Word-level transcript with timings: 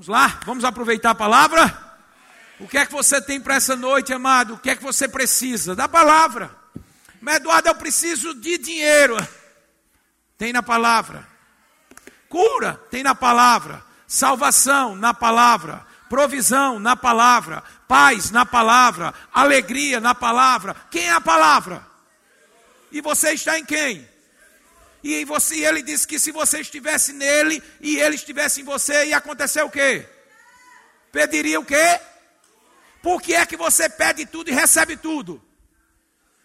Vamos 0.00 0.08
lá? 0.08 0.40
Vamos 0.46 0.64
aproveitar 0.64 1.10
a 1.10 1.14
palavra? 1.14 1.78
O 2.58 2.66
que 2.66 2.78
é 2.78 2.86
que 2.86 2.92
você 2.92 3.20
tem 3.20 3.38
para 3.38 3.56
essa 3.56 3.76
noite, 3.76 4.14
amado? 4.14 4.54
O 4.54 4.58
que 4.58 4.70
é 4.70 4.74
que 4.74 4.82
você 4.82 5.06
precisa? 5.06 5.76
Da 5.76 5.86
palavra. 5.86 6.56
Mas, 7.20 7.36
Eduardo, 7.36 7.68
eu 7.68 7.74
preciso 7.74 8.32
de 8.32 8.56
dinheiro. 8.56 9.14
Tem 10.38 10.54
na 10.54 10.62
palavra. 10.62 11.28
Cura, 12.30 12.80
tem 12.90 13.02
na 13.02 13.14
palavra. 13.14 13.84
Salvação, 14.06 14.96
na 14.96 15.12
palavra. 15.12 15.86
Provisão, 16.08 16.78
na 16.78 16.96
palavra. 16.96 17.62
Paz, 17.86 18.30
na 18.30 18.46
palavra. 18.46 19.12
Alegria, 19.30 20.00
na 20.00 20.14
palavra. 20.14 20.74
Quem 20.90 21.08
é 21.08 21.12
a 21.12 21.20
palavra? 21.20 21.86
E 22.90 23.02
você 23.02 23.32
está 23.32 23.58
em 23.58 23.66
quem? 23.66 24.08
E 25.02 25.24
você, 25.24 25.64
ele 25.64 25.82
disse 25.82 26.06
que 26.06 26.18
se 26.18 26.30
você 26.30 26.60
estivesse 26.60 27.12
nele 27.12 27.62
e 27.80 27.98
ele 27.98 28.16
estivesse 28.16 28.60
em 28.60 28.64
você, 28.64 29.06
ia 29.06 29.16
acontecer 29.16 29.62
o 29.62 29.70
quê? 29.70 30.06
Pediria 31.10 31.58
o 31.58 31.64
quê? 31.64 32.00
Por 33.02 33.20
que 33.20 33.34
é 33.34 33.46
que 33.46 33.56
você 33.56 33.88
pede 33.88 34.26
tudo 34.26 34.50
e 34.50 34.54
recebe 34.54 34.96
tudo? 34.96 35.42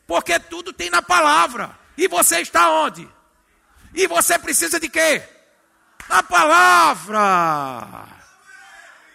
Porque 0.08 0.40
tudo 0.40 0.72
tem 0.72 0.90
na 0.90 1.02
palavra. 1.02 1.78
E 1.98 2.08
você 2.08 2.40
está 2.40 2.70
onde? 2.72 3.08
E 3.94 4.08
você 4.08 4.40
precisa 4.40 4.80
de 4.80 4.88
quê? 4.90 5.22
Na 6.08 6.24
palavra. 6.24 8.08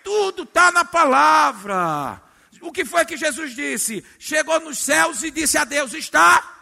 Tudo 0.05 0.43
está 0.43 0.71
na 0.71 0.85
palavra. 0.85 2.21
O 2.61 2.71
que 2.71 2.85
foi 2.85 3.05
que 3.07 3.17
Jesus 3.17 3.55
disse? 3.55 4.05
Chegou 4.19 4.61
nos 4.61 4.79
céus 4.79 5.23
e 5.23 5.31
disse 5.31 5.57
a 5.57 5.65
Deus: 5.65 5.95
Está 5.95 6.60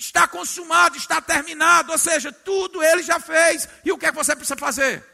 está 0.00 0.26
consumado, 0.26 0.96
está 0.96 1.20
terminado, 1.20 1.92
ou 1.92 1.98
seja, 1.98 2.32
tudo 2.32 2.82
ele 2.82 3.02
já 3.02 3.20
fez. 3.20 3.68
E 3.84 3.92
o 3.92 3.98
que 3.98 4.06
é 4.06 4.10
que 4.10 4.16
você 4.16 4.34
precisa 4.34 4.56
fazer? 4.56 5.04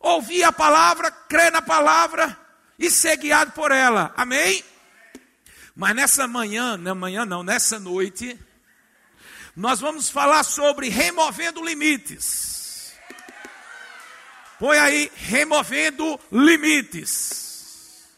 Ouvir 0.00 0.42
a 0.42 0.52
palavra, 0.52 1.12
crer 1.12 1.52
na 1.52 1.62
palavra 1.62 2.36
e 2.76 2.90
ser 2.90 3.16
guiado 3.16 3.52
por 3.52 3.70
ela. 3.70 4.12
Amém? 4.16 4.64
Mas 5.76 5.94
nessa 5.94 6.26
manhã, 6.26 6.76
na 6.76 6.92
manhã 6.92 7.24
não, 7.24 7.44
nessa 7.44 7.78
noite, 7.78 8.36
nós 9.54 9.78
vamos 9.78 10.10
falar 10.10 10.42
sobre 10.42 10.88
removendo 10.88 11.64
limites. 11.64 12.92
Põe 14.58 14.76
aí, 14.76 15.12
removendo 15.14 16.18
limites. 16.32 18.08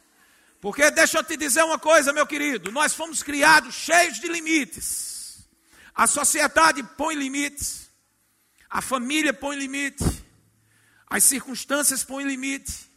Porque 0.58 0.90
deixa 0.90 1.18
eu 1.18 1.24
te 1.24 1.36
dizer 1.36 1.62
uma 1.64 1.78
coisa, 1.78 2.14
meu 2.14 2.26
querido, 2.26 2.72
nós 2.72 2.94
fomos 2.94 3.22
criados 3.22 3.74
cheios 3.74 4.18
de 4.18 4.26
limites. 4.26 5.09
A 5.94 6.06
sociedade 6.06 6.82
põe 6.96 7.14
limites, 7.14 7.90
a 8.68 8.80
família 8.80 9.32
põe 9.32 9.56
limite, 9.56 10.04
as 11.08 11.24
circunstâncias 11.24 12.04
põem 12.04 12.24
limite. 12.24 12.88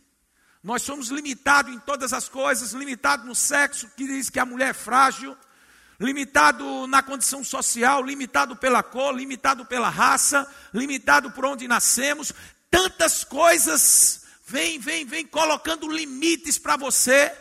Nós 0.63 0.83
somos 0.83 1.09
limitados 1.09 1.73
em 1.73 1.79
todas 1.79 2.13
as 2.13 2.29
coisas, 2.29 2.71
limitado 2.71 3.25
no 3.25 3.35
sexo, 3.35 3.89
que 3.97 4.07
diz 4.07 4.29
que 4.29 4.39
a 4.39 4.45
mulher 4.45 4.69
é 4.69 4.73
frágil, 4.73 5.35
limitado 5.99 6.87
na 6.87 7.03
condição 7.03 7.43
social, 7.43 8.03
limitado 8.03 8.55
pela 8.55 8.81
cor, 8.81 9.13
limitado 9.13 9.65
pela 9.65 9.89
raça, 9.89 10.47
limitado 10.73 11.31
por 11.31 11.45
onde 11.45 11.67
nascemos. 11.67 12.31
Tantas 12.69 13.23
coisas 13.23 14.21
vem, 14.45 14.79
vem, 14.79 15.05
vem 15.05 15.25
colocando 15.25 15.91
limites 15.91 16.57
para 16.57 16.77
você. 16.77 17.35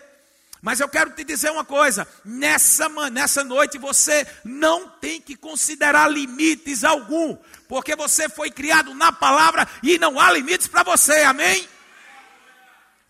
Mas 0.63 0.79
eu 0.79 0.89
quero 0.89 1.11
te 1.11 1.25
dizer 1.25 1.51
uma 1.51 1.65
coisa: 1.65 2.07
nessa, 2.25 2.89
nessa 3.11 3.43
noite 3.43 3.79
você 3.79 4.25
não 4.45 4.89
tem 4.89 5.21
que 5.21 5.35
considerar 5.35 6.09
limites 6.09 6.85
algum, 6.85 7.37
porque 7.67 7.97
você 7.97 8.29
foi 8.29 8.49
criado 8.49 8.95
na 8.95 9.11
palavra 9.11 9.69
e 9.83 9.99
não 9.99 10.21
há 10.21 10.31
limites 10.31 10.69
para 10.69 10.85
você, 10.85 11.23
amém? 11.23 11.69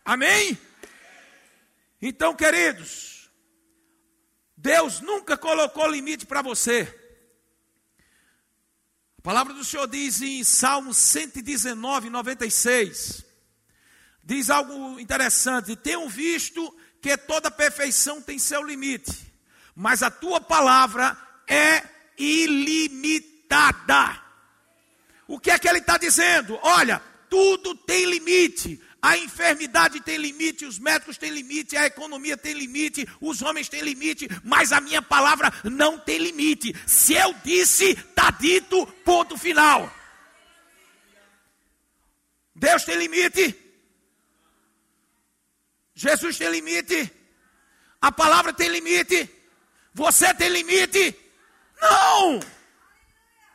Amém? 0.03 0.59
Então, 2.01 2.35
queridos, 2.35 3.31
Deus 4.57 5.01
nunca 5.01 5.37
colocou 5.37 5.87
limite 5.87 6.25
para 6.25 6.41
você. 6.41 6.89
A 9.19 9.23
palavra 9.23 9.53
do 9.53 9.63
Senhor 9.63 9.87
diz 9.87 10.23
em 10.23 10.43
Salmo 10.43 10.95
119, 10.95 12.09
96, 12.09 13.27
diz 14.25 14.49
algo 14.49 14.99
interessante: 14.99 15.77
tenho 15.77 16.09
visto 16.09 16.75
que 17.03 17.17
toda 17.17 17.51
perfeição 17.51 18.23
tem 18.23 18.39
seu 18.39 18.63
limite, 18.63 19.13
mas 19.75 20.05
a 20.05 20.11
tua 20.11 20.41
palavra 20.41 21.19
é 21.49 21.83
ilimitada. 22.17 24.23
O 25.27 25.41
que 25.41 25.51
é 25.51 25.59
que 25.59 25.69
ele 25.69 25.79
está 25.79 25.99
dizendo? 25.99 26.57
Olha, 26.63 27.03
tudo 27.29 27.75
tem 27.75 28.05
limite, 28.05 28.81
a 29.01 29.19
enfermidade 29.19 30.01
tem 30.01 30.17
limite, 30.17 30.65
os 30.65 30.79
médicos 30.79 31.19
têm 31.19 31.31
limite, 31.31 31.77
a 31.77 31.87
economia 31.87 32.37
tem 32.37 32.53
limite, 32.53 33.09
os 33.21 33.43
homens 33.43 33.69
têm 33.69 33.83
limite, 33.83 34.29
mas 34.45 34.71
a 34.71 34.81
minha 34.81 35.03
palavra 35.03 35.53
não 35.65 35.99
tem 35.99 36.19
limite. 36.19 36.73
Se 36.87 37.15
eu 37.15 37.35
disse, 37.43 37.93
está 37.93 38.31
dito, 38.31 38.87
ponto 39.05 39.37
final. 39.37 39.93
Deus 42.55 42.85
tem 42.85 42.97
limite. 42.97 43.72
Jesus 46.03 46.37
tem 46.37 46.51
limite. 46.51 47.13
A 48.01 48.11
palavra 48.11 48.53
tem 48.53 48.69
limite. 48.69 49.31
Você 49.95 50.35
tem 50.35 50.49
limite? 50.49 51.17
Não! 51.81 52.41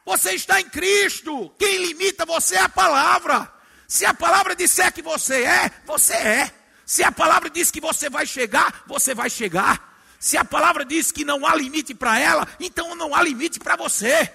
Você 0.06 0.32
está 0.32 0.62
em 0.62 0.70
Cristo. 0.70 1.54
Quem 1.60 1.78
limita 1.86 2.26
você 2.26 2.56
é 2.56 2.62
a 2.62 2.70
palavra. 2.70 3.52
Se 3.86 4.06
a 4.06 4.14
palavra 4.14 4.56
disser 4.56 4.94
que 4.94 5.02
você 5.02 5.44
é, 5.44 5.70
você 5.86 6.14
é. 6.14 6.54
Se 6.86 7.04
a 7.04 7.12
palavra 7.12 7.50
diz 7.50 7.70
que 7.70 7.82
você 7.82 8.10
vai 8.10 8.26
chegar, 8.26 8.84
você 8.88 9.14
vai 9.14 9.30
chegar. 9.30 10.00
Se 10.18 10.38
a 10.38 10.46
palavra 10.46 10.86
diz 10.86 11.12
que 11.12 11.26
não 11.26 11.46
há 11.46 11.54
limite 11.54 11.94
para 11.94 12.18
ela, 12.18 12.48
então 12.62 12.96
não 12.96 13.14
há 13.14 13.22
limite 13.22 13.60
para 13.60 13.76
você. 13.76 14.32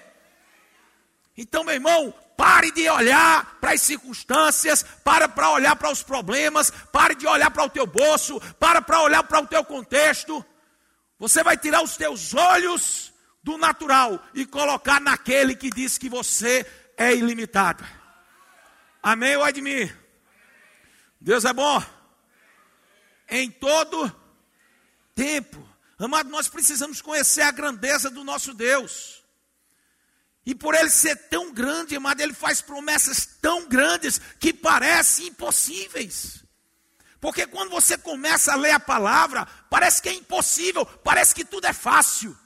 Então, 1.34 1.64
meu 1.64 1.72
irmão, 1.72 2.14
pare 2.36 2.70
de 2.70 2.88
olhar 2.88 3.58
para 3.60 3.72
as 3.72 3.82
circunstâncias, 3.82 4.82
para 5.04 5.28
para 5.28 5.50
olhar 5.50 5.76
para 5.76 5.90
os 5.90 6.02
problemas, 6.02 6.70
pare 6.92 7.14
de 7.14 7.26
olhar 7.26 7.50
para 7.50 7.64
o 7.64 7.70
teu 7.70 7.86
bolso, 7.86 8.40
para 8.58 8.82
para 8.82 9.00
olhar 9.00 9.22
para 9.22 9.40
o 9.40 9.46
teu 9.46 9.64
contexto. 9.64 10.44
Você 11.18 11.42
vai 11.42 11.56
tirar 11.56 11.82
os 11.82 11.96
teus 11.96 12.34
olhos 12.34 13.12
do 13.42 13.56
natural 13.58 14.24
e 14.34 14.46
colocar 14.46 15.00
naquele 15.00 15.54
que 15.54 15.70
diz 15.70 15.98
que 15.98 16.08
você 16.08 16.66
é 16.96 17.14
ilimitado. 17.14 17.84
Amém 19.02 19.36
ou 19.36 19.44
admir? 19.44 19.96
Deus 21.20 21.44
é 21.44 21.52
bom. 21.52 21.82
Em 23.28 23.50
todo 23.50 24.14
tempo. 25.14 25.66
Amado, 25.98 26.30
nós 26.30 26.48
precisamos 26.48 27.00
conhecer 27.00 27.42
a 27.42 27.50
grandeza 27.50 28.10
do 28.10 28.24
nosso 28.24 28.52
Deus. 28.52 29.21
E 30.44 30.54
por 30.54 30.74
ele 30.74 30.90
ser 30.90 31.16
tão 31.28 31.52
grande, 31.52 31.94
amado, 31.94 32.20
ele 32.20 32.34
faz 32.34 32.60
promessas 32.60 33.26
tão 33.40 33.68
grandes 33.68 34.20
que 34.40 34.52
parecem 34.52 35.28
impossíveis. 35.28 36.42
Porque 37.20 37.46
quando 37.46 37.70
você 37.70 37.96
começa 37.96 38.52
a 38.52 38.56
ler 38.56 38.72
a 38.72 38.80
palavra, 38.80 39.46
parece 39.70 40.02
que 40.02 40.08
é 40.08 40.14
impossível, 40.14 40.84
parece 40.84 41.32
que 41.32 41.44
tudo 41.44 41.68
é 41.68 41.72
fácil. 41.72 42.36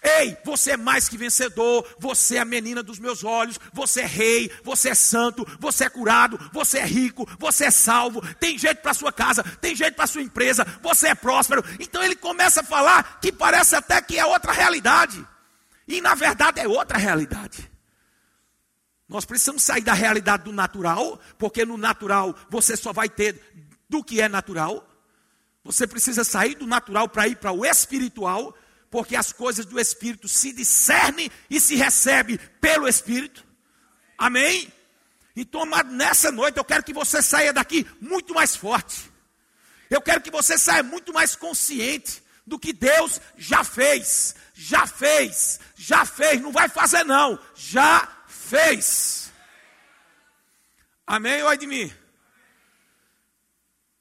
Ei, 0.00 0.36
você 0.44 0.72
é 0.72 0.76
mais 0.76 1.08
que 1.08 1.16
vencedor, 1.16 1.84
você 1.98 2.36
é 2.36 2.40
a 2.40 2.44
menina 2.44 2.80
dos 2.80 3.00
meus 3.00 3.24
olhos, 3.24 3.58
você 3.72 4.02
é 4.02 4.06
rei, 4.06 4.52
você 4.62 4.90
é 4.90 4.94
santo, 4.94 5.44
você 5.58 5.86
é 5.86 5.88
curado, 5.88 6.38
você 6.52 6.78
é 6.78 6.86
rico, 6.86 7.28
você 7.40 7.64
é 7.64 7.70
salvo, 7.72 8.22
tem 8.36 8.56
jeito 8.56 8.80
para 8.80 8.94
sua 8.94 9.12
casa, 9.12 9.42
tem 9.60 9.74
jeito 9.74 9.96
para 9.96 10.06
sua 10.06 10.22
empresa, 10.22 10.64
você 10.80 11.08
é 11.08 11.14
próspero. 11.16 11.64
Então 11.80 12.00
ele 12.04 12.14
começa 12.14 12.60
a 12.60 12.64
falar 12.64 13.18
que 13.20 13.32
parece 13.32 13.74
até 13.74 14.00
que 14.00 14.16
é 14.16 14.24
outra 14.24 14.52
realidade. 14.52 15.26
E 15.86 16.00
na 16.00 16.14
verdade 16.14 16.60
é 16.60 16.68
outra 16.68 16.98
realidade. 16.98 17.70
Nós 19.08 19.24
precisamos 19.24 19.62
sair 19.62 19.82
da 19.82 19.92
realidade 19.92 20.44
do 20.44 20.52
natural, 20.52 21.20
porque 21.38 21.64
no 21.64 21.76
natural 21.76 22.36
você 22.50 22.76
só 22.76 22.92
vai 22.92 23.08
ter 23.08 23.40
do 23.88 24.02
que 24.02 24.20
é 24.20 24.28
natural. 24.28 24.86
Você 25.62 25.86
precisa 25.86 26.24
sair 26.24 26.54
do 26.56 26.66
natural 26.66 27.08
para 27.08 27.28
ir 27.28 27.36
para 27.36 27.52
o 27.52 27.64
espiritual 27.64 28.56
porque 28.90 29.16
as 29.16 29.32
coisas 29.32 29.66
do 29.66 29.78
Espírito 29.78 30.28
se 30.28 30.52
discernem 30.52 31.30
e 31.50 31.60
se 31.60 31.74
recebem 31.74 32.38
pelo 32.60 32.88
Espírito. 32.88 33.44
Amém? 34.16 34.72
Então, 35.34 35.62
amado, 35.62 35.92
nessa 35.92 36.32
noite 36.32 36.56
eu 36.56 36.64
quero 36.64 36.82
que 36.82 36.94
você 36.94 37.20
saia 37.20 37.52
daqui 37.52 37.86
muito 38.00 38.32
mais 38.32 38.56
forte. 38.56 39.12
Eu 39.90 40.00
quero 40.00 40.20
que 40.20 40.30
você 40.30 40.56
saia 40.56 40.82
muito 40.82 41.12
mais 41.12 41.36
consciente 41.36 42.22
do 42.46 42.58
que 42.58 42.72
Deus 42.72 43.20
já 43.36 43.62
fez. 43.62 44.34
Já 44.58 44.86
fez, 44.86 45.60
já 45.76 46.06
fez, 46.06 46.40
não 46.40 46.50
vai 46.50 46.66
fazer 46.66 47.04
não, 47.04 47.38
já 47.54 48.08
fez. 48.26 49.30
Amém 51.06 51.42
ou 51.42 51.52
é 51.52 51.58
de 51.58 51.66
mim? 51.66 51.92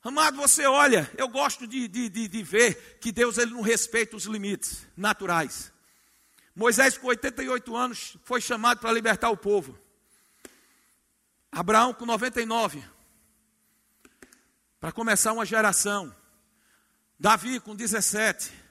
Amado, 0.01 0.37
você 0.37 0.65
olha, 0.65 1.11
eu 1.17 1.27
gosto 1.27 1.67
de, 1.67 1.89
de, 1.89 2.07
de, 2.07 2.29
de, 2.29 2.41
ver 2.41 2.99
que 3.01 3.11
Deus 3.11 3.37
ele 3.37 3.51
não 3.51 3.59
respeita 3.59 4.15
os 4.15 4.23
limites 4.23 4.87
naturais. 4.95 5.73
Moisés, 6.55 6.97
com 6.97 7.07
88 7.07 7.75
anos, 7.75 8.15
foi 8.23 8.39
chamado 8.39 8.79
para 8.79 8.93
libertar 8.93 9.29
o 9.31 9.37
povo. 9.37 9.77
Abraão, 11.51 11.93
com 11.93 12.05
99. 12.05 12.81
para 14.79 14.93
começar 14.93 15.33
uma 15.33 15.45
geração. 15.45 16.15
Davi, 17.19 17.59
com 17.59 17.75
17, 17.75 18.64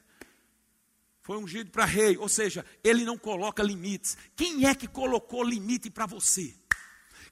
foi 1.24 1.38
ungido 1.38 1.70
para 1.70 1.86
rei, 1.86 2.18
ou 2.18 2.28
seja, 2.28 2.66
ele 2.84 3.02
não 3.02 3.16
coloca 3.16 3.62
limites. 3.62 4.14
Quem 4.36 4.66
é 4.66 4.74
que 4.74 4.86
colocou 4.86 5.42
limite 5.42 5.88
para 5.88 6.04
você? 6.04 6.54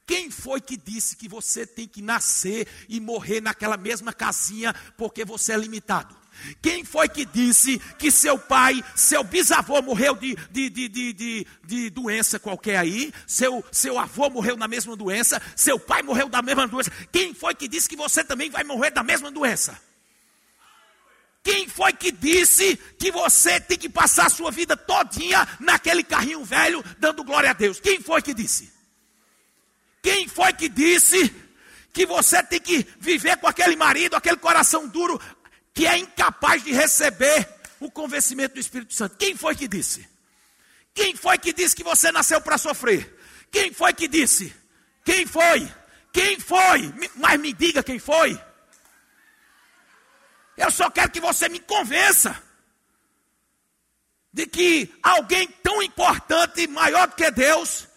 Quem 0.03 0.31
foi 0.31 0.59
que 0.59 0.75
disse 0.75 1.15
que 1.15 1.29
você 1.29 1.63
tem 1.63 1.87
que 1.87 2.01
nascer 2.01 2.67
e 2.89 2.99
morrer 2.99 3.39
naquela 3.39 3.77
mesma 3.77 4.11
casinha 4.11 4.73
porque 4.97 5.23
você 5.23 5.53
é 5.53 5.57
limitado? 5.57 6.17
Quem 6.59 6.83
foi 6.83 7.07
que 7.07 7.23
disse 7.23 7.77
que 7.99 8.09
seu 8.09 8.39
pai, 8.39 8.83
seu 8.95 9.23
bisavô 9.23 9.79
morreu 9.83 10.15
de, 10.15 10.35
de, 10.49 10.71
de, 10.71 10.89
de, 10.89 11.47
de, 11.63 11.89
doença 11.91 12.39
qualquer 12.39 12.77
aí? 12.77 13.13
Seu, 13.27 13.63
seu 13.71 13.99
avô 13.99 14.27
morreu 14.27 14.57
na 14.57 14.67
mesma 14.67 14.95
doença? 14.95 15.39
Seu 15.55 15.79
pai 15.79 16.01
morreu 16.01 16.27
da 16.27 16.41
mesma 16.41 16.67
doença? 16.67 16.89
Quem 17.11 17.35
foi 17.35 17.53
que 17.53 17.67
disse 17.67 17.87
que 17.87 17.95
você 17.95 18.23
também 18.23 18.49
vai 18.49 18.63
morrer 18.63 18.89
da 18.89 19.03
mesma 19.03 19.29
doença? 19.29 19.79
Quem 21.43 21.67
foi 21.67 21.91
que 21.91 22.11
disse 22.11 22.77
que 22.97 23.11
você 23.11 23.59
tem 23.59 23.77
que 23.77 23.89
passar 23.89 24.27
a 24.27 24.29
sua 24.29 24.49
vida 24.49 24.77
todinha 24.77 25.45
naquele 25.59 26.03
carrinho 26.03 26.43
velho 26.43 26.83
dando 26.97 27.23
glória 27.23 27.49
a 27.49 27.53
Deus? 27.53 27.79
Quem 27.79 27.99
foi 27.99 28.21
que 28.21 28.33
disse? 28.33 28.71
Quem 30.01 30.27
foi 30.27 30.53
que 30.53 30.69
disse 30.69 31.33
que 31.91 32.05
você 32.05 32.41
tem 32.41 32.59
que 32.59 32.87
viver 32.99 33.37
com 33.37 33.47
aquele 33.47 33.75
marido, 33.75 34.15
aquele 34.15 34.37
coração 34.37 34.87
duro, 34.87 35.19
que 35.73 35.85
é 35.85 35.97
incapaz 35.97 36.63
de 36.63 36.71
receber 36.71 37.47
o 37.79 37.91
convencimento 37.91 38.55
do 38.55 38.59
Espírito 38.59 38.93
Santo. 38.93 39.17
Quem 39.17 39.35
foi 39.35 39.55
que 39.55 39.67
disse? 39.67 40.07
Quem 40.93 41.15
foi 41.15 41.37
que 41.37 41.51
disse 41.51 41.75
que 41.75 41.83
você 41.83 42.11
nasceu 42.11 42.39
para 42.39 42.57
sofrer? 42.57 43.19
Quem 43.51 43.73
foi 43.73 43.93
que 43.93 44.07
disse? 44.07 44.53
Quem 45.03 45.25
foi? 45.25 45.67
Quem 46.11 46.39
foi? 46.39 46.93
Mas 47.15 47.39
me 47.39 47.51
diga 47.51 47.83
quem 47.83 47.99
foi. 47.99 48.39
Eu 50.55 50.71
só 50.71 50.89
quero 50.89 51.11
que 51.11 51.19
você 51.19 51.49
me 51.49 51.59
convença 51.59 52.41
de 54.31 54.47
que 54.47 54.93
alguém 55.01 55.47
tão 55.47 55.81
importante, 55.81 56.67
maior 56.67 57.07
do 57.07 57.15
que 57.15 57.29
Deus, 57.29 57.87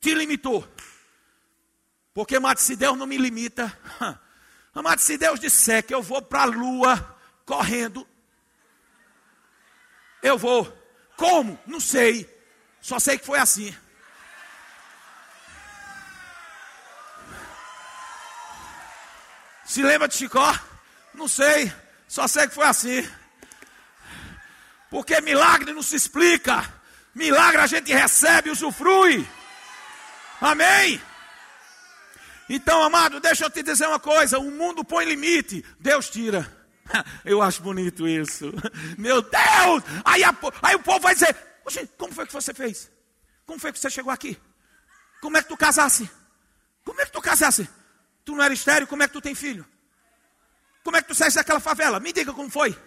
te 0.00 0.14
limitou. 0.14 0.66
Porque, 2.12 2.36
amado, 2.36 2.58
se 2.58 2.76
Deus 2.76 2.96
não 2.96 3.06
me 3.06 3.16
limita, 3.16 3.76
amado, 4.74 5.00
se 5.00 5.16
Deus 5.16 5.40
disser 5.40 5.84
que 5.84 5.94
eu 5.94 6.02
vou 6.02 6.20
para 6.22 6.42
a 6.42 6.46
lua, 6.46 7.18
correndo. 7.44 8.06
Eu 10.22 10.36
vou. 10.36 10.66
Como? 11.16 11.58
Não 11.66 11.80
sei. 11.80 12.28
Só 12.80 12.98
sei 12.98 13.18
que 13.18 13.24
foi 13.24 13.38
assim. 13.38 13.74
Se 19.64 19.82
lembra 19.82 20.08
de 20.08 20.14
Chicó? 20.14 20.54
Não 21.14 21.26
sei. 21.26 21.72
Só 22.08 22.26
sei 22.28 22.46
que 22.46 22.54
foi 22.54 22.66
assim. 22.66 23.08
Porque 24.90 25.20
milagre 25.20 25.72
não 25.72 25.82
se 25.82 25.96
explica. 25.96 26.64
Milagre 27.14 27.60
a 27.60 27.66
gente 27.66 27.92
recebe, 27.92 28.50
usufrui. 28.50 29.26
Amém? 30.40 31.00
Então, 32.48 32.82
amado, 32.82 33.18
deixa 33.20 33.44
eu 33.44 33.50
te 33.50 33.62
dizer 33.62 33.86
uma 33.86 33.98
coisa: 33.98 34.38
o 34.38 34.50
mundo 34.50 34.84
põe 34.84 35.04
limite, 35.04 35.64
Deus 35.80 36.08
tira. 36.08 36.46
Eu 37.24 37.42
acho 37.42 37.62
bonito 37.62 38.06
isso. 38.06 38.52
Meu 38.96 39.20
Deus! 39.20 39.82
Aí, 40.04 40.22
a, 40.22 40.34
aí 40.62 40.74
o 40.76 40.82
povo 40.82 41.00
vai 41.00 41.14
dizer: 41.14 41.34
Oxe, 41.64 41.88
como 41.98 42.12
foi 42.12 42.26
que 42.26 42.32
você 42.32 42.54
fez? 42.54 42.90
Como 43.44 43.58
foi 43.58 43.72
que 43.72 43.78
você 43.78 43.90
chegou 43.90 44.12
aqui? 44.12 44.38
Como 45.20 45.36
é 45.36 45.42
que 45.42 45.48
tu 45.48 45.56
casasse? 45.56 46.08
Como 46.84 47.00
é 47.00 47.04
que 47.04 47.12
tu 47.12 47.20
casasse? 47.20 47.68
Tu 48.24 48.34
não 48.34 48.44
era 48.44 48.54
estéreo, 48.54 48.86
como 48.86 49.02
é 49.02 49.08
que 49.08 49.12
tu 49.12 49.20
tem 49.20 49.34
filho? 49.34 49.66
Como 50.86 50.96
é 50.96 51.02
que 51.02 51.08
tu 51.08 51.16
saísse 51.16 51.34
daquela 51.34 51.58
favela? 51.58 51.98
Me 51.98 52.12
diga 52.12 52.32
como 52.32 52.48
foi. 52.48 52.78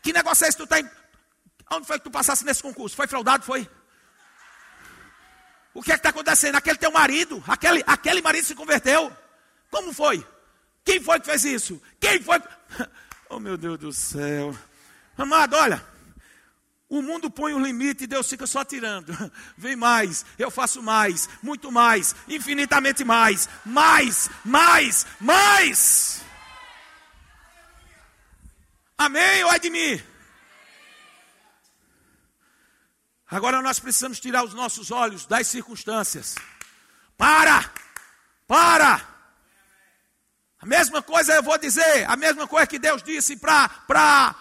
Que 0.00 0.12
negócio 0.12 0.44
é 0.44 0.48
esse 0.48 0.56
que 0.56 0.62
tu 0.62 0.68
tem? 0.68 0.84
Tá 0.84 0.92
Onde 1.72 1.88
foi 1.88 1.98
que 1.98 2.04
tu 2.04 2.10
passasse 2.10 2.44
nesse 2.44 2.62
concurso? 2.62 2.94
Foi 2.94 3.08
fraudado? 3.08 3.44
Foi? 3.44 3.68
O 5.74 5.82
que 5.82 5.90
é 5.90 5.94
que 5.94 5.98
está 5.98 6.10
acontecendo? 6.10 6.54
Aquele 6.54 6.78
teu 6.78 6.92
marido, 6.92 7.42
aquele, 7.48 7.82
aquele 7.84 8.22
marido 8.22 8.44
se 8.44 8.54
converteu. 8.54 9.12
Como 9.72 9.92
foi? 9.92 10.24
Quem 10.84 11.02
foi 11.02 11.18
que 11.18 11.26
fez 11.26 11.44
isso? 11.44 11.82
Quem 12.00 12.22
foi? 12.22 12.40
Oh 13.30 13.38
meu 13.38 13.58
Deus 13.58 13.78
do 13.78 13.92
céu. 13.92 14.56
Amado, 15.18 15.54
olha. 15.54 15.84
O 16.88 17.02
mundo 17.02 17.28
põe 17.28 17.52
um 17.52 17.62
limite 17.62 18.04
e 18.04 18.06
Deus 18.06 18.30
fica 18.30 18.46
só 18.46 18.64
tirando. 18.64 19.12
Vem 19.58 19.76
mais, 19.76 20.24
eu 20.38 20.50
faço 20.50 20.82
mais, 20.82 21.28
muito 21.42 21.70
mais, 21.70 22.14
infinitamente 22.26 23.04
mais, 23.04 23.48
mais, 23.66 24.30
mais, 24.44 25.06
mais. 25.20 26.27
Amém 28.98 29.44
ou 29.44 29.52
é 29.52 29.58
de 29.60 29.70
mim? 29.70 30.02
Agora 33.30 33.62
nós 33.62 33.78
precisamos 33.78 34.18
tirar 34.18 34.42
os 34.42 34.54
nossos 34.54 34.90
olhos 34.90 35.24
das 35.24 35.46
circunstâncias. 35.46 36.34
Para! 37.16 37.72
Para! 38.46 39.06
A 40.58 40.66
mesma 40.66 41.00
coisa 41.00 41.34
eu 41.34 41.42
vou 41.42 41.56
dizer, 41.56 42.04
a 42.10 42.16
mesma 42.16 42.48
coisa 42.48 42.66
que 42.66 42.78
Deus 42.78 43.00
disse 43.00 43.36
para 43.36 44.34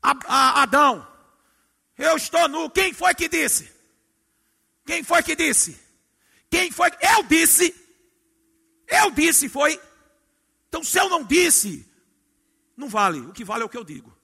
Adão. 0.00 1.06
Eu 1.98 2.16
estou 2.16 2.48
nu. 2.48 2.70
Quem 2.70 2.92
foi 2.92 3.14
que 3.14 3.28
disse? 3.28 3.72
Quem 4.86 5.02
foi 5.02 5.22
que 5.22 5.34
disse? 5.34 5.80
Quem 6.48 6.70
foi? 6.70 6.90
Eu 7.00 7.24
disse. 7.24 7.74
Eu 8.86 9.10
disse, 9.10 9.48
foi. 9.48 9.80
Então, 10.68 10.84
se 10.84 10.98
eu 10.98 11.08
não 11.08 11.24
disse, 11.24 11.90
não 12.76 12.88
vale. 12.88 13.20
O 13.20 13.32
que 13.32 13.44
vale 13.44 13.62
é 13.62 13.66
o 13.66 13.68
que 13.68 13.76
eu 13.76 13.84
digo. 13.84 14.16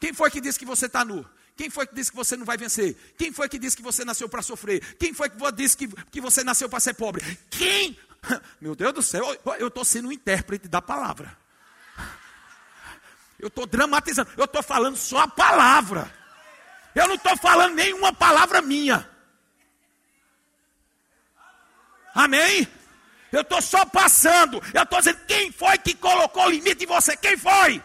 Quem 0.00 0.12
foi 0.12 0.30
que 0.30 0.40
disse 0.40 0.58
que 0.58 0.64
você 0.64 0.86
está 0.86 1.04
nu? 1.04 1.28
Quem 1.56 1.68
foi 1.68 1.86
que 1.86 1.94
disse 1.94 2.10
que 2.10 2.16
você 2.16 2.36
não 2.36 2.46
vai 2.46 2.56
vencer? 2.56 2.96
Quem 3.18 3.32
foi 3.32 3.48
que 3.48 3.58
disse 3.58 3.76
que 3.76 3.82
você 3.82 4.04
nasceu 4.04 4.28
para 4.28 4.40
sofrer? 4.40 4.96
Quem 4.96 5.12
foi 5.12 5.28
que 5.28 5.52
disse 5.52 5.76
que, 5.76 5.88
que 5.88 6.20
você 6.20 6.42
nasceu 6.42 6.68
para 6.68 6.80
ser 6.80 6.94
pobre? 6.94 7.22
Quem 7.50 7.98
Meu 8.60 8.74
Deus 8.74 8.92
do 8.92 9.02
céu, 9.02 9.24
eu 9.58 9.68
estou 9.68 9.84
sendo 9.84 10.08
um 10.08 10.12
intérprete 10.12 10.68
da 10.68 10.80
palavra. 10.82 11.36
Eu 13.38 13.48
estou 13.48 13.64
dramatizando, 13.64 14.30
eu 14.36 14.44
estou 14.44 14.62
falando 14.62 14.98
só 14.98 15.20
a 15.20 15.28
palavra. 15.28 16.12
Eu 16.94 17.08
não 17.08 17.14
estou 17.14 17.34
falando 17.38 17.74
nenhuma 17.74 18.12
palavra 18.12 18.60
minha. 18.60 19.08
Amém? 22.14 22.68
Eu 23.32 23.42
estou 23.42 23.62
só 23.62 23.84
passando. 23.84 24.62
Eu 24.74 24.82
estou 24.82 24.98
dizendo 24.98 25.24
quem 25.26 25.52
foi 25.52 25.78
que 25.78 25.94
colocou 25.94 26.50
limite 26.50 26.84
em 26.84 26.86
você? 26.86 27.16
Quem 27.16 27.36
foi? 27.36 27.82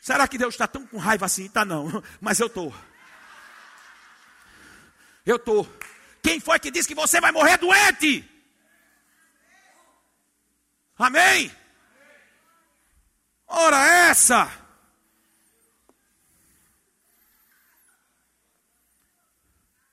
Será 0.00 0.26
que 0.26 0.36
Deus 0.36 0.54
está 0.54 0.66
tão 0.66 0.86
com 0.86 0.98
raiva 0.98 1.26
assim? 1.26 1.46
Está 1.46 1.64
não, 1.64 2.02
mas 2.20 2.40
eu 2.40 2.48
estou. 2.48 2.74
Eu 5.24 5.36
estou. 5.36 5.68
Quem 6.22 6.40
foi 6.40 6.58
que 6.58 6.70
disse 6.70 6.88
que 6.88 6.94
você 6.94 7.20
vai 7.20 7.32
morrer 7.32 7.56
doente? 7.56 8.28
Amém? 10.98 11.50
Ora 13.46 13.76
essa. 14.08 14.50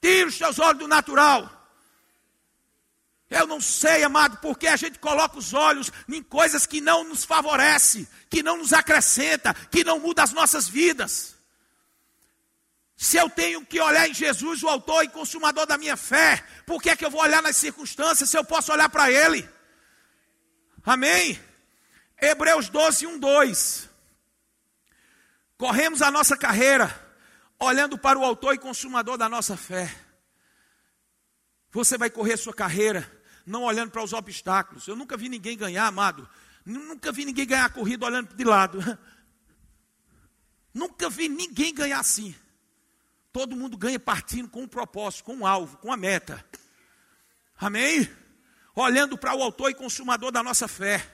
Tira 0.01 0.27
os 0.29 0.38
teus 0.38 0.60
olhos 0.60 0.79
do 0.79 0.88
natural. 0.88 1.59
Eu 3.29 3.45
não 3.45 3.62
sei, 3.62 4.03
amado, 4.03 4.38
porque 4.38 4.67
a 4.67 4.75
gente 4.75 4.98
coloca 4.98 5.38
os 5.38 5.53
olhos 5.53 5.91
em 6.07 6.24
coisas 6.24 6.65
que 6.65 6.81
não 6.81 7.03
nos 7.03 7.24
favorece, 7.24 8.07
que 8.29 8.41
não 8.41 8.57
nos 8.57 8.74
acrescenta, 8.74 9.53
que 9.53 9.83
não 9.83 10.00
muda 10.00 10.24
as 10.24 10.33
nossas 10.33 10.67
vidas. 10.67 11.36
Se 12.98 13.17
eu 13.17 13.29
tenho 13.29 13.63
que 13.65 13.79
olhar 13.79 14.09
em 14.09 14.13
Jesus, 14.13 14.63
o 14.63 14.67
autor 14.67 15.03
e 15.03 15.09
consumador 15.09 15.65
da 15.65 15.77
minha 15.77 15.95
fé, 15.95 16.43
por 16.65 16.81
que 16.81 16.89
é 16.89 16.95
que 16.95 17.05
eu 17.05 17.12
vou 17.12 17.21
olhar 17.21 17.41
nas 17.41 17.55
circunstâncias 17.55 18.29
se 18.29 18.38
eu 18.38 18.43
posso 18.43 18.74
olhar 18.74 18.89
para 18.89 19.12
ele? 19.12 19.48
Amém? 20.83 21.39
Hebreus 22.19 22.67
12, 22.67 23.05
1, 23.05 23.19
2. 23.19 23.89
Corremos 25.57 26.01
a 26.01 26.09
nossa 26.09 26.36
carreira, 26.36 26.93
olhando 27.59 27.98
para 27.98 28.17
o 28.17 28.24
autor 28.25 28.55
e 28.55 28.57
consumador 28.57 29.17
da 29.17 29.29
nossa 29.29 29.55
fé. 29.55 29.93
Você 31.71 31.98
vai 31.98 32.09
correr 32.09 32.38
sua 32.38 32.53
carreira, 32.53 33.09
não 33.50 33.63
olhando 33.63 33.91
para 33.91 34.03
os 34.03 34.13
obstáculos. 34.13 34.88
Eu 34.88 34.96
nunca 34.96 35.18
vi 35.18 35.27
ninguém 35.27 35.58
ganhar, 35.58 35.88
amado. 35.88 36.29
Nunca 36.65 37.12
vi 37.12 37.25
ninguém 37.25 37.48
ganhar 37.48 37.65
a 37.65 37.70
corrida 37.70 38.06
olhando 38.06 38.34
de 38.36 38.44
lado. 38.44 38.79
Nunca 40.74 41.10
vi 41.10 41.27
ninguém 41.27 41.74
ganhar 41.74 42.00
assim. 42.00 42.36
Todo 43.34 43.56
mundo 43.56 43.75
ganha 43.75 44.00
partindo 44.00 44.48
com 44.48 44.62
um 44.62 44.68
propósito, 44.68 45.24
com 45.24 45.38
um 45.38 45.46
alvo, 45.46 45.77
com 45.77 45.88
uma 45.88 45.98
meta. 45.98 46.46
Amém? 47.58 48.08
olhando 48.82 49.18
para 49.18 49.36
o 49.36 49.44
autor 49.44 49.72
e 49.72 49.75
consumador 49.75 50.32
da 50.32 50.44
nossa 50.44 50.68
fé. 50.68 51.06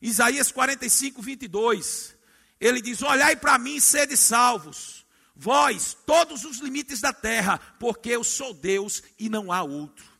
Isaías 0.00 0.50
45, 0.50 1.22
22. 1.22 2.16
Ele 2.60 2.80
diz: 2.80 3.02
Olhai 3.02 3.36
para 3.36 3.58
mim 3.58 3.76
e 3.76 3.80
sede 3.80 4.16
salvos, 4.16 5.06
vós, 5.34 5.96
todos 6.06 6.44
os 6.44 6.58
limites 6.58 7.00
da 7.00 7.12
terra, 7.12 7.58
porque 7.78 8.10
eu 8.10 8.24
sou 8.24 8.52
Deus 8.52 9.02
e 9.18 9.28
não 9.28 9.52
há 9.52 9.62
outro. 9.62 10.11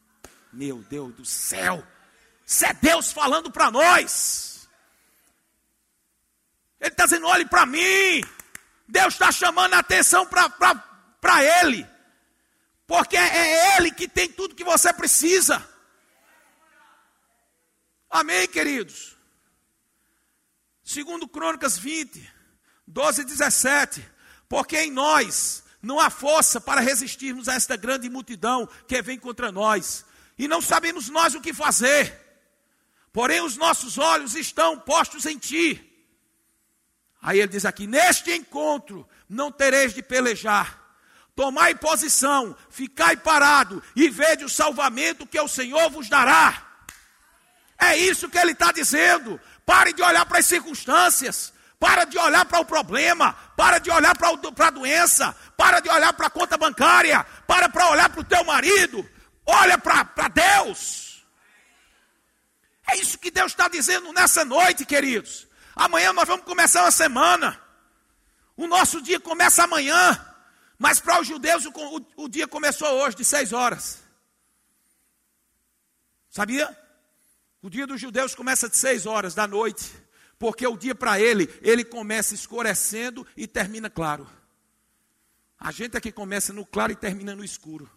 Meu 0.53 0.79
Deus 0.79 1.15
do 1.15 1.25
céu! 1.25 1.87
Isso 2.47 2.67
é 2.67 2.75
Deus 2.75 3.11
falando 3.13 3.51
para 3.51 3.71
nós. 3.71 4.69
Ele 6.81 6.91
está 6.91 7.05
dizendo: 7.05 7.27
olhe 7.27 7.47
para 7.47 7.65
mim. 7.65 8.23
Deus 8.87 9.15
está 9.15 9.33
chamando 9.33 9.75
a 9.75 9.79
atenção 9.79 10.27
para 10.27 11.45
Ele. 11.63 11.87
Porque 12.87 13.17
é 13.17 13.77
Ele 13.77 13.91
que 13.91 14.07
tem 14.07 14.29
tudo 14.29 14.55
que 14.55 14.65
você 14.65 14.93
precisa. 14.93 15.67
Amém, 18.11 18.47
queridos? 18.47 19.17
Segundo 20.85 21.27
Crônicas 21.27 21.79
20, 21.79 22.31
12 22.87 23.23
e 23.23 23.25
17. 23.25 24.11
Porque 24.47 24.77
em 24.77 24.91
nós 24.91 25.65
não 25.81 25.99
há 25.99 26.11
força 26.11 26.61
para 26.61 26.83
resistirmos 26.83 27.49
a 27.49 27.55
esta 27.55 27.77
grande 27.77 28.11
multidão 28.11 28.69
que 28.87 29.01
vem 29.01 29.19
contra 29.19 29.51
nós. 29.51 30.05
E 30.43 30.49
não 30.49 30.61
sabemos 30.61 31.09
nós 31.09 31.37
o 31.37 31.41
que 31.41 31.55
fazer. 31.55 32.19
Porém, 33.13 33.41
os 33.43 33.57
nossos 33.57 33.97
olhos 33.97 34.35
estão 34.35 34.77
postos 34.77 35.25
em 35.25 35.39
ti. 35.39 35.81
Aí 37.23 37.39
ele 37.39 37.53
diz 37.53 37.65
aqui: 37.65 37.87
Neste 37.87 38.33
encontro 38.33 39.09
não 39.29 39.53
tereis 39.53 39.95
de 39.95 40.03
pelejar. 40.03 40.83
Tomai 41.37 41.77
posição, 41.77 42.57
ficai 42.69 43.17
parado 43.17 43.81
e 43.95 44.11
vede 44.11 44.45
o 44.45 44.49
salvamento 44.49 45.29
que 45.29 45.41
o 45.41 45.47
Senhor 45.47 45.89
vos 45.91 46.09
dará. 46.09 46.61
É 47.79 47.97
isso 47.97 48.29
que 48.29 48.37
ele 48.37 48.51
está 48.51 48.73
dizendo. 48.73 49.41
Pare 49.65 49.93
de 49.93 50.03
olhar 50.03 50.27
para 50.27 50.41
as 50.41 50.47
circunstâncias. 50.47 51.53
Para 51.79 52.05
de 52.05 52.19
olhar 52.19 52.45
para 52.47 52.59
o 52.59 52.65
problema. 52.65 53.33
Para 53.57 53.79
de 53.79 53.93
olhar 53.93 54.17
para 54.19 54.31
a 54.67 54.71
doença. 54.71 55.37
Para 55.57 55.79
de 55.79 55.89
olhar 55.89 56.13
para 56.13 56.27
a 56.27 56.31
conta 56.31 56.59
bancária. 56.59 57.25
Para 57.47 57.69
para 57.69 57.91
olhar 57.91 58.09
para 58.09 58.21
o 58.21 58.25
teu 58.25 58.43
marido. 58.43 59.09
Olha 59.45 59.77
para 59.79 60.29
Deus. 60.29 61.25
É 62.89 62.97
isso 62.97 63.19
que 63.19 63.31
Deus 63.31 63.53
está 63.53 63.69
dizendo 63.69 64.13
nessa 64.13 64.45
noite, 64.45 64.85
queridos. 64.85 65.47
Amanhã 65.75 66.13
nós 66.13 66.29
vamos 66.29 66.45
começar 66.45 66.83
uma 66.83 66.91
semana. 66.91 67.61
O 68.57 68.67
nosso 68.67 69.01
dia 69.01 69.19
começa 69.19 69.65
amanhã. 69.65 70.29
Mas 70.79 71.01
para 71.01 71.21
os 71.21 71.27
judeus 71.27 71.65
o, 71.65 71.71
o, 71.71 72.25
o 72.25 72.29
dia 72.29 72.47
começou 72.47 72.89
hoje, 72.89 73.17
de 73.17 73.25
seis 73.25 73.53
horas. 73.53 74.03
Sabia? 76.29 76.77
O 77.61 77.71
dia 77.71 77.87
dos 77.87 78.01
judeus 78.01 78.35
começa 78.35 78.69
de 78.69 78.77
seis 78.77 79.07
horas 79.07 79.35
da 79.35 79.47
noite. 79.47 79.93
Porque 80.39 80.67
o 80.67 80.77
dia 80.77 80.95
para 80.95 81.21
ele, 81.21 81.49
ele 81.63 81.85
começa 81.85 82.35
escurecendo 82.35 83.27
e 83.37 83.47
termina 83.47 83.89
claro. 83.89 84.29
A 85.59 85.71
gente 85.71 85.97
aqui 85.97 86.11
começa 86.11 86.53
no 86.53 86.67
claro 86.67 86.91
e 86.91 86.97
termina 86.97 87.37
no 87.37 87.45
escuro. 87.45 87.89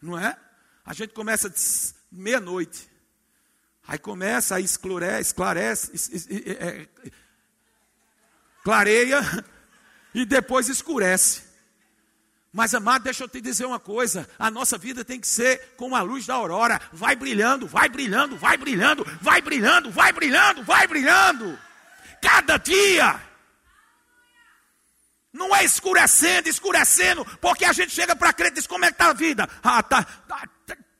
Não 0.00 0.18
é? 0.18 0.36
A 0.84 0.94
gente 0.94 1.12
começa 1.12 1.52
meia-noite. 2.10 2.88
Aí 3.86 3.98
começa, 3.98 4.54
aí 4.56 4.64
esclarece, 4.64 5.30
esclarece, 5.30 5.92
é, 6.60 6.86
clareia 8.62 9.20
e 10.14 10.26
depois 10.26 10.68
escurece. 10.68 11.48
Mas, 12.52 12.74
amado, 12.74 13.04
deixa 13.04 13.24
eu 13.24 13.28
te 13.28 13.40
dizer 13.40 13.64
uma 13.64 13.78
coisa: 13.78 14.28
a 14.38 14.50
nossa 14.50 14.76
vida 14.76 15.04
tem 15.04 15.20
que 15.20 15.26
ser 15.26 15.74
como 15.76 15.94
a 15.94 16.02
luz 16.02 16.26
da 16.26 16.34
aurora, 16.34 16.80
vai 16.92 17.14
brilhando, 17.16 17.66
vai 17.66 17.88
brilhando, 17.88 18.36
vai 18.36 18.56
brilhando, 18.56 19.04
vai 19.20 19.40
brilhando, 19.40 19.90
vai 19.90 20.12
brilhando, 20.12 20.62
vai 20.62 20.86
brilhando. 20.86 21.58
Cada 22.20 22.56
dia. 22.56 23.27
Não 25.32 25.54
é 25.54 25.64
escurecendo, 25.64 26.48
escurecendo, 26.48 27.24
porque 27.40 27.64
a 27.64 27.72
gente 27.72 27.92
chega 27.92 28.16
para 28.16 28.32
crer 28.32 28.50
e 28.50 28.54
diz: 28.54 28.66
como 28.66 28.84
é 28.84 28.88
que 28.88 28.94
está 28.94 29.10
a 29.10 29.12
vida? 29.12 29.48
Ah, 29.62 29.82
tá, 29.82 30.02
tá, 30.02 30.48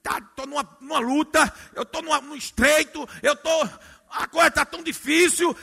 tá, 0.03 0.21
tô 0.37 0.47
numa, 0.47 0.77
numa 0.81 0.99
luta, 0.99 1.53
eu 1.75 1.83
estou 1.83 2.03
num 2.03 2.35
estreito, 2.35 3.09
eu 3.23 3.33
estou, 3.33 3.71
a 4.11 4.27
coisa 4.29 4.49
está 4.49 4.65
tão 4.65 4.83
difícil. 4.83 5.57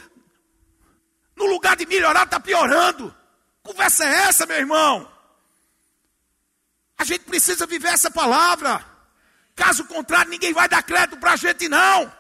No 1.36 1.46
lugar 1.46 1.76
de 1.76 1.86
melhorar, 1.86 2.24
está 2.24 2.40
piorando. 2.40 3.14
Conversa 3.62 4.06
é 4.06 4.28
essa, 4.28 4.46
meu 4.46 4.58
irmão? 4.58 5.12
A 6.98 7.04
gente 7.04 7.26
precisa 7.26 7.66
viver 7.66 7.90
essa 7.90 8.10
palavra. 8.10 8.84
Caso 9.56 9.86
contrário, 9.86 10.32
ninguém 10.32 10.54
vai 10.54 10.68
dar 10.68 10.84
crédito 10.84 11.18
para 11.18 11.34
a 11.34 11.36
gente, 11.36 11.68
não. 11.68 12.12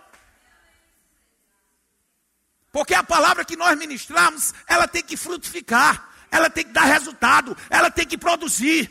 Porque 2.71 2.93
a 2.93 3.03
palavra 3.03 3.45
que 3.45 3.55
nós 3.55 3.77
ministramos, 3.77 4.53
ela 4.67 4.87
tem 4.87 5.01
que 5.01 5.15
frutificar, 5.15 6.09
ela 6.31 6.49
tem 6.49 6.63
que 6.63 6.71
dar 6.71 6.85
resultado, 6.85 7.55
ela 7.69 7.89
tem 7.89 8.05
que 8.05 8.17
produzir. 8.17 8.89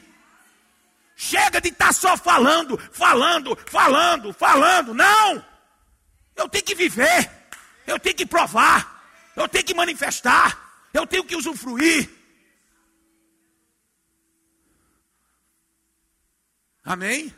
Chega 1.17 1.61
de 1.61 1.69
estar 1.69 1.87
tá 1.89 1.93
só 1.93 2.17
falando, 2.17 2.79
falando, 2.93 3.57
falando, 3.67 4.33
falando. 4.33 4.95
Não! 4.95 5.45
Eu 6.35 6.49
tenho 6.49 6.65
que 6.65 6.75
viver, 6.75 7.31
eu 7.87 7.99
tenho 7.99 8.17
que 8.17 8.27
provar, 8.27 9.31
eu 9.37 9.49
tenho 9.49 9.65
que 9.65 9.75
manifestar, 9.75 10.89
eu 10.93 11.07
tenho 11.07 11.25
que 11.25 11.37
usufruir. 11.37 12.11
Amém? 16.85 17.33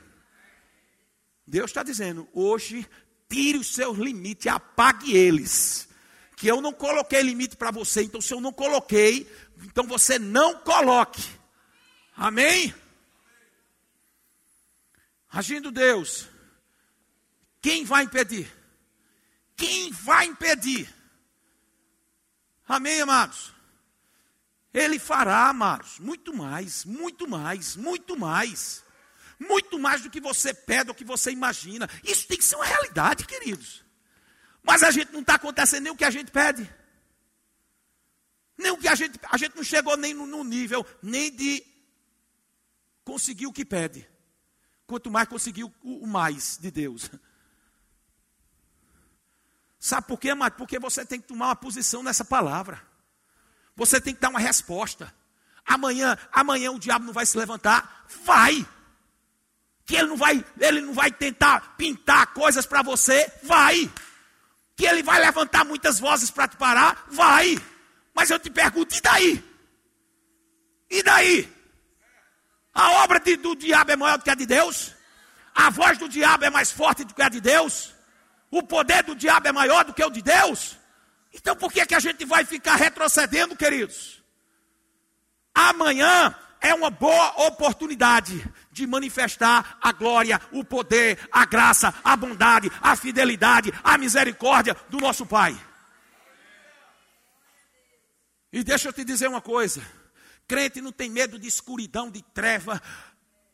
Deus 1.47 1.71
está 1.71 1.83
dizendo: 1.83 2.29
hoje, 2.33 2.87
tire 3.29 3.59
os 3.59 3.75
seus 3.75 3.97
limites, 3.99 4.47
apague 4.47 5.15
eles. 5.17 5.89
Que 6.37 6.47
eu 6.47 6.61
não 6.61 6.73
coloquei 6.73 7.23
limite 7.23 7.57
para 7.57 7.71
você, 7.71 8.03
então 8.03 8.21
se 8.21 8.33
eu 8.33 8.41
não 8.41 8.53
coloquei, 8.53 9.27
então 9.65 9.87
você 9.87 10.19
não 10.19 10.61
coloque. 10.61 11.25
Amém? 12.15 12.75
Agindo 15.31 15.71
Deus, 15.71 16.29
quem 17.61 17.85
vai 17.85 18.05
impedir? 18.05 18.55
Quem 19.57 19.91
vai 19.91 20.27
impedir? 20.27 20.95
Amém, 22.69 23.01
amados? 23.01 23.53
Ele 24.73 24.99
fará, 24.99 25.49
amados, 25.49 25.99
muito 25.99 26.35
mais, 26.35 26.85
muito 26.85 27.27
mais, 27.27 27.77
muito 27.77 28.15
mais. 28.15 28.85
Muito 29.39 29.79
mais 29.79 30.03
do 30.03 30.11
que 30.11 30.21
você 30.21 30.53
pede 30.53 30.91
ou 30.91 30.95
que 30.95 31.05
você 31.05 31.31
imagina. 31.31 31.89
Isso 32.03 32.27
tem 32.27 32.39
que 32.39 32.45
ser 32.45 32.57
uma 32.57 32.65
realidade, 32.65 33.27
queridos. 33.27 33.86
Mas 34.67 34.83
a 34.83 34.91
gente 34.91 35.13
não 35.13 35.21
está 35.21 35.37
acontecendo 35.37 35.85
nem 35.85 35.93
o 35.93 35.97
que 35.97 36.05
a 36.05 36.11
gente 36.11 36.33
pede. 36.33 36.69
Nem 38.59 38.73
o 38.73 38.77
que 38.77 38.89
a 38.89 38.97
gente. 38.97 39.17
A 39.31 39.37
gente 39.37 39.55
não 39.55 39.63
chegou 39.63 39.97
nem 39.97 40.13
no, 40.13 40.27
no 40.27 40.43
nível 40.43 40.85
nem 41.01 41.31
de 41.31 41.65
conseguir 43.05 43.47
o 43.47 43.53
que 43.53 43.65
pede. 43.65 44.09
Quanto 44.85 45.09
mais 45.09 45.29
conseguir 45.29 45.63
o, 45.63 45.73
o 45.85 46.07
mais 46.07 46.59
de 46.61 46.73
Deus. 46.73 47.09
Sabe 49.79 50.09
por 50.09 50.19
quê, 50.19 50.31
amado? 50.31 50.55
Porque 50.55 50.81
você 50.81 51.07
tem 51.07 51.21
que 51.21 51.29
tomar 51.29 51.47
uma 51.47 51.57
posição 51.57 52.03
nessa 52.03 52.25
palavra. 52.25 52.83
Você 53.77 54.01
tem 54.01 54.15
que 54.15 54.21
dar 54.21 54.31
uma 54.31 54.41
resposta. 54.41 55.15
Amanhã, 55.65 56.19
amanhã 56.33 56.73
o 56.73 56.79
diabo 56.79 57.05
não 57.05 57.13
vai 57.13 57.25
se 57.25 57.39
levantar? 57.39 58.05
Vai. 58.25 58.67
Que 59.85 59.95
ele 59.95 60.09
não 60.09 60.17
vai, 60.17 60.45
ele 60.59 60.81
não 60.81 60.93
vai 60.93 61.13
tentar 61.13 61.77
pintar 61.77 62.33
coisas 62.33 62.67
para 62.67 62.83
você? 62.83 63.33
Vai. 63.45 63.89
Que 64.77 64.87
ele 64.87 65.03
vai 65.03 65.21
levantar 65.21 65.65
muitas 65.65 65.99
vozes 65.99 66.31
para 66.31 66.47
te 66.47 66.57
parar? 66.57 67.07
Vai. 67.09 67.57
Mas 68.15 68.31
eu 68.31 68.39
te 68.39 68.51
pergunto, 68.51 68.95
e 68.95 69.01
daí? 69.01 69.45
E 70.91 71.03
daí? 71.03 71.53
A 72.73 73.03
obra 73.05 73.19
de, 73.19 73.37
do 73.37 73.57
diabo 73.57 73.91
é 73.91 73.97
maior 73.97 74.19
do 74.19 74.25
que 74.25 74.31
a 74.31 74.35
de 74.35 74.47
Deus? 74.47 74.93
A 75.55 75.71
voz 75.71 75.97
do 75.97 76.09
diabo 76.09 76.45
é 76.45 76.51
mais 76.51 76.71
forte 76.71 77.05
do 77.05 77.15
que 77.15 77.23
a 77.23 77.29
de 77.31 77.41
Deus? 77.41 77.95
O 78.51 78.63
poder 78.63 79.03
do 79.03 79.17
diabo 79.17 79.49
é 79.49 79.53
maior 79.53 79.85
do 79.85 79.95
que 79.95 80.05
o 80.05 80.11
de 80.11 80.21
Deus? 80.21 80.77
Então 81.33 81.57
por 81.57 81.73
que, 81.73 81.85
que 81.87 81.95
a 81.95 82.01
gente 82.01 82.25
vai 82.27 82.45
ficar 82.45 82.77
retrocedendo, 82.77 83.57
queridos? 83.57 84.23
Amanhã 85.55 86.37
é 86.67 86.75
uma 86.75 86.91
boa 86.91 87.47
oportunidade 87.47 88.45
de 88.73 88.87
manifestar 88.87 89.79
a 89.81 89.93
glória, 89.93 90.41
o 90.51 90.65
poder, 90.65 91.29
a 91.31 91.45
graça, 91.45 91.95
a 92.03 92.17
bondade, 92.17 92.71
a 92.81 92.97
fidelidade, 92.97 93.73
a 93.85 93.97
misericórdia 93.97 94.77
do 94.89 94.99
nosso 94.99 95.25
Pai. 95.25 95.57
E 98.53 98.65
deixa 98.65 98.89
eu 98.89 98.93
te 98.93 99.05
dizer 99.05 99.29
uma 99.29 99.41
coisa: 99.41 99.81
Crente 100.49 100.81
não 100.81 100.91
tem 100.91 101.09
medo 101.09 101.39
de 101.39 101.47
escuridão, 101.47 102.11
de 102.11 102.23
treva. 102.23 102.83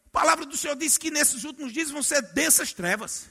A 0.07 0.11
palavra 0.11 0.47
do 0.47 0.57
Senhor 0.57 0.77
diz 0.77 0.97
que 0.97 1.11
nesses 1.11 1.45
últimos 1.45 1.73
dias 1.73 1.91
vão 1.91 2.03
ser 2.03 2.23
densas 2.33 2.73
trevas. 2.73 3.29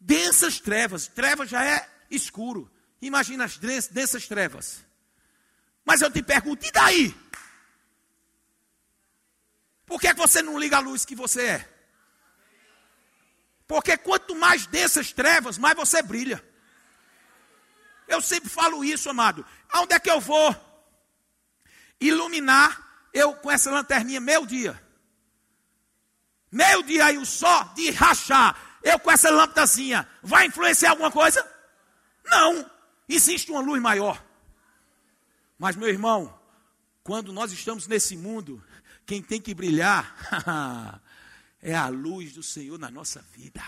Densas 0.00 0.60
trevas. 0.60 1.08
Trevas 1.08 1.48
já 1.48 1.64
é 1.64 1.88
escuro. 2.10 2.70
Imagina 3.02 3.44
as 3.44 3.58
densas 3.58 4.26
trevas. 4.28 4.84
Mas 5.84 6.00
eu 6.00 6.10
te 6.10 6.22
pergunto, 6.22 6.64
e 6.66 6.70
daí? 6.70 7.14
Por 9.86 10.00
que 10.00 10.12
você 10.14 10.42
não 10.42 10.58
liga 10.58 10.76
a 10.76 10.80
luz 10.80 11.04
que 11.04 11.14
você 11.14 11.46
é? 11.46 11.68
Porque 13.66 13.96
quanto 13.96 14.34
mais 14.34 14.66
densas 14.66 15.12
trevas, 15.12 15.58
mais 15.58 15.76
você 15.76 16.02
brilha. 16.02 16.42
Eu 18.06 18.20
sempre 18.20 18.50
falo 18.50 18.84
isso, 18.84 19.08
amado. 19.08 19.44
Aonde 19.70 19.94
é 19.94 19.98
que 19.98 20.10
eu 20.10 20.20
vou? 20.20 20.54
iluminar 22.00 23.08
eu 23.12 23.34
com 23.34 23.50
essa 23.50 23.70
lanterninha 23.70 24.20
meio 24.20 24.46
dia. 24.46 24.80
meio 26.50 26.82
dia 26.82 27.06
aí 27.06 27.18
o 27.18 27.26
sol 27.26 27.64
de 27.74 27.90
rachar, 27.90 28.78
eu 28.82 28.98
com 28.98 29.10
essa 29.10 29.30
lâmpadazinha, 29.30 30.08
vai 30.22 30.46
influenciar 30.46 30.90
alguma 30.90 31.10
coisa? 31.10 31.44
Não. 32.24 32.70
Existe 33.08 33.50
uma 33.50 33.60
luz 33.60 33.80
maior. 33.82 34.22
Mas, 35.58 35.76
meu 35.76 35.88
irmão, 35.88 36.38
quando 37.02 37.32
nós 37.32 37.52
estamos 37.52 37.86
nesse 37.86 38.16
mundo, 38.16 38.62
quem 39.06 39.22
tem 39.22 39.40
que 39.40 39.54
brilhar 39.54 41.00
é 41.60 41.74
a 41.74 41.88
luz 41.88 42.32
do 42.32 42.42
Senhor 42.42 42.78
na 42.78 42.90
nossa 42.90 43.24
vida. 43.32 43.62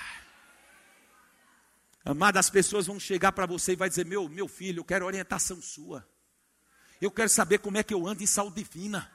Amada, 2.04 2.38
as 2.38 2.48
pessoas 2.48 2.86
vão 2.86 3.00
chegar 3.00 3.32
para 3.32 3.46
você 3.46 3.72
e 3.72 3.76
vai 3.76 3.88
dizer: 3.88 4.06
meu, 4.06 4.28
meu 4.28 4.46
filho, 4.46 4.80
eu 4.80 4.84
quero 4.84 5.04
orientação 5.04 5.60
sua. 5.60 6.06
Eu 7.00 7.10
quero 7.10 7.28
saber 7.28 7.58
como 7.58 7.76
é 7.76 7.82
que 7.82 7.92
eu 7.92 8.06
ando 8.06 8.22
em 8.22 8.26
saúde 8.26 8.62
divina. 8.62 9.10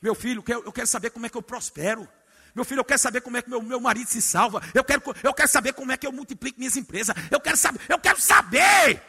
Meu 0.00 0.14
filho, 0.14 0.42
eu 0.48 0.72
quero 0.72 0.86
saber 0.86 1.10
como 1.10 1.26
é 1.26 1.28
que 1.28 1.36
eu 1.36 1.42
prospero. 1.42 2.08
Meu 2.54 2.64
filho, 2.64 2.80
eu 2.80 2.84
quero 2.84 2.98
saber 2.98 3.20
como 3.20 3.36
é 3.36 3.42
que 3.42 3.48
meu, 3.48 3.62
meu 3.62 3.80
marido 3.80 4.08
se 4.08 4.20
salva. 4.20 4.62
Eu 4.74 4.82
quero, 4.82 5.02
eu 5.22 5.32
quero 5.32 5.48
saber 5.48 5.72
como 5.72 5.92
é 5.92 5.96
que 5.96 6.06
eu 6.06 6.12
multiplico 6.12 6.58
minhas 6.58 6.76
empresas. 6.76 7.14
Eu 7.30 7.40
quero 7.40 7.56
saber, 7.56 7.80
eu 7.88 7.98
quero 7.98 8.20
saber. 8.20 9.02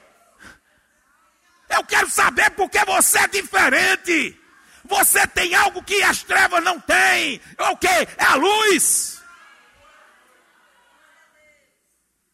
Eu 1.70 1.84
quero 1.86 2.10
saber 2.10 2.52
porque 2.52 2.84
você 2.86 3.20
é 3.20 3.28
diferente. 3.28 4.43
Você 4.86 5.26
tem 5.28 5.56
algo 5.56 5.84
que 5.84 6.04
as 6.04 6.24
trevas 6.24 6.64
não 6.64 6.80
têm. 6.80 7.40
É 7.58 7.64
o 7.70 7.78
que? 7.78 7.88
É 7.88 8.24
a 8.24 8.36
luz. 8.36 9.22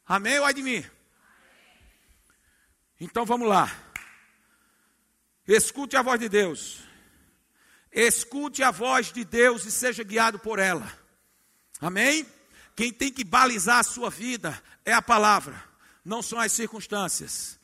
Amém 0.05 0.39
ou 0.39 0.45
ai 0.45 0.53
de 0.53 0.63
mim? 0.63 0.83
Então 2.99 3.25
vamos 3.25 3.47
lá. 3.47 3.71
Escute 5.47 5.95
a 5.95 6.01
voz 6.01 6.19
de 6.19 6.27
Deus. 6.27 6.79
Escute 7.91 8.61
a 8.63 8.71
voz 8.71 9.11
de 9.11 9.23
Deus 9.23 9.65
e 9.65 9.71
seja 9.71 10.03
guiado 10.03 10.39
por 10.39 10.59
ela. 10.59 10.91
Amém? 11.81 12.25
Quem 12.75 12.91
tem 12.91 13.11
que 13.11 13.23
balizar 13.23 13.79
a 13.79 13.83
sua 13.83 14.09
vida 14.09 14.61
é 14.85 14.93
a 14.93 15.01
palavra, 15.01 15.61
não 16.03 16.21
são 16.21 16.39
as 16.39 16.51
circunstâncias. 16.51 17.59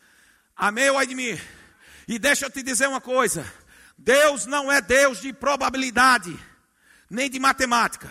Amém 0.55 0.89
ou 0.89 0.97
ai 0.97 1.07
de 1.07 1.15
mim? 1.15 1.39
E 2.07 2.19
deixa 2.19 2.45
eu 2.45 2.49
te 2.49 2.61
dizer 2.61 2.87
uma 2.87 3.01
coisa: 3.01 3.45
Deus 3.97 4.45
não 4.45 4.71
é 4.71 4.81
Deus 4.81 5.21
de 5.21 5.31
probabilidade, 5.33 6.37
nem 7.09 7.29
de 7.29 7.39
matemática. 7.39 8.09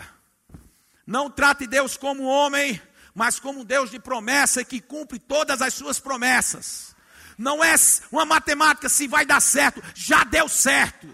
Não 1.05 1.29
trate 1.29 1.67
Deus 1.67 1.95
como 1.95 2.23
homem, 2.23 2.81
mas 3.13 3.39
como 3.39 3.63
Deus 3.63 3.91
de 3.91 3.99
promessa 3.99 4.63
que 4.63 4.81
cumpre 4.81 5.19
todas 5.19 5.61
as 5.61 5.73
suas 5.73 5.99
promessas. 5.99 6.95
Não 7.37 7.63
é 7.63 7.75
uma 8.11 8.25
matemática 8.25 8.89
se 8.89 9.07
vai 9.07 9.25
dar 9.25 9.41
certo, 9.41 9.81
já 9.93 10.23
deu 10.23 10.47
certo. 10.47 11.07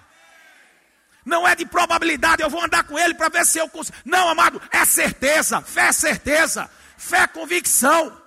Não 1.26 1.48
é 1.48 1.56
de 1.56 1.66
probabilidade, 1.66 2.42
eu 2.42 2.50
vou 2.50 2.64
andar 2.64 2.84
com 2.84 2.98
ele 2.98 3.14
para 3.14 3.30
ver 3.30 3.46
se 3.46 3.60
eu 3.60 3.70
consigo. 3.70 3.98
Não, 4.04 4.30
amado, 4.30 4.62
é 4.72 4.84
certeza. 4.86 5.62
Fé 5.62 5.88
é 5.88 5.92
certeza. 5.92 6.70
Fé 6.98 7.20
é 7.20 7.28
convicção. 7.28 8.21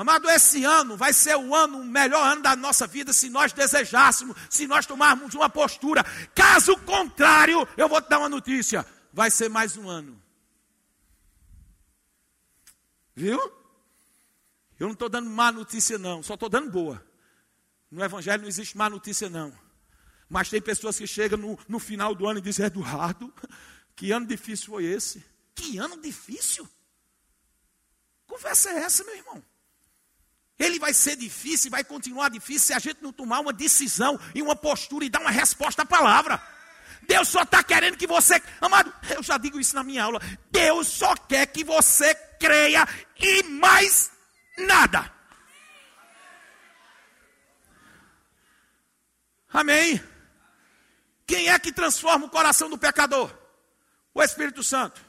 Amado, 0.00 0.30
esse 0.30 0.64
ano 0.64 0.96
vai 0.96 1.12
ser 1.12 1.36
o 1.36 1.54
ano, 1.54 1.78
o 1.80 1.84
melhor 1.84 2.26
ano 2.26 2.40
da 2.40 2.56
nossa 2.56 2.86
vida, 2.86 3.12
se 3.12 3.28
nós 3.28 3.52
desejássemos, 3.52 4.34
se 4.48 4.66
nós 4.66 4.86
tomarmos 4.86 5.34
uma 5.34 5.50
postura. 5.50 6.02
Caso 6.34 6.74
contrário, 6.78 7.68
eu 7.76 7.86
vou 7.86 8.00
te 8.00 8.08
dar 8.08 8.18
uma 8.18 8.28
notícia: 8.30 8.86
vai 9.12 9.30
ser 9.30 9.50
mais 9.50 9.76
um 9.76 9.90
ano. 9.90 10.18
Viu? 13.14 13.38
Eu 14.78 14.86
não 14.86 14.92
estou 14.92 15.10
dando 15.10 15.28
má 15.28 15.52
notícia, 15.52 15.98
não, 15.98 16.22
só 16.22 16.32
estou 16.32 16.48
dando 16.48 16.70
boa. 16.70 17.06
No 17.90 18.02
Evangelho 18.02 18.40
não 18.40 18.48
existe 18.48 18.78
má 18.78 18.88
notícia, 18.88 19.28
não. 19.28 19.52
Mas 20.30 20.48
tem 20.48 20.62
pessoas 20.62 20.96
que 20.96 21.06
chegam 21.06 21.38
no, 21.38 21.58
no 21.68 21.78
final 21.78 22.14
do 22.14 22.26
ano 22.26 22.38
e 22.38 22.42
dizem: 22.42 22.64
Eduardo, 22.64 23.30
que 23.94 24.12
ano 24.12 24.24
difícil 24.26 24.68
foi 24.68 24.84
esse? 24.84 25.22
Que 25.54 25.76
ano 25.76 26.00
difícil? 26.00 26.66
Conversa 28.26 28.70
é 28.70 28.78
essa, 28.78 29.04
meu 29.04 29.14
irmão? 29.14 29.49
Ele 30.60 30.78
vai 30.78 30.92
ser 30.92 31.16
difícil, 31.16 31.70
vai 31.70 31.82
continuar 31.82 32.28
difícil 32.28 32.66
se 32.66 32.74
a 32.74 32.78
gente 32.78 33.02
não 33.02 33.14
tomar 33.14 33.40
uma 33.40 33.52
decisão 33.52 34.20
e 34.34 34.42
uma 34.42 34.54
postura 34.54 35.06
e 35.06 35.08
dar 35.08 35.22
uma 35.22 35.30
resposta 35.30 35.82
à 35.82 35.86
palavra. 35.86 36.40
Deus 37.00 37.28
só 37.28 37.42
está 37.42 37.62
querendo 37.62 37.96
que 37.96 38.06
você, 38.06 38.42
amado, 38.60 38.92
eu 39.08 39.22
já 39.22 39.38
digo 39.38 39.58
isso 39.58 39.74
na 39.74 39.82
minha 39.82 40.04
aula. 40.04 40.20
Deus 40.50 40.86
só 40.86 41.16
quer 41.16 41.46
que 41.46 41.64
você 41.64 42.14
creia 42.38 42.86
e 43.18 43.42
mais 43.44 44.10
nada. 44.58 45.10
Amém. 49.50 49.98
Quem 51.26 51.48
é 51.48 51.58
que 51.58 51.72
transforma 51.72 52.26
o 52.26 52.30
coração 52.30 52.68
do 52.68 52.76
pecador? 52.76 53.34
O 54.12 54.22
Espírito 54.22 54.62
Santo. 54.62 55.00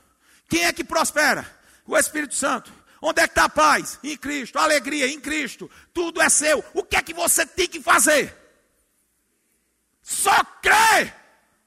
Quem 0.48 0.64
é 0.64 0.72
que 0.72 0.84
prospera? 0.84 1.46
O 1.86 1.98
Espírito 1.98 2.36
Santo. 2.36 2.72
Onde 3.02 3.20
é 3.22 3.28
que 3.28 3.32
está 3.32 3.46
a 3.46 3.50
paz? 3.50 4.00
Em 4.04 4.16
Cristo. 4.16 4.60
A 4.60 4.64
alegria 4.64 5.08
em 5.08 5.20
Cristo. 5.20 5.70
Tudo 5.92 6.22
é 6.22 6.30
seu. 6.30 6.64
O 6.74 6.84
que 6.84 6.96
é 6.96 7.02
que 7.02 7.14
você 7.14 7.46
tem 7.46 7.68
que 7.68 7.82
fazer? 7.82 8.38
Só 10.04 10.44
crê 10.62 11.12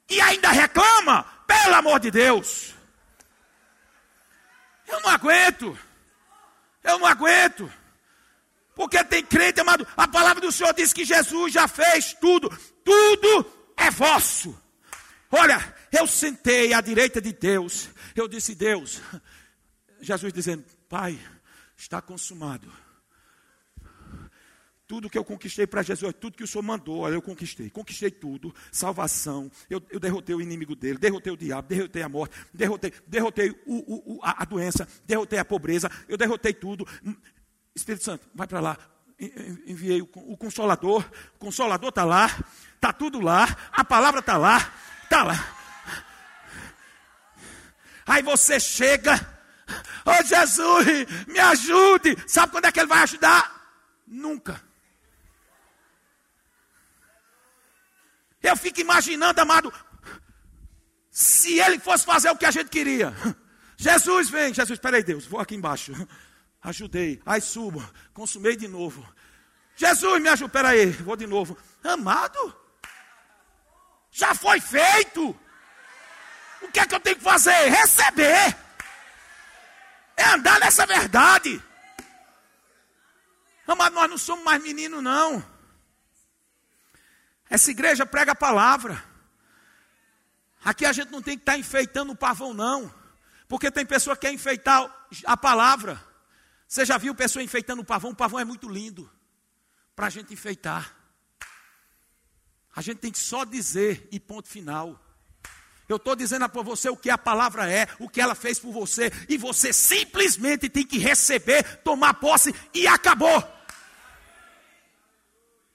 e 0.09 0.21
ainda 0.21 0.49
reclama? 0.51 1.23
Pelo 1.45 1.75
amor 1.75 1.99
de 1.99 2.09
Deus. 2.09 2.73
Eu 4.87 5.01
não 5.01 5.09
aguento. 5.09 5.77
Eu 6.83 6.99
não 6.99 7.07
aguento. 7.07 7.71
Porque 8.73 9.03
tem 9.03 9.25
crente, 9.25 9.59
amado. 9.59 9.85
A 9.97 10.07
palavra 10.07 10.41
do 10.41 10.51
Senhor 10.51 10.73
diz 10.73 10.93
que 10.93 11.03
Jesus 11.03 11.51
já 11.51 11.67
fez 11.67 12.13
tudo. 12.13 12.49
Tudo 12.83 13.73
é 13.75 13.91
vosso. 13.91 14.57
Olha, 15.31 15.75
eu 15.91 16.07
sentei 16.07 16.73
à 16.73 16.81
direita 16.81 17.19
de 17.21 17.33
Deus. 17.33 17.89
Eu 18.15 18.27
disse, 18.27 18.55
Deus. 18.55 19.01
Jesus 19.99 20.31
dizendo, 20.31 20.63
Pai, 20.97 21.19
está 21.75 22.01
consumado. 22.01 22.71
Tudo 24.87 25.09
que 25.09 25.17
eu 25.17 25.25
conquistei 25.25 25.67
para 25.67 25.83
Jesus, 25.83 26.15
tudo 26.21 26.37
que 26.37 26.43
o 26.45 26.47
Senhor 26.47 26.63
mandou, 26.63 27.09
eu 27.09 27.21
conquistei. 27.21 27.69
Conquistei 27.69 28.09
tudo. 28.09 28.55
Salvação. 28.71 29.51
Eu, 29.69 29.83
eu 29.89 29.99
derrotei 29.99 30.33
o 30.33 30.39
inimigo 30.39 30.73
dele, 30.73 30.97
derrotei 30.97 31.33
o 31.33 31.35
diabo, 31.35 31.67
derrotei 31.67 32.01
a 32.01 32.07
morte, 32.07 32.33
derrotei, 32.53 32.93
derrotei 33.05 33.51
o, 33.65 34.13
o, 34.15 34.19
a, 34.23 34.43
a 34.43 34.45
doença, 34.45 34.87
derrotei 35.05 35.37
a 35.37 35.43
pobreza, 35.43 35.91
eu 36.07 36.15
derrotei 36.15 36.53
tudo. 36.53 36.87
Espírito 37.75 38.05
Santo, 38.05 38.29
vai 38.33 38.47
para 38.47 38.61
lá. 38.61 38.77
Enviei 39.67 40.01
o, 40.01 40.09
o 40.13 40.37
Consolador. 40.37 41.03
O 41.35 41.39
Consolador 41.39 41.89
está 41.89 42.05
lá. 42.05 42.27
Está 42.75 42.93
tudo 42.93 43.19
lá. 43.19 43.53
A 43.73 43.83
palavra 43.83 44.21
está 44.21 44.37
lá. 44.37 44.73
Está 45.03 45.23
lá. 45.25 45.55
Aí 48.07 48.23
você 48.23 48.61
chega. 48.61 49.34
Oh 50.05 50.23
Jesus, 50.23 50.85
me 51.27 51.39
ajude. 51.39 52.15
Sabe 52.27 52.51
quando 52.51 52.65
é 52.65 52.71
que 52.71 52.79
ele 52.79 52.87
vai 52.87 53.01
ajudar? 53.03 53.51
Nunca. 54.05 54.61
Eu 58.41 58.55
fico 58.55 58.79
imaginando, 58.79 59.41
amado, 59.41 59.73
se 61.09 61.59
ele 61.59 61.79
fosse 61.79 62.05
fazer 62.05 62.29
o 62.29 62.37
que 62.37 62.45
a 62.45 62.51
gente 62.51 62.69
queria. 62.69 63.11
Jesus 63.75 64.29
vem, 64.29 64.53
Jesus, 64.53 64.77
espera 64.77 64.97
aí, 64.97 65.03
Deus, 65.03 65.25
vou 65.25 65.39
aqui 65.39 65.55
embaixo. 65.55 65.91
Ajudei, 66.61 67.21
aí 67.25 67.41
subo, 67.41 67.83
consumei 68.13 68.55
de 68.55 68.67
novo. 68.67 69.07
Jesus 69.75 70.21
me 70.21 70.29
ajuda, 70.29 70.47
espera 70.47 70.69
aí, 70.69 70.91
vou 70.91 71.15
de 71.15 71.25
novo. 71.25 71.57
Amado, 71.83 72.55
já 74.11 74.35
foi 74.35 74.59
feito. 74.59 75.35
O 76.61 76.71
que 76.71 76.79
é 76.79 76.85
que 76.85 76.95
eu 76.95 76.99
tenho 76.99 77.15
que 77.15 77.23
fazer? 77.23 77.69
Receber. 77.69 78.64
É 80.17 80.23
andar 80.25 80.59
nessa 80.59 80.85
verdade. 80.85 81.61
Amado, 83.67 83.95
nós 83.95 84.09
não 84.09 84.17
somos 84.17 84.45
mais 84.45 84.61
meninos, 84.61 85.01
não. 85.01 85.43
Essa 87.49 87.71
igreja 87.71 88.05
prega 88.05 88.31
a 88.31 88.35
palavra. 88.35 89.03
Aqui 90.63 90.85
a 90.85 90.93
gente 90.93 91.11
não 91.11 91.21
tem 91.21 91.37
que 91.37 91.41
estar 91.43 91.57
enfeitando 91.57 92.11
o 92.11 92.15
pavão, 92.15 92.53
não. 92.53 92.93
Porque 93.47 93.69
tem 93.69 93.85
pessoa 93.85 94.15
que 94.15 94.21
quer 94.21 94.33
enfeitar 94.33 95.07
a 95.25 95.37
palavra. 95.37 96.01
Você 96.67 96.85
já 96.85 96.97
viu 96.97 97.13
pessoa 97.13 97.43
enfeitando 97.43 97.81
o 97.81 97.85
pavão? 97.85 98.11
O 98.11 98.15
pavão 98.15 98.39
é 98.39 98.45
muito 98.45 98.67
lindo. 98.67 99.11
Para 99.95 100.07
a 100.07 100.09
gente 100.09 100.33
enfeitar. 100.33 100.95
A 102.75 102.81
gente 102.81 102.97
tem 102.97 103.11
que 103.11 103.19
só 103.19 103.45
dizer 103.45 104.07
e 104.11 104.19
ponto 104.19 104.49
final. 104.49 104.99
Eu 105.87 105.97
estou 105.97 106.15
dizendo 106.15 106.49
para 106.49 106.61
você 106.63 106.89
o 106.89 106.97
que 106.97 107.09
a 107.09 107.17
palavra 107.17 107.69
é, 107.71 107.87
o 107.99 108.09
que 108.09 108.19
ela 108.19 108.33
fez 108.33 108.59
por 108.59 108.71
você, 108.71 109.11
e 109.29 109.37
você 109.37 109.71
simplesmente 109.71 110.67
tem 110.67 110.85
que 110.85 110.97
receber, 110.97 111.77
tomar 111.83 112.15
posse 112.15 112.53
e 112.73 112.87
acabou. 112.87 113.43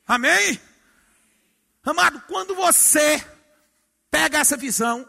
Amém? 0.06 0.60
Amado, 1.84 2.20
quando 2.26 2.54
você 2.54 3.24
pega 4.10 4.38
essa 4.38 4.56
visão, 4.56 5.08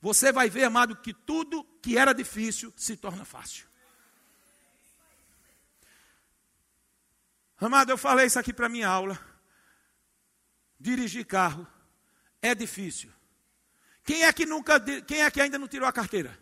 você 0.00 0.30
vai 0.30 0.50
ver, 0.50 0.64
amado, 0.64 0.96
que 0.96 1.14
tudo 1.14 1.64
que 1.80 1.96
era 1.96 2.12
difícil 2.12 2.72
se 2.76 2.96
torna 2.96 3.24
fácil. 3.24 3.66
Amado, 7.58 7.90
eu 7.90 7.96
falei 7.96 8.26
isso 8.26 8.38
aqui 8.38 8.52
para 8.52 8.68
minha 8.68 8.88
aula. 8.88 9.18
Dirigir 10.78 11.26
carro 11.26 11.66
é 12.42 12.54
difícil. 12.54 13.10
Quem 14.04 14.24
é 14.24 14.32
que 14.32 14.44
nunca, 14.44 14.78
quem 14.80 15.22
é 15.22 15.30
que 15.30 15.40
ainda 15.40 15.58
não 15.58 15.66
tirou 15.66 15.88
a 15.88 15.92
carteira? 15.92 16.38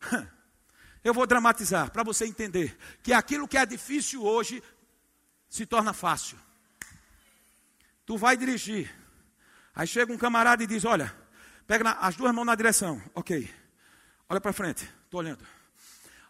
Eu 1.02 1.12
vou 1.12 1.26
dramatizar 1.26 1.90
para 1.90 2.04
você 2.04 2.26
entender 2.26 2.78
que 3.02 3.12
aquilo 3.12 3.48
que 3.48 3.56
é 3.56 3.66
difícil 3.66 4.22
hoje 4.22 4.62
se 5.48 5.66
torna 5.66 5.92
fácil. 5.92 6.38
Tu 8.06 8.16
vai 8.16 8.36
dirigir. 8.36 8.94
Aí 9.74 9.86
chega 9.86 10.12
um 10.12 10.18
camarada 10.18 10.62
e 10.62 10.66
diz: 10.66 10.84
Olha, 10.84 11.12
pega 11.66 11.82
na, 11.82 11.92
as 11.94 12.14
duas 12.14 12.32
mãos 12.32 12.44
na 12.44 12.54
direção. 12.54 13.02
Ok. 13.14 13.52
Olha 14.28 14.40
para 14.40 14.52
frente. 14.52 14.88
Estou 15.04 15.20
olhando. 15.20 15.44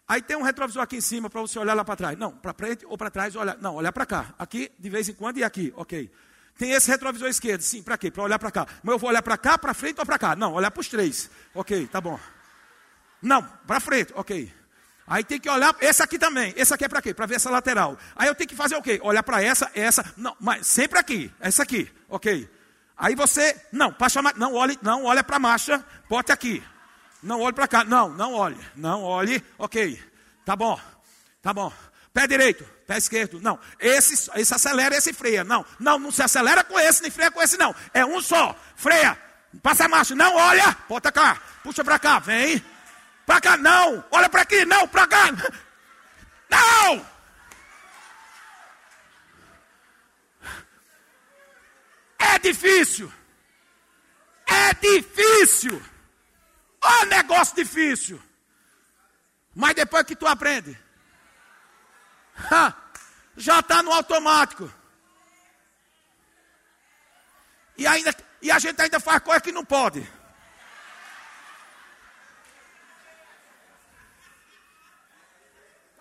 Aí 0.07 0.21
tem 0.21 0.35
um 0.35 0.41
retrovisor 0.41 0.81
aqui 0.81 0.97
em 0.97 1.01
cima 1.01 1.29
para 1.29 1.41
você 1.41 1.59
olhar 1.59 1.73
lá 1.73 1.85
para 1.85 1.95
trás. 1.95 2.17
Não, 2.17 2.31
para 2.31 2.53
frente 2.53 2.85
ou 2.85 2.97
para 2.97 3.11
trás, 3.11 3.35
olha. 3.35 3.55
Não, 3.61 3.75
olhar 3.75 3.91
para 3.91 4.05
cá. 4.05 4.33
Aqui 4.39 4.71
de 4.79 4.89
vez 4.89 5.07
em 5.07 5.13
quando 5.13 5.37
e 5.37 5.43
aqui. 5.43 5.71
Ok. 5.75 6.11
Tem 6.57 6.71
esse 6.71 6.89
retrovisor 6.89 7.27
esquerdo. 7.27 7.61
Sim, 7.61 7.81
para 7.81 7.97
quê? 7.97 8.11
Para 8.11 8.23
olhar 8.23 8.39
para 8.39 8.51
cá. 8.51 8.67
Mas 8.83 8.93
eu 8.93 8.99
vou 8.99 9.09
olhar 9.09 9.21
para 9.21 9.37
cá, 9.37 9.57
para 9.57 9.73
frente 9.73 9.99
ou 9.99 10.05
para 10.05 10.19
cá? 10.19 10.35
Não, 10.35 10.53
olhar 10.53 10.71
para 10.71 10.81
os 10.81 10.87
três. 10.87 11.29
Ok, 11.53 11.87
tá 11.87 11.99
bom. 11.99 12.19
Não, 13.21 13.41
para 13.65 13.79
frente. 13.79 14.11
Ok. 14.15 14.53
Aí 15.05 15.23
tem 15.23 15.39
que 15.39 15.49
olhar, 15.49 15.75
esse 15.81 16.01
aqui 16.01 16.17
também. 16.17 16.53
Esse 16.55 16.73
aqui 16.73 16.85
é 16.85 16.87
para 16.87 17.01
quê? 17.01 17.13
Para 17.13 17.25
ver 17.25 17.35
essa 17.35 17.49
lateral. 17.49 17.97
Aí 18.15 18.27
eu 18.27 18.35
tenho 18.35 18.49
que 18.49 18.55
fazer 18.55 18.75
o 18.75 18.81
quê? 18.81 18.99
Olhar 19.03 19.23
para 19.23 19.43
essa, 19.43 19.69
essa. 19.73 20.13
Não, 20.15 20.35
mas 20.39 20.65
sempre 20.67 20.97
aqui. 20.99 21.31
Essa 21.39 21.63
aqui. 21.63 21.91
Ok. 22.07 22.49
Aí 22.95 23.15
você, 23.15 23.59
não, 23.71 23.91
para 23.91 24.07
chamar, 24.07 24.35
não 24.37 24.53
olhe, 24.53 24.77
não 24.81 25.05
olha 25.05 25.23
para 25.23 25.37
a 25.37 25.39
marcha, 25.39 25.83
bote 26.07 26.31
aqui. 26.31 26.63
Não 27.21 27.41
olhe 27.41 27.53
para 27.53 27.67
cá. 27.67 27.83
Não, 27.83 28.09
não 28.09 28.33
olhe. 28.33 28.57
Não 28.75 29.03
olhe. 29.03 29.43
Ok. 29.57 30.01
Tá 30.45 30.55
bom. 30.55 30.79
Tá 31.41 31.53
bom. 31.53 31.71
Pé 32.13 32.27
direito, 32.27 32.63
pé 32.87 32.97
esquerdo. 32.97 33.41
Não. 33.41 33.59
Esse, 33.79 34.29
esse 34.35 34.53
acelera, 34.53 34.95
esse 34.95 35.13
freia. 35.13 35.43
Não. 35.43 35.65
Não, 35.79 35.97
não 35.99 36.11
se 36.11 36.21
acelera 36.21 36.63
com 36.63 36.79
esse, 36.79 37.01
nem 37.01 37.11
freia 37.11 37.31
com 37.31 37.41
esse, 37.41 37.57
não. 37.57 37.75
É 37.93 38.05
um 38.05 38.21
só. 38.21 38.55
Freia. 38.75 39.17
Passa 39.61 39.85
a 39.85 39.87
marcha. 39.87 40.15
Não 40.15 40.35
olha. 40.35 40.75
Bota 40.87 41.11
cá. 41.11 41.41
Puxa 41.63 41.83
para 41.83 41.99
cá. 41.99 42.19
Vem. 42.19 42.63
Para 43.25 43.41
cá, 43.41 43.57
não. 43.57 44.03
Olha 44.11 44.29
para 44.29 44.41
aqui, 44.41 44.65
não. 44.65 44.87
Para 44.87 45.07
cá. 45.07 45.31
Não. 46.49 47.05
É 52.19 52.39
difícil. 52.39 53.11
É 54.45 54.73
difícil. 54.73 55.81
Ó, 56.81 57.05
negócio 57.05 57.55
difícil. 57.55 58.21
Mas 59.55 59.75
depois 59.75 60.03
que 60.03 60.15
tu 60.15 60.27
aprende, 60.27 60.77
já 63.35 63.59
está 63.59 63.81
no 63.83 63.91
automático. 63.91 64.71
E, 67.77 67.87
ainda, 67.87 68.15
e 68.41 68.51
a 68.51 68.59
gente 68.59 68.81
ainda 68.81 68.99
faz 68.99 69.21
coisa 69.23 69.41
que 69.41 69.51
não 69.51 69.65
pode. 69.65 70.07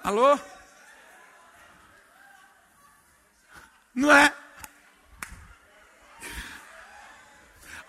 Alô? 0.03 0.39
Não 3.95 4.11
é? 4.11 4.33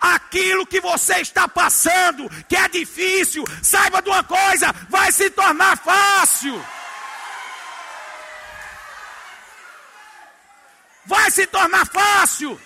Aquilo 0.00 0.66
que 0.66 0.80
você 0.80 1.20
está 1.20 1.48
passando, 1.48 2.28
que 2.46 2.56
é 2.56 2.68
difícil, 2.68 3.44
saiba 3.62 4.02
de 4.02 4.10
uma 4.10 4.22
coisa, 4.22 4.70
vai 4.88 5.10
se 5.10 5.30
tornar 5.30 5.78
fácil. 5.78 6.62
Vai 11.14 11.30
se 11.30 11.46
tornar 11.46 11.86
fácil. 11.86 12.60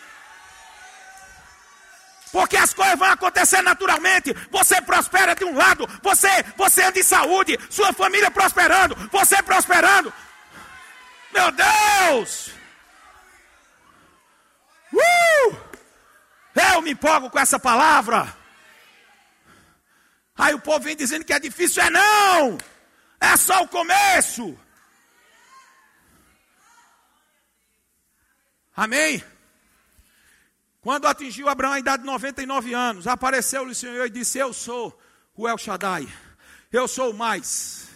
Porque 2.32 2.56
as 2.56 2.72
coisas 2.72 2.98
vão 2.98 3.10
acontecer 3.10 3.60
naturalmente. 3.60 4.34
Você 4.50 4.80
prospera 4.80 5.34
de 5.34 5.44
um 5.44 5.54
lado, 5.54 5.86
você, 6.02 6.28
você 6.56 6.82
anda 6.82 6.98
em 6.98 7.02
saúde, 7.02 7.58
sua 7.68 7.92
família 7.92 8.30
prosperando, 8.30 8.96
você 9.12 9.42
prosperando. 9.42 10.10
Meu 11.30 11.50
Deus! 11.52 12.50
Uh! 14.94 15.56
Eu 16.72 16.80
me 16.80 16.92
empolgo 16.92 17.28
com 17.28 17.38
essa 17.38 17.58
palavra. 17.58 18.34
Aí 20.38 20.54
o 20.54 20.60
povo 20.60 20.80
vem 20.80 20.96
dizendo 20.96 21.24
que 21.24 21.34
é 21.34 21.38
difícil. 21.38 21.82
É 21.82 21.90
não! 21.90 22.56
É 23.20 23.36
só 23.36 23.62
o 23.62 23.68
começo. 23.68 24.58
Amém? 28.78 29.24
Quando 30.80 31.08
atingiu 31.08 31.48
Abraão 31.48 31.72
a 31.72 31.80
idade 31.80 32.04
de 32.04 32.06
99 32.06 32.72
anos, 32.74 33.08
apareceu-lhe 33.08 33.72
o 33.72 33.74
Senhor 33.74 34.06
e 34.06 34.08
disse: 34.08 34.38
Eu 34.38 34.52
sou 34.52 34.96
o 35.34 35.48
El 35.48 35.58
Shaddai. 35.58 36.08
Eu 36.70 36.86
sou 36.86 37.12
mais 37.12 37.88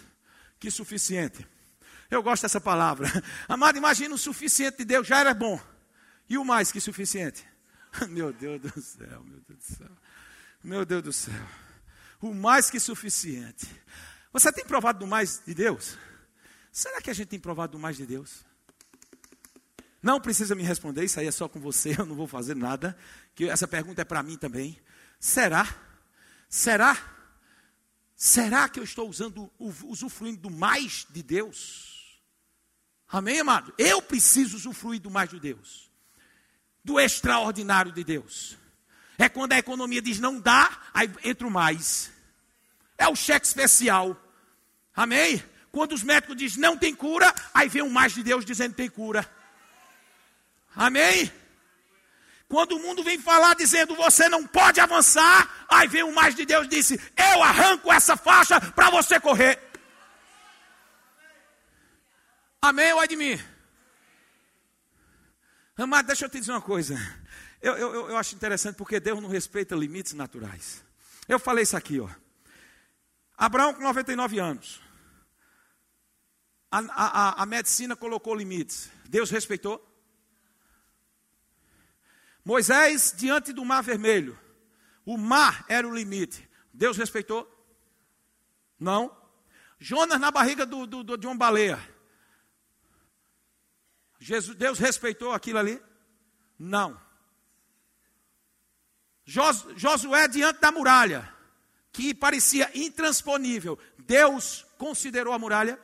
que 0.59 0.73
suficiente. 0.73 1.47
Eu 2.11 2.21
gosto 2.21 2.43
dessa 2.43 2.61
palavra. 2.61 3.07
Amado, 3.49 3.79
imagina 3.79 4.13
o 4.13 4.19
suficiente 4.19 4.79
de 4.79 4.85
Deus 4.85 5.07
já 5.07 5.21
era 5.21 5.33
bom. 5.33 5.61
E 6.29 6.37
o 6.37 6.45
mais 6.45 6.73
que 6.73 6.81
suficiente? 6.81 7.47
Meu 8.11 8.33
Deus 8.33 8.61
do 8.61 8.83
céu, 8.83 9.23
meu 9.23 9.41
Deus 9.47 9.59
do 9.59 9.77
céu. 9.77 9.91
Meu 10.65 10.85
Deus 10.85 11.03
do 11.05 11.13
céu. 11.13 11.49
O 12.21 12.35
mais 12.35 12.71
que 12.71 12.81
suficiente. 12.81 13.69
Você 14.33 14.51
tem 14.51 14.65
provado 14.65 14.99
do 14.99 15.07
mais 15.07 15.41
de 15.47 15.55
Deus? 15.55 15.97
Será 16.73 17.01
que 17.01 17.11
a 17.11 17.15
gente 17.15 17.29
tem 17.29 17.39
provado 17.39 17.73
do 17.73 17.79
mais 17.79 17.97
de 17.97 18.05
Deus? 18.05 18.45
Não 20.03 20.21
precisa 20.21 20.55
me 20.55 20.63
responder, 20.63 21.05
isso 21.05 21.21
aí 21.21 21.27
é 21.27 21.33
só 21.33 21.49
com 21.49 21.61
você, 21.61 21.95
eu 21.99 22.05
não 22.05 22.17
vou 22.17 22.27
fazer 22.27 22.57
nada. 22.57 22.97
Que 23.35 23.49
essa 23.49 23.69
pergunta 23.69 24.03
é 24.03 24.05
para 24.05 24.23
mim 24.23 24.37
também. 24.37 24.79
Será? 25.21 25.69
Será? 26.49 26.97
Será 28.17 28.69
que 28.69 28.81
eu 28.81 28.85
estou 28.85 29.09
usando, 29.09 29.51
usufruindo 29.59 30.43
do 30.43 30.51
mais 30.51 31.07
de 31.11 31.23
Deus? 31.23 32.21
Amém, 33.09 33.41
amado? 33.41 33.73
Eu 33.79 34.01
preciso 34.03 34.57
usufruir 34.57 35.01
do 35.01 35.11
mais 35.11 35.31
de 35.31 35.39
Deus 35.39 35.93
do 36.85 36.99
extraordinário 36.99 37.93
de 37.93 38.03
Deus. 38.03 38.57
É 39.19 39.29
quando 39.29 39.53
a 39.53 39.59
economia 39.59 40.03
diz 40.03 40.19
não 40.19 40.41
dá, 40.41 40.81
aí 40.93 41.11
entra 41.23 41.47
o 41.47 41.51
mais. 41.51 42.11
É 42.99 43.09
o 43.09 43.15
cheque 43.15 43.47
especial. 43.47 44.17
Amém? 44.95 45.43
Quando 45.71 45.93
os 45.93 46.03
médicos 46.03 46.37
dizem 46.37 46.61
não 46.61 46.77
tem 46.77 46.95
cura, 46.95 47.33
aí 47.55 47.69
vem 47.69 47.83
o 47.83 47.91
mais 47.91 48.13
de 48.13 48.23
Deus 48.23 48.45
dizendo 48.45 48.75
tem 48.75 48.91
cura. 48.91 49.29
Amém? 50.75 51.33
Quando 52.49 52.77
o 52.77 52.81
mundo 52.81 53.03
vem 53.03 53.19
falar 53.19 53.55
dizendo 53.55 53.97
você 53.97 54.29
não 54.29 54.47
pode 54.47 54.79
avançar, 54.79 55.67
aí 55.69 55.89
vem 55.89 56.03
o 56.03 56.15
mais 56.15 56.35
de 56.35 56.45
Deus 56.45 56.69
disse: 56.69 57.01
eu 57.17 57.43
arranco 57.43 57.91
essa 57.91 58.17
faixa 58.17 58.61
para 58.61 58.91
você 58.91 59.19
correr. 59.19 59.59
Amém 62.61 62.93
ou 62.93 63.03
é 63.03 63.07
de 63.07 63.17
mim? 63.17 63.41
Amado, 65.77 66.07
deixa 66.07 66.27
eu 66.27 66.29
te 66.29 66.39
dizer 66.39 66.53
uma 66.53 66.61
coisa. 66.61 66.95
Eu, 67.61 67.77
eu, 67.77 68.11
eu 68.11 68.17
acho 68.17 68.35
interessante 68.35 68.77
porque 68.77 69.01
Deus 69.01 69.21
não 69.21 69.29
respeita 69.29 69.75
limites 69.75 70.13
naturais. 70.13 70.85
Eu 71.27 71.39
falei 71.39 71.63
isso 71.63 71.77
aqui, 71.77 72.01
ó. 72.01 72.09
Abraão 73.37 73.73
com 73.73 73.83
99 73.83 74.39
anos. 74.39 74.81
A, 76.71 76.79
a, 76.79 77.43
a 77.43 77.47
medicina 77.47 77.97
colocou 77.97 78.35
limites. 78.35 78.91
Deus 79.09 79.31
respeitou. 79.31 79.92
Moisés 82.45 83.15
diante 83.17 83.53
do 83.53 83.65
mar 83.65 83.83
vermelho. 83.83 84.39
O 85.05 85.17
mar 85.17 85.65
era 85.69 85.87
o 85.87 85.95
limite. 85.95 86.49
Deus 86.73 86.97
respeitou? 86.97 87.49
Não. 88.79 89.17
Jonas 89.79 90.21
na 90.21 90.31
barriga 90.31 90.65
do, 90.65 90.87
do, 90.87 91.17
de 91.17 91.27
uma 91.27 91.37
baleia. 91.37 91.79
Jesus, 94.19 94.57
Deus 94.57 94.79
respeitou 94.79 95.33
aquilo 95.33 95.59
ali? 95.59 95.83
Não. 96.59 97.01
Jos, 99.25 99.67
Josué 99.77 100.29
diante 100.29 100.61
da 100.61 100.71
muralha, 100.71 101.33
que 101.93 102.15
parecia 102.15 102.71
intransponível, 102.75 103.79
Deus 103.99 104.65
considerou 104.79 105.33
a 105.33 105.39
muralha? 105.39 105.79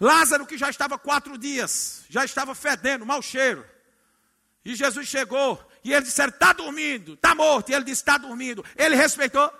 Lázaro, 0.00 0.46
que 0.46 0.58
já 0.58 0.68
estava 0.68 0.98
quatro 0.98 1.38
dias, 1.38 2.04
já 2.08 2.24
estava 2.24 2.54
fedendo, 2.54 3.06
mau 3.06 3.22
cheiro. 3.22 3.64
E 4.64 4.74
Jesus 4.74 5.08
chegou, 5.08 5.60
e 5.82 5.92
eles 5.92 6.08
disseram: 6.08 6.32
está 6.32 6.52
dormindo, 6.52 7.14
está 7.14 7.34
morto. 7.34 7.70
E 7.70 7.74
ele 7.74 7.84
disse: 7.84 8.02
está 8.02 8.16
dormindo. 8.18 8.64
Ele 8.76 8.94
respeitou? 8.94 9.52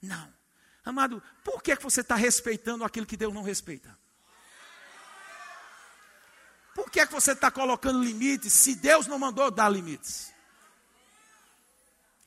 Não. 0.00 0.32
Amado, 0.84 1.22
por 1.44 1.62
que, 1.62 1.76
que 1.76 1.82
você 1.82 2.00
está 2.00 2.14
respeitando 2.14 2.84
aquilo 2.84 3.04
que 3.04 3.16
Deus 3.16 3.34
não 3.34 3.42
respeita? 3.42 3.96
Por 6.74 6.90
que, 6.90 7.04
que 7.06 7.12
você 7.12 7.32
está 7.32 7.50
colocando 7.50 8.02
limites 8.02 8.52
se 8.52 8.74
Deus 8.76 9.06
não 9.06 9.18
mandou 9.18 9.50
dar 9.50 9.68
limites? 9.68 10.32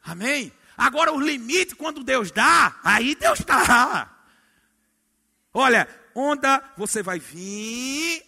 Amém? 0.04 0.52
Agora, 0.78 1.12
o 1.12 1.20
limite, 1.20 1.76
quando 1.76 2.04
Deus 2.04 2.32
dá, 2.32 2.80
aí 2.84 3.16
Deus 3.16 3.40
dá. 3.40 4.10
Olha, 5.54 5.88
onda, 6.14 6.64
você 6.78 7.02
vai 7.02 7.20
vir 7.20 8.24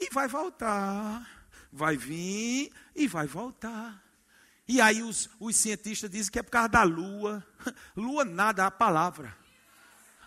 e 0.00 0.08
vai 0.10 0.26
voltar. 0.28 1.41
Vai 1.72 1.96
vir 1.96 2.70
e 2.94 3.08
vai 3.08 3.26
voltar. 3.26 4.02
E 4.68 4.80
aí 4.80 5.02
os, 5.02 5.28
os 5.40 5.56
cientistas 5.56 6.10
dizem 6.10 6.30
que 6.30 6.38
é 6.38 6.42
por 6.42 6.50
causa 6.50 6.68
da 6.68 6.82
lua. 6.82 7.44
Lua 7.96 8.24
nada, 8.24 8.66
a 8.66 8.70
palavra. 8.70 9.36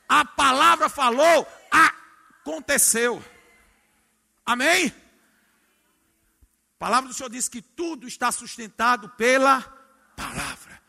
A 0.07 0.23
palavra 0.23 0.87
falou, 0.89 1.47
aconteceu. 1.71 3.23
Amém? 4.45 4.93
A 6.75 6.77
palavra 6.77 7.07
do 7.07 7.13
Senhor 7.13 7.29
diz 7.29 7.47
que 7.47 7.61
tudo 7.61 8.07
está 8.07 8.31
sustentado 8.31 9.09
pela 9.09 9.61
palavra. 10.15 10.81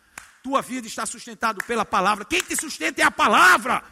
Tua 0.43 0.61
vida 0.61 0.87
está 0.87 1.07
sustentada 1.07 1.65
pela 1.65 1.85
palavra. 1.85 2.25
Quem 2.25 2.43
te 2.43 2.55
sustenta 2.57 3.01
é 3.01 3.05
a 3.05 3.11
palavra. 3.11 3.83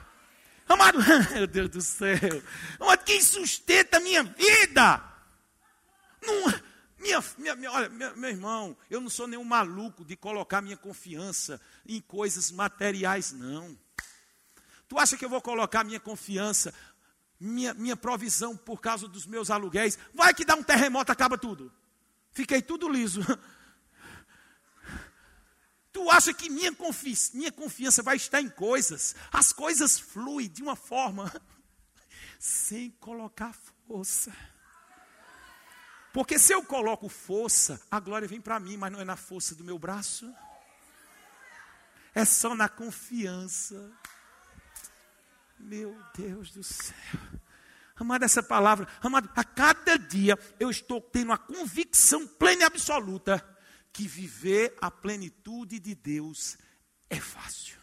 Amado, 0.69 0.99
meu 1.33 1.47
Deus 1.47 1.71
do 1.71 1.81
céu. 1.81 2.43
Amado, 2.79 3.05
quem 3.05 3.23
sustenta 3.23 3.97
a 3.97 4.01
minha 4.01 4.23
vida? 4.23 5.14
Não, 6.27 6.53
minha, 6.99 7.23
minha, 7.37 7.57
minha, 7.57 7.73
olha, 7.73 7.89
meu, 7.89 8.17
meu 8.17 8.31
irmão, 8.31 8.77
eu 8.89 9.01
não 9.01 9.11
sou 9.11 9.27
nenhum 9.27 9.45
maluco 9.45 10.05
de 10.05 10.17
colocar 10.17 10.63
minha 10.63 10.77
confiança 10.77 11.61
em 11.87 12.01
coisas 12.01 12.51
materiais, 12.51 13.33
não. 13.33 13.79
Tu 14.89 14.99
acha 14.99 15.17
que 15.17 15.25
eu 15.25 15.29
vou 15.29 15.43
colocar 15.43 15.85
minha 15.85 16.01
confiança, 16.01 16.73
minha, 17.39 17.75
minha 17.75 17.97
provisão 17.97 18.57
por 18.57 18.81
causa 18.81 19.07
dos 19.07 19.27
meus 19.27 19.51
aluguéis? 19.51 19.99
Vai 20.15 20.33
que 20.33 20.45
dá 20.45 20.55
um 20.55 20.63
terremoto, 20.63 21.13
acaba 21.13 21.37
tudo. 21.37 21.73
Fiquei 22.33 22.63
tudo 22.63 22.89
liso. 22.89 23.21
Tu 25.93 26.11
acha 26.11 26.35
que 26.35 26.51
minha, 26.51 26.75
confi 26.75 27.15
minha 27.35 27.53
confiança 27.53 28.03
vai 28.03 28.17
estar 28.17 28.41
em 28.41 28.49
coisas? 28.49 29.15
As 29.31 29.53
coisas 29.53 29.97
fluem 29.97 30.49
de 30.49 30.61
uma 30.61 30.75
forma 30.75 31.33
sem 32.37 32.91
colocar 32.91 33.55
força. 33.87 34.33
Porque 36.15 36.39
se 36.39 36.55
eu 36.55 36.63
coloco 36.63 37.09
força, 37.09 37.83
a 37.91 37.99
glória 37.99 38.29
vem 38.29 38.41
para 38.41 38.61
mim, 38.61 38.77
mas 38.77 38.93
não 38.93 39.01
é 39.01 39.05
na 39.05 39.17
força 39.17 39.53
do 39.53 39.65
meu 39.65 39.77
braço. 39.77 40.33
É 42.15 42.25
só 42.25 42.55
na 42.55 42.69
confiança. 42.69 43.91
Meu 45.59 46.01
Deus 46.17 46.53
do 46.53 46.63
céu. 46.63 46.95
Amado, 47.97 48.25
essa 48.25 48.45
palavra, 48.45 48.87
amado, 49.03 49.29
a 49.35 49.43
cada 49.43 49.99
dia 49.99 50.39
eu 50.61 50.71
estou 50.71 51.01
tendo 51.01 51.33
a 51.33 51.37
convicção 51.37 52.29
plena 52.29 52.63
e 52.63 52.65
absoluta 52.65 53.45
que 53.93 54.07
viver 54.07 54.73
a 54.81 54.93
plenitude 54.93 55.81
de 55.81 55.97
Deus 55.97 56.57
é 57.11 57.19
fácil. 57.19 57.77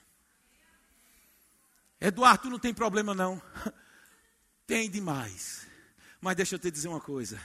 Eduardo, 2.00 2.50
não 2.50 2.60
tem 2.60 2.74
problema 2.74 3.14
não. 3.14 3.42
Tem 4.66 4.90
demais. 4.90 5.68
Mas 6.22 6.38
deixa 6.38 6.56
eu 6.56 6.60
te 6.60 6.72
dizer 6.72 6.88
uma 6.88 7.02
coisa. 7.02 7.38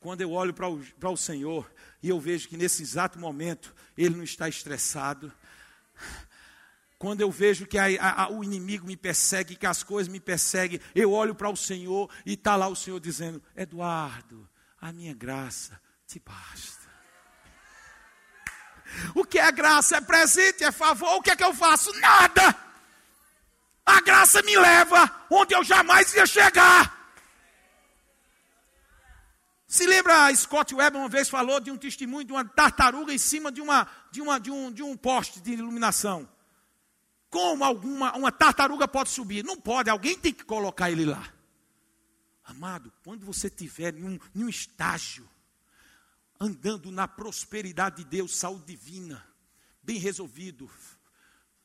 Quando 0.00 0.22
eu 0.22 0.32
olho 0.32 0.54
para 0.54 0.68
o, 0.68 0.82
o 1.02 1.16
Senhor 1.16 1.70
e 2.02 2.08
eu 2.08 2.18
vejo 2.18 2.48
que 2.48 2.56
nesse 2.56 2.82
exato 2.82 3.18
momento 3.18 3.74
Ele 3.96 4.16
não 4.16 4.24
está 4.24 4.48
estressado, 4.48 5.30
quando 6.98 7.20
eu 7.20 7.30
vejo 7.30 7.66
que 7.66 7.78
a, 7.78 7.86
a, 8.00 8.30
o 8.30 8.42
inimigo 8.42 8.86
me 8.86 8.96
persegue, 8.96 9.56
que 9.56 9.66
as 9.66 9.82
coisas 9.82 10.12
me 10.12 10.20
perseguem, 10.20 10.80
eu 10.94 11.12
olho 11.12 11.34
para 11.34 11.48
o 11.48 11.56
Senhor 11.56 12.10
e 12.26 12.34
está 12.34 12.56
lá 12.56 12.68
o 12.68 12.76
Senhor 12.76 12.98
dizendo: 13.00 13.42
Eduardo, 13.56 14.48
a 14.80 14.92
minha 14.92 15.14
graça 15.14 15.80
te 16.06 16.18
basta. 16.18 16.80
O 19.14 19.24
que 19.24 19.38
é 19.38 19.52
graça? 19.52 19.96
É 19.96 20.00
presente, 20.00 20.64
é 20.64 20.72
favor. 20.72 21.14
O 21.14 21.22
que 21.22 21.30
é 21.30 21.36
que 21.36 21.44
eu 21.44 21.54
faço? 21.54 21.92
Nada. 22.00 22.54
A 23.86 24.00
graça 24.00 24.42
me 24.42 24.56
leva 24.56 25.26
onde 25.30 25.54
eu 25.54 25.64
jamais 25.64 26.12
ia 26.14 26.26
chegar. 26.26 26.99
Se 29.70 29.86
lembra, 29.86 30.34
Scott 30.34 30.74
Webb 30.74 30.96
uma 30.96 31.08
vez 31.08 31.28
falou 31.28 31.60
de 31.60 31.70
um 31.70 31.76
testemunho 31.76 32.24
de 32.24 32.32
uma 32.32 32.44
tartaruga 32.44 33.14
em 33.14 33.18
cima 33.18 33.52
de, 33.52 33.60
uma, 33.60 33.86
de, 34.10 34.20
uma, 34.20 34.40
de, 34.40 34.50
um, 34.50 34.72
de 34.72 34.82
um 34.82 34.96
poste 34.96 35.40
de 35.40 35.52
iluminação. 35.52 36.28
Como 37.28 37.62
alguma 37.62 38.12
uma 38.16 38.32
tartaruga 38.32 38.88
pode 38.88 39.10
subir? 39.10 39.44
Não 39.44 39.56
pode, 39.56 39.88
alguém 39.88 40.18
tem 40.18 40.34
que 40.34 40.42
colocar 40.42 40.90
ele 40.90 41.04
lá. 41.04 41.32
Amado, 42.42 42.92
quando 43.04 43.24
você 43.24 43.46
estiver 43.46 43.94
em 43.94 44.02
um, 44.02 44.18
em 44.34 44.42
um 44.42 44.48
estágio 44.48 45.24
andando 46.40 46.90
na 46.90 47.06
prosperidade 47.06 48.02
de 48.02 48.10
Deus, 48.10 48.36
saúde 48.36 48.64
divina, 48.66 49.24
bem 49.84 49.98
resolvido, 49.98 50.68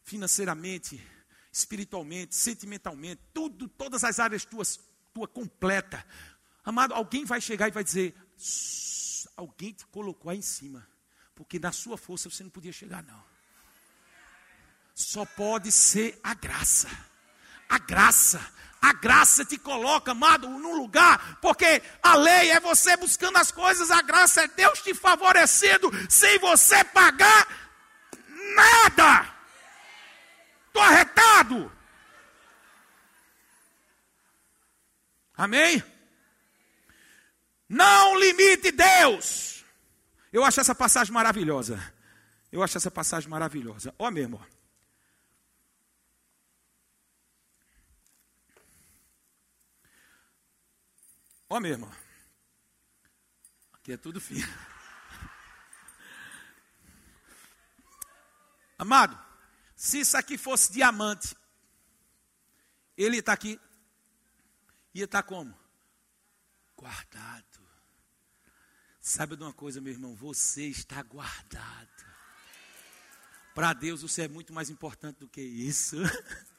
financeiramente, 0.03 1.01
espiritualmente, 1.51 2.35
sentimentalmente, 2.35 3.23
tudo, 3.33 3.67
todas 3.67 4.03
as 4.03 4.19
áreas 4.19 4.45
tuas, 4.45 4.79
tua 5.11 5.27
completa. 5.27 6.05
Amado, 6.65 6.93
alguém 6.93 7.23
vai 7.25 7.39
chegar 7.39 7.67
e 7.67 7.71
vai 7.71 7.83
dizer: 7.83 8.15
alguém 9.37 9.71
te 9.71 9.85
colocou 9.87 10.31
aí 10.31 10.39
em 10.39 10.41
cima, 10.41 10.87
porque 11.35 11.59
na 11.59 11.71
sua 11.71 11.97
força 11.97 12.29
você 12.29 12.43
não 12.43 12.49
podia 12.49 12.71
chegar, 12.71 13.03
não. 13.03 13.23
Só 14.93 15.25
pode 15.25 15.71
ser 15.71 16.19
a 16.23 16.33
graça. 16.33 16.89
A 17.67 17.79
graça 17.79 18.39
a 18.85 18.93
graça 18.93 19.43
te 19.43 19.57
coloca, 19.57 20.11
amado, 20.11 20.47
num 20.47 20.75
lugar, 20.75 21.39
porque 21.41 21.81
a 22.03 22.15
lei 22.15 22.51
é 22.51 22.59
você 22.59 22.95
buscando 22.95 23.37
as 23.37 23.51
coisas, 23.51 23.89
a 23.89 23.99
graça 24.03 24.43
é 24.43 24.47
Deus 24.47 24.79
te 24.79 24.93
favorecendo, 24.93 25.89
sem 26.07 26.37
você 26.37 26.83
pagar 26.83 27.47
nada. 28.55 29.35
Estou 30.67 30.83
arretado. 30.83 31.71
Amém? 35.35 35.83
Não 37.75 38.17
limite 38.17 38.71
Deus. 38.71 39.65
Eu 40.31 40.45
acho 40.45 40.61
essa 40.61 40.73
passagem 40.73 41.13
maravilhosa. 41.13 41.93
Eu 42.49 42.63
acho 42.63 42.77
essa 42.77 42.89
passagem 42.89 43.29
maravilhosa. 43.29 43.93
Ó 43.99 44.09
mesmo, 44.09 44.41
ó. 44.41 44.55
Irmão. 51.63 51.91
Aqui 53.73 53.93
é 53.93 53.97
tudo 53.97 54.21
fino. 54.21 54.47
Amado, 58.77 59.17
se 59.75 59.99
isso 59.99 60.17
aqui 60.17 60.37
fosse 60.37 60.71
diamante, 60.71 61.35
ele 62.97 63.17
está 63.17 63.33
aqui, 63.33 63.59
ia 64.93 65.05
estar 65.05 65.23
tá 65.23 65.27
como? 65.27 65.57
Guardado. 66.75 67.54
Sabe 69.07 69.35
de 69.35 69.43
uma 69.43 69.53
coisa, 69.53 69.79
meu 69.79 69.93
irmão? 69.93 70.15
Você 70.15 70.63
está 70.63 71.03
guardado. 71.03 72.05
Para 73.53 73.71
Deus 73.71 74.01
você 74.01 74.23
é 74.23 74.27
muito 74.27 74.51
mais 74.51 74.71
importante 74.71 75.19
do 75.19 75.27
que 75.27 75.41
isso. 75.41 75.97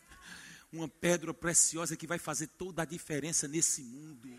Uma 0.72 0.88
pedra 0.88 1.34
preciosa 1.34 1.96
que 1.96 2.06
vai 2.06 2.20
fazer 2.20 2.46
toda 2.46 2.82
a 2.82 2.84
diferença 2.84 3.48
nesse 3.48 3.82
mundo. 3.82 4.32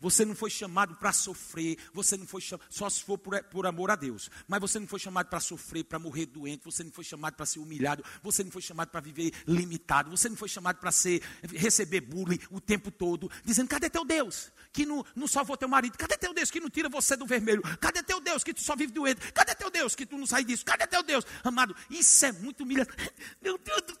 Você 0.00 0.24
não 0.24 0.34
foi 0.34 0.48
chamado 0.48 0.94
para 0.94 1.12
sofrer, 1.12 1.76
você 1.92 2.16
não 2.16 2.26
foi 2.26 2.40
chamado, 2.40 2.66
só 2.70 2.88
se 2.88 3.02
for 3.02 3.18
por, 3.18 3.42
por 3.44 3.66
amor 3.66 3.90
a 3.90 3.96
Deus, 3.96 4.30
mas 4.46 4.60
você 4.60 4.78
não 4.78 4.86
foi 4.86 5.00
chamado 5.00 5.26
para 5.26 5.40
sofrer, 5.40 5.84
para 5.84 5.98
morrer 5.98 6.26
doente, 6.26 6.64
você 6.64 6.84
não 6.84 6.92
foi 6.92 7.02
chamado 7.02 7.34
para 7.34 7.44
ser 7.44 7.58
humilhado, 7.58 8.04
você 8.22 8.44
não 8.44 8.50
foi 8.50 8.62
chamado 8.62 8.90
para 8.90 9.00
viver 9.00 9.32
limitado, 9.46 10.08
você 10.10 10.28
não 10.28 10.36
foi 10.36 10.48
chamado 10.48 10.78
para 10.78 10.92
ser 10.92 11.20
receber 11.52 12.00
bullying 12.00 12.38
o 12.50 12.60
tempo 12.60 12.90
todo, 12.90 13.28
dizendo: 13.44 13.68
cadê 13.68 13.90
teu 13.90 14.04
Deus? 14.04 14.52
Que 14.72 14.86
não, 14.86 15.04
não 15.16 15.26
salvou 15.26 15.56
teu 15.56 15.68
marido, 15.68 15.98
cadê 15.98 16.16
teu 16.16 16.32
Deus 16.32 16.50
que 16.50 16.60
não 16.60 16.70
tira 16.70 16.88
você 16.88 17.16
do 17.16 17.26
vermelho? 17.26 17.62
Cadê 17.80 18.02
teu 18.02 18.20
Deus 18.20 18.44
que 18.44 18.54
tu 18.54 18.62
só 18.62 18.76
vive 18.76 18.92
doente? 18.92 19.32
Cadê 19.32 19.54
teu 19.54 19.70
Deus 19.70 19.96
que 19.96 20.06
tu 20.06 20.16
não 20.16 20.26
sai 20.26 20.44
disso? 20.44 20.64
Cadê 20.64 20.86
teu 20.86 21.02
Deus? 21.02 21.24
Amado, 21.42 21.74
isso 21.90 22.24
é 22.24 22.30
muito 22.30 22.62
humilhante. 22.62 22.92
Meu 23.42 23.58
Deus 23.58 23.82
do... 23.82 23.98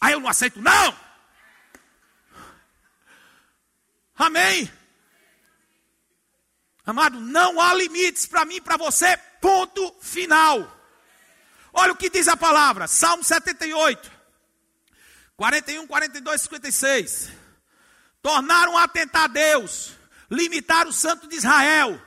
Aí 0.00 0.12
eu 0.12 0.20
não 0.20 0.28
aceito, 0.28 0.60
não! 0.62 1.10
Amém? 4.14 4.70
Amado, 6.84 7.20
não 7.20 7.60
há 7.60 7.74
limites 7.74 8.26
para 8.26 8.44
mim 8.44 8.56
e 8.56 8.60
para 8.60 8.76
você, 8.76 9.16
ponto 9.40 9.94
final. 10.00 10.76
Olha 11.72 11.92
o 11.92 11.96
que 11.96 12.10
diz 12.10 12.26
a 12.26 12.36
palavra, 12.36 12.86
Salmo 12.86 13.22
78, 13.22 14.10
41, 15.36 15.86
42, 15.86 16.40
56. 16.40 17.30
Tornaram 18.22 18.76
a 18.76 18.88
tentar 18.88 19.28
Deus, 19.28 19.92
limitaram 20.30 20.90
o 20.90 20.92
santo 20.92 21.28
de 21.28 21.36
Israel. 21.36 22.00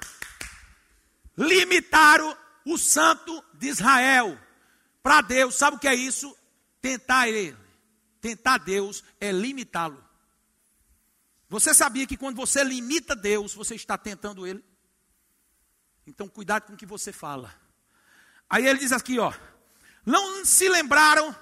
Limitaram 1.38 2.38
o 2.66 2.78
santo 2.78 3.44
de 3.56 3.68
Israel. 3.68 4.38
Para 5.02 5.22
Deus, 5.22 5.56
sabe 5.56 5.78
o 5.78 5.80
que 5.80 5.88
é 5.88 5.96
isso? 5.96 6.36
Tentar 6.82 7.28
ele. 7.28 7.58
Tentar 8.22 8.60
Deus 8.60 9.04
é 9.20 9.32
limitá-lo. 9.32 10.03
Você 11.54 11.72
sabia 11.72 12.08
que 12.08 12.18
quando 12.18 12.36
você 12.36 12.64
limita 12.64 13.16
Deus, 13.16 13.54
você 13.54 13.76
está 13.76 13.96
tentando 13.96 14.48
Ele? 14.48 14.66
Então, 16.08 16.28
cuidado 16.28 16.64
com 16.64 16.74
o 16.74 16.76
que 16.76 16.84
você 16.84 17.14
fala. 17.14 17.54
Aí 18.50 18.66
ele 18.66 18.80
diz 18.80 18.92
aqui, 18.92 19.20
ó: 19.20 19.32
Não 20.04 20.44
se 20.44 20.68
lembraram 20.68 21.36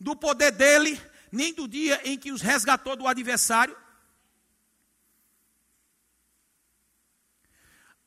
do 0.00 0.16
poder 0.16 0.50
dele, 0.50 0.98
nem 1.30 1.52
do 1.52 1.68
dia 1.68 2.00
em 2.08 2.16
que 2.16 2.32
os 2.32 2.40
resgatou 2.40 2.96
do 2.96 3.06
adversário. 3.06 3.76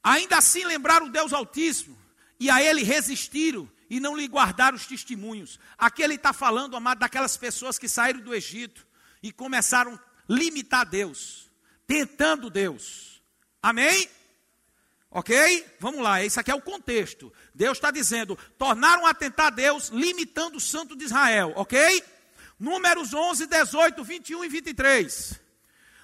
Ainda 0.03 0.39
assim 0.39 0.65
lembraram 0.65 1.07
Deus 1.07 1.31
Altíssimo 1.31 1.95
e 2.39 2.49
a 2.49 2.63
ele 2.63 2.81
resistiram 2.81 3.71
e 3.91 3.99
não 3.99 4.17
lhe 4.17 4.27
guardaram 4.27 4.75
os 4.75 4.87
testemunhos. 4.87 5.59
Aqui 5.77 6.01
ele 6.01 6.15
está 6.15 6.33
falando, 6.33 6.75
amado, 6.75 6.97
daquelas 6.97 7.37
pessoas 7.37 7.77
que 7.77 7.87
saíram 7.87 8.21
do 8.21 8.33
Egito 8.33 8.87
e 9.21 9.31
começaram 9.31 9.93
a 9.93 10.13
limitar 10.27 10.85
Deus, 10.85 11.42
tentando 11.87 12.49
Deus. 12.49 13.21
Amém? 13.61 14.09
Ok? 15.09 15.65
Vamos 15.79 16.01
lá, 16.01 16.23
esse 16.23 16.39
aqui 16.39 16.51
é 16.51 16.55
o 16.55 16.61
contexto. 16.61 17.31
Deus 17.53 17.77
está 17.77 17.91
dizendo: 17.91 18.37
tornaram 18.57 19.05
a 19.05 19.13
tentar 19.13 19.51
Deus, 19.51 19.89
limitando 19.89 20.57
o 20.57 20.61
santo 20.61 20.95
de 20.95 21.05
Israel. 21.05 21.53
Ok? 21.55 22.03
Números 22.59 23.13
11, 23.13 23.47
18, 23.47 24.03
21 24.03 24.45
e 24.45 24.49
23. 24.49 25.39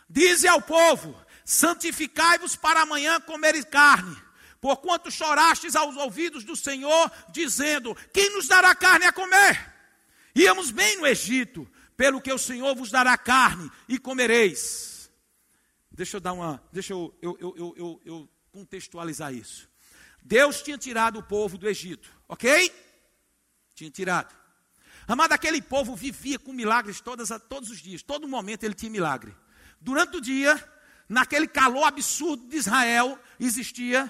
Dize 0.10 0.48
ao 0.48 0.62
povo: 0.62 1.16
santificai-vos 1.44 2.56
para 2.56 2.82
amanhã 2.82 3.20
comer 3.22 3.64
carne 3.66 4.16
Porquanto 4.62 5.10
chorastes 5.10 5.76
aos 5.76 5.96
ouvidos 5.96 6.44
do 6.44 6.56
Senhor, 6.56 7.12
dizendo: 7.30 7.96
Quem 8.14 8.34
nos 8.34 8.48
dará 8.48 8.76
carne 8.76 9.06
a 9.06 9.12
comer? 9.12 9.74
Íamos 10.36 10.70
bem 10.70 10.98
no 10.98 11.08
Egito, 11.08 11.68
pelo 11.96 12.22
que 12.22 12.32
o 12.32 12.38
Senhor 12.38 12.76
vos 12.76 12.92
dará 12.92 13.18
carne 13.18 13.72
e 13.88 13.98
comereis. 13.98 14.89
Deixa 16.00 16.16
eu 16.16 16.22
dar 16.22 16.32
uma. 16.32 16.64
Deixa 16.72 16.94
eu, 16.94 17.14
eu, 17.22 17.38
eu, 17.42 17.74
eu, 17.76 18.02
eu 18.06 18.30
contextualizar 18.54 19.34
isso. 19.34 19.70
Deus 20.24 20.62
tinha 20.62 20.78
tirado 20.78 21.20
o 21.20 21.24
povo 21.24 21.58
do 21.58 21.68
Egito, 21.68 22.10
ok? 22.26 22.74
Tinha 23.76 23.92
tirado. 23.92 24.34
Amado, 25.06 25.34
aquele 25.34 25.62
povo 25.62 25.98
vivia 25.98 26.40
com 26.40 26.54
milagres 26.54 27.02
todas, 27.02 27.28
todos 27.50 27.70
os 27.70 27.80
dias, 27.80 28.02
todo 28.02 28.30
momento 28.30 28.64
ele 28.64 28.74
tinha 28.74 28.90
milagre. 28.90 29.36
Durante 29.82 30.16
o 30.16 30.22
dia, 30.22 30.56
naquele 31.10 31.50
calor 31.50 31.84
absurdo 31.84 32.48
de 32.48 32.56
Israel, 32.56 33.20
existia 33.38 34.10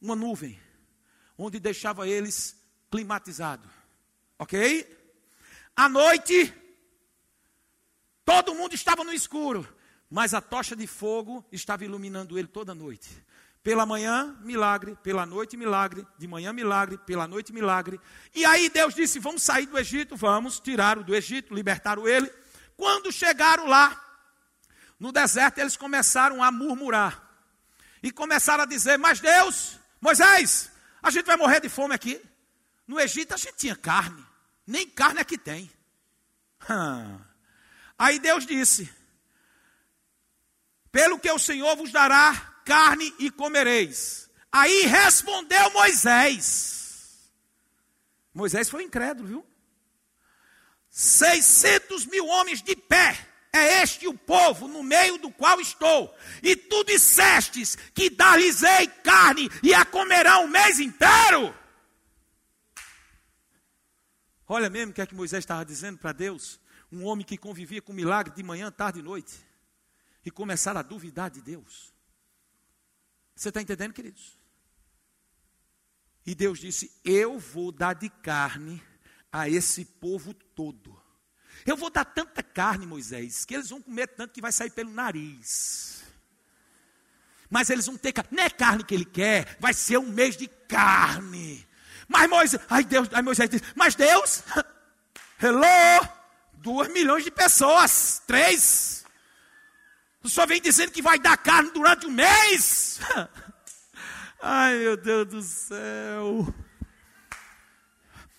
uma 0.00 0.16
nuvem, 0.16 0.58
onde 1.36 1.60
deixava 1.60 2.08
eles 2.08 2.56
climatizados. 2.90 3.70
Ok? 4.38 4.88
À 5.76 5.86
noite, 5.86 6.50
todo 8.24 8.54
mundo 8.54 8.74
estava 8.74 9.04
no 9.04 9.12
escuro, 9.12 9.68
mas 10.10 10.32
a 10.32 10.40
tocha 10.40 10.74
de 10.74 10.86
fogo 10.86 11.44
estava 11.52 11.84
iluminando 11.84 12.38
ele 12.38 12.48
toda 12.48 12.74
noite. 12.74 13.08
Pela 13.62 13.84
manhã, 13.84 14.36
milagre, 14.40 14.96
pela 15.02 15.26
noite, 15.26 15.56
milagre, 15.56 16.06
de 16.18 16.26
manhã, 16.26 16.52
milagre, 16.52 16.96
pela 16.98 17.26
noite, 17.26 17.52
milagre. 17.52 18.00
E 18.34 18.44
aí 18.44 18.70
Deus 18.70 18.94
disse: 18.94 19.18
Vamos 19.18 19.42
sair 19.42 19.66
do 19.66 19.78
Egito, 19.78 20.16
vamos, 20.16 20.58
tiraram 20.58 21.02
do 21.02 21.14
Egito, 21.14 21.54
libertaram 21.54 22.08
ele. 22.08 22.32
Quando 22.76 23.12
chegaram 23.12 23.66
lá, 23.66 24.02
no 24.98 25.12
deserto, 25.12 25.58
eles 25.58 25.76
começaram 25.76 26.42
a 26.42 26.50
murmurar. 26.50 27.22
E 28.02 28.10
começaram 28.10 28.62
a 28.62 28.66
dizer: 28.66 28.96
Mas 28.96 29.20
Deus, 29.20 29.78
Moisés, 30.00 30.70
a 31.02 31.10
gente 31.10 31.26
vai 31.26 31.36
morrer 31.36 31.60
de 31.60 31.68
fome 31.68 31.94
aqui. 31.94 32.20
No 32.86 32.98
Egito 32.98 33.34
a 33.34 33.36
gente 33.36 33.56
tinha 33.56 33.76
carne, 33.76 34.24
nem 34.66 34.88
carne 34.88 35.20
aqui 35.20 35.36
tem. 35.36 35.70
Aí 37.98 38.18
Deus 38.18 38.46
disse: 38.46 38.90
Pelo 40.90 41.18
que 41.18 41.30
o 41.30 41.38
Senhor 41.38 41.76
vos 41.76 41.92
dará 41.92 42.34
carne 42.64 43.14
e 43.18 43.30
comereis. 43.30 44.28
Aí 44.50 44.86
respondeu 44.86 45.70
Moisés. 45.70 47.32
Moisés 48.32 48.68
foi 48.68 48.84
incrédulo, 48.84 49.28
viu? 49.28 49.46
600 50.90 52.06
mil 52.06 52.26
homens 52.26 52.62
de 52.62 52.74
pé 52.74 53.28
é 53.52 53.82
este 53.82 54.06
o 54.06 54.14
povo 54.14 54.68
no 54.68 54.82
meio 54.82 55.18
do 55.18 55.30
qual 55.30 55.60
estou. 55.60 56.14
E 56.42 56.56
tu 56.56 56.84
dissestes 56.84 57.76
que 57.94 58.10
dar-lhes-ei 58.10 58.86
carne 59.02 59.48
e 59.62 59.74
a 59.74 59.84
comerão 59.84 60.44
o 60.44 60.48
mês 60.48 60.78
inteiro. 60.78 61.54
Olha 64.46 64.70
mesmo 64.70 64.92
o 64.92 64.94
que 64.94 65.02
é 65.02 65.06
que 65.06 65.14
Moisés 65.14 65.40
estava 65.40 65.64
dizendo 65.64 65.98
para 65.98 66.12
Deus. 66.12 66.60
Um 66.90 67.04
homem 67.04 67.24
que 67.24 67.36
convivia 67.36 67.82
com 67.82 67.92
milagre 67.92 68.34
de 68.34 68.42
manhã, 68.42 68.70
tarde 68.70 69.00
e 69.00 69.02
noite. 69.02 69.47
E 70.28 70.30
começaram 70.30 70.78
a 70.78 70.82
duvidar 70.82 71.30
de 71.30 71.40
Deus. 71.40 71.90
Você 73.34 73.48
está 73.48 73.62
entendendo, 73.62 73.94
queridos? 73.94 74.36
E 76.26 76.34
Deus 76.34 76.58
disse: 76.58 76.92
Eu 77.02 77.38
vou 77.38 77.72
dar 77.72 77.94
de 77.94 78.10
carne 78.10 78.82
a 79.32 79.48
esse 79.48 79.86
povo 79.86 80.34
todo. 80.34 81.02
Eu 81.64 81.78
vou 81.78 81.88
dar 81.88 82.04
tanta 82.04 82.42
carne, 82.42 82.84
Moisés, 82.84 83.46
que 83.46 83.54
eles 83.54 83.70
vão 83.70 83.80
comer 83.80 84.06
tanto 84.08 84.34
que 84.34 84.42
vai 84.42 84.52
sair 84.52 84.68
pelo 84.68 84.90
nariz. 84.90 86.04
Mas 87.48 87.70
eles 87.70 87.86
vão 87.86 87.96
ter 87.96 88.12
carne. 88.12 88.36
Não 88.36 88.42
é 88.44 88.50
carne 88.50 88.84
que 88.84 88.94
ele 88.94 89.06
quer, 89.06 89.56
vai 89.58 89.72
ser 89.72 89.96
um 89.96 90.10
mês 90.10 90.36
de 90.36 90.46
carne. 90.46 91.66
Mas 92.06 92.28
Moisés, 92.28 92.62
ai 92.68 92.84
Deus, 92.84 93.08
ai 93.14 93.22
Moisés 93.22 93.48
diz, 93.48 93.62
mas 93.74 93.94
Deus, 93.94 94.42
hello, 95.40 96.06
duas 96.52 96.88
milhões 96.88 97.24
de 97.24 97.30
pessoas, 97.30 98.20
três. 98.26 98.97
Senhor 100.26 100.46
vem 100.46 100.60
dizendo 100.60 100.90
que 100.90 101.02
vai 101.02 101.18
dar 101.18 101.36
carne 101.36 101.70
durante 101.70 102.06
um 102.06 102.10
mês? 102.10 102.98
Ai 104.40 104.78
meu 104.78 104.96
Deus 104.96 105.28
do 105.28 105.42
céu. 105.42 106.54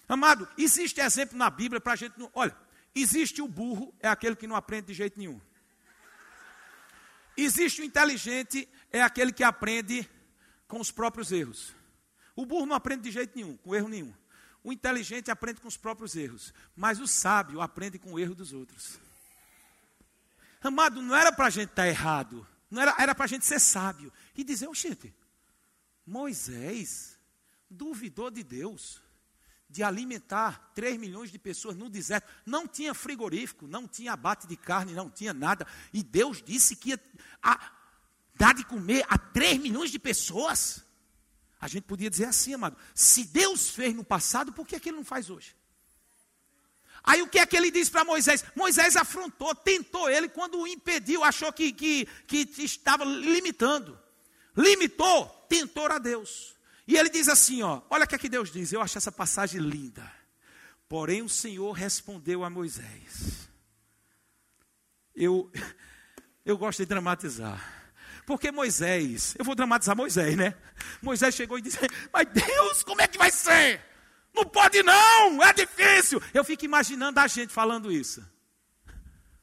Amado, 0.08 0.48
existe 0.58 1.00
exemplo 1.00 1.38
na 1.38 1.50
Bíblia 1.50 1.80
para 1.80 1.94
a 1.94 1.96
gente. 1.96 2.18
Não... 2.18 2.32
Olha, 2.34 2.56
Existe 2.94 3.42
o 3.42 3.48
burro, 3.48 3.94
é 4.00 4.08
aquele 4.08 4.36
que 4.36 4.48
não 4.48 4.56
aprende 4.56 4.88
de 4.88 4.94
jeito 4.94 5.18
nenhum. 5.18 5.40
Existe 7.38 7.82
o 7.82 7.86
inteligente, 7.86 8.68
é 8.92 9.02
aquele 9.02 9.32
que 9.32 9.44
aprende 9.44 10.10
com 10.68 10.80
os 10.80 10.92
próprios 10.92 11.32
erros. 11.32 11.74
O 12.36 12.46
burro 12.46 12.66
não 12.66 12.76
aprende 12.76 13.04
de 13.04 13.12
jeito 13.12 13.36
nenhum, 13.36 13.56
com 13.58 13.76
erro 13.76 13.88
nenhum. 13.88 14.14
O 14.64 14.74
inteligente 14.74 15.32
aprende 15.32 15.62
com 15.62 15.68
os 15.68 15.78
próprios 15.78 16.16
erros. 16.16 16.54
Mas 16.76 17.00
o 17.00 17.08
sábio 17.08 17.62
aprende 17.62 17.98
com 17.98 18.14
o 18.14 18.20
erro 18.20 18.36
dos 18.36 18.52
outros. 18.52 19.00
Amado, 20.62 21.02
não 21.02 21.16
era 21.16 21.32
para 21.32 21.48
a 21.48 21.50
gente 21.50 21.70
estar 21.70 21.84
tá 21.84 21.88
errado. 21.88 22.48
Não 22.70 22.82
era, 22.82 22.96
era 23.00 23.16
para 23.16 23.26
a 23.26 23.28
gente 23.28 23.46
ser 23.46 23.60
sábio. 23.60 24.12
E 24.36 24.44
dizer, 24.44 24.68
oxente, 24.68 25.14
Moisés 26.06 27.18
duvidou 27.70 28.30
de 28.30 28.44
Deus 28.44 29.02
de 29.70 29.84
alimentar 29.84 30.72
3 30.74 31.00
milhões 31.00 31.32
de 31.32 31.38
pessoas 31.38 31.76
no 31.76 31.90
deserto. 31.90 32.28
Não 32.46 32.68
tinha 32.68 32.94
frigorífico, 32.94 33.68
não 33.68 33.88
tinha 33.88 34.14
abate 34.14 34.48
de 34.48 34.58
carne, 34.58 34.94
não 34.94 35.10
tinha 35.10 35.34
nada. 35.34 35.68
E 35.94 36.02
Deus 36.02 36.42
disse 36.42 36.76
que 36.76 36.90
ia 36.90 37.00
a, 37.42 37.72
dar 38.36 38.56
de 38.56 38.66
comer 38.66 39.06
a 39.08 39.18
3 39.18 39.60
milhões 39.60 39.92
de 39.92 40.00
pessoas. 40.00 40.84
A 41.62 41.68
gente 41.68 41.84
podia 41.84 42.10
dizer 42.10 42.26
assim, 42.26 42.54
amado: 42.54 42.76
se 42.96 43.26
Deus 43.26 43.70
fez 43.70 43.94
no 43.94 44.04
passado, 44.04 44.52
por 44.52 44.66
que, 44.66 44.76
é 44.76 44.80
que 44.80 44.90
ele 44.90 44.98
não 44.98 45.06
faz 45.06 45.30
hoje? 45.30 45.56
Aí 47.04 47.22
o 47.22 47.28
que 47.28 47.40
é 47.40 47.46
que 47.46 47.56
ele 47.56 47.72
diz 47.72 47.90
para 47.90 48.04
Moisés? 48.04 48.44
Moisés 48.56 48.96
afrontou, 48.96 49.56
tentou 49.56 50.10
ele 50.10 50.30
quando 50.30 50.60
o 50.60 50.68
impediu, 50.68 51.24
achou 51.24 51.52
que, 51.52 51.72
que, 51.72 52.06
que 52.28 52.48
estava 52.64 53.04
limitando. 53.06 54.00
Limitou, 54.56 55.28
tentou 55.50 55.88
a 55.88 55.98
Deus. 55.98 56.56
E 56.88 56.98
ele 56.98 57.10
diz 57.10 57.30
assim, 57.30 57.62
ó, 57.62 57.82
olha 57.90 58.06
o 58.06 58.08
que 58.08 58.16
é 58.16 58.18
que 58.18 58.30
Deus 58.30 58.52
diz. 58.52 58.74
Eu 58.74 58.82
acho 58.82 58.98
essa 58.98 59.12
passagem 59.12 59.62
linda. 59.62 60.12
Porém 60.88 61.22
o 61.22 61.30
Senhor 61.30 61.72
respondeu 61.72 62.44
a 62.44 62.50
Moisés. 62.50 63.48
Eu 65.16 65.52
eu 66.46 66.58
gosto 66.58 66.80
de 66.80 66.86
dramatizar. 66.86 67.80
Porque 68.26 68.52
Moisés, 68.52 69.36
eu 69.38 69.46
vou 69.46 69.56
dramatizar 69.56 69.96
Moisés, 69.96 70.36
né? 70.36 70.56
Moisés 71.02 71.34
chegou 71.34 71.58
e 71.58 71.62
disse: 71.62 71.80
Mas 72.12 72.28
Deus, 72.32 72.84
como 72.84 73.02
é 73.02 73.08
que 73.08 73.18
vai 73.18 73.32
ser? 73.32 73.82
Não 74.40 74.46
pode 74.46 74.82
não, 74.82 75.44
é 75.44 75.52
difícil. 75.52 76.22
Eu 76.34 76.46
fico 76.46 76.64
imaginando 76.64 77.20
a 77.20 77.28
gente 77.28 77.52
falando 77.52 77.92
isso 77.92 78.26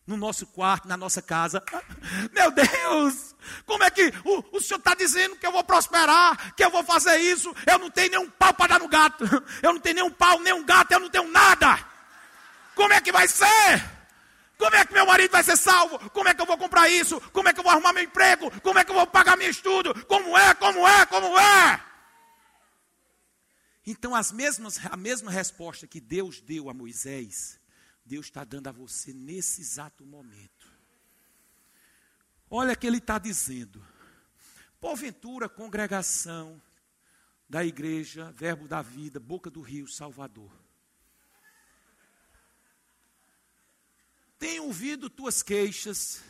no 0.06 0.16
nosso 0.16 0.46
quarto, 0.46 0.88
na 0.88 0.96
nossa 0.96 1.20
casa. 1.20 1.62
Meu 2.32 2.50
Deus, 2.50 3.34
como 3.66 3.84
é 3.84 3.90
que 3.90 4.10
o, 4.24 4.56
o 4.56 4.60
Senhor 4.60 4.78
está 4.78 4.94
dizendo 4.94 5.36
que 5.36 5.46
eu 5.46 5.52
vou 5.52 5.64
prosperar, 5.64 6.54
que 6.54 6.64
eu 6.64 6.70
vou 6.70 6.82
fazer 6.82 7.18
isso? 7.18 7.54
Eu 7.66 7.78
não 7.78 7.90
tenho 7.90 8.10
nenhum 8.10 8.30
pau 8.30 8.54
para 8.54 8.68
dar 8.68 8.80
no 8.80 8.88
gato, 8.88 9.24
eu 9.62 9.74
não 9.74 9.80
tenho 9.80 9.96
nenhum 9.96 10.10
pau, 10.10 10.40
nenhum 10.40 10.64
gato, 10.64 10.92
eu 10.92 11.00
não 11.00 11.10
tenho 11.10 11.30
nada. 11.30 11.78
Como 12.74 12.92
é 12.94 13.00
que 13.00 13.12
vai 13.12 13.28
ser? 13.28 13.84
Como 14.56 14.74
é 14.74 14.86
que 14.86 14.94
meu 14.94 15.04
marido 15.04 15.32
vai 15.32 15.42
ser 15.42 15.56
salvo? 15.56 15.98
Como 16.10 16.28
é 16.28 16.32
que 16.32 16.40
eu 16.40 16.46
vou 16.46 16.56
comprar 16.56 16.88
isso? 16.88 17.20
Como 17.32 17.48
é 17.48 17.52
que 17.52 17.60
eu 17.60 17.64
vou 17.64 17.72
arrumar 17.72 17.92
meu 17.92 18.04
emprego? 18.04 18.50
Como 18.62 18.78
é 18.78 18.84
que 18.84 18.90
eu 18.90 18.94
vou 18.94 19.06
pagar 19.06 19.36
meu 19.36 19.50
estudo? 19.50 19.94
Como 20.06 20.38
é, 20.38 20.54
como 20.54 20.88
é, 20.88 21.04
como 21.04 21.38
é? 21.38 21.80
Então, 23.86 24.16
as 24.16 24.32
mesmas, 24.32 24.84
a 24.84 24.96
mesma 24.96 25.30
resposta 25.30 25.86
que 25.86 26.00
Deus 26.00 26.40
deu 26.40 26.68
a 26.68 26.74
Moisés, 26.74 27.60
Deus 28.04 28.26
está 28.26 28.42
dando 28.42 28.66
a 28.66 28.72
você 28.72 29.12
nesse 29.12 29.60
exato 29.60 30.04
momento. 30.04 30.66
Olha 32.50 32.72
o 32.72 32.76
que 32.76 32.86
ele 32.86 32.98
está 32.98 33.16
dizendo. 33.16 33.86
Porventura, 34.80 35.48
congregação 35.48 36.60
da 37.48 37.64
igreja, 37.64 38.32
Verbo 38.32 38.66
da 38.66 38.82
Vida, 38.82 39.20
Boca 39.20 39.48
do 39.48 39.60
Rio, 39.60 39.86
Salvador. 39.86 40.52
Tenho 44.36 44.64
ouvido 44.64 45.08
tuas 45.08 45.42
queixas, 45.42 46.22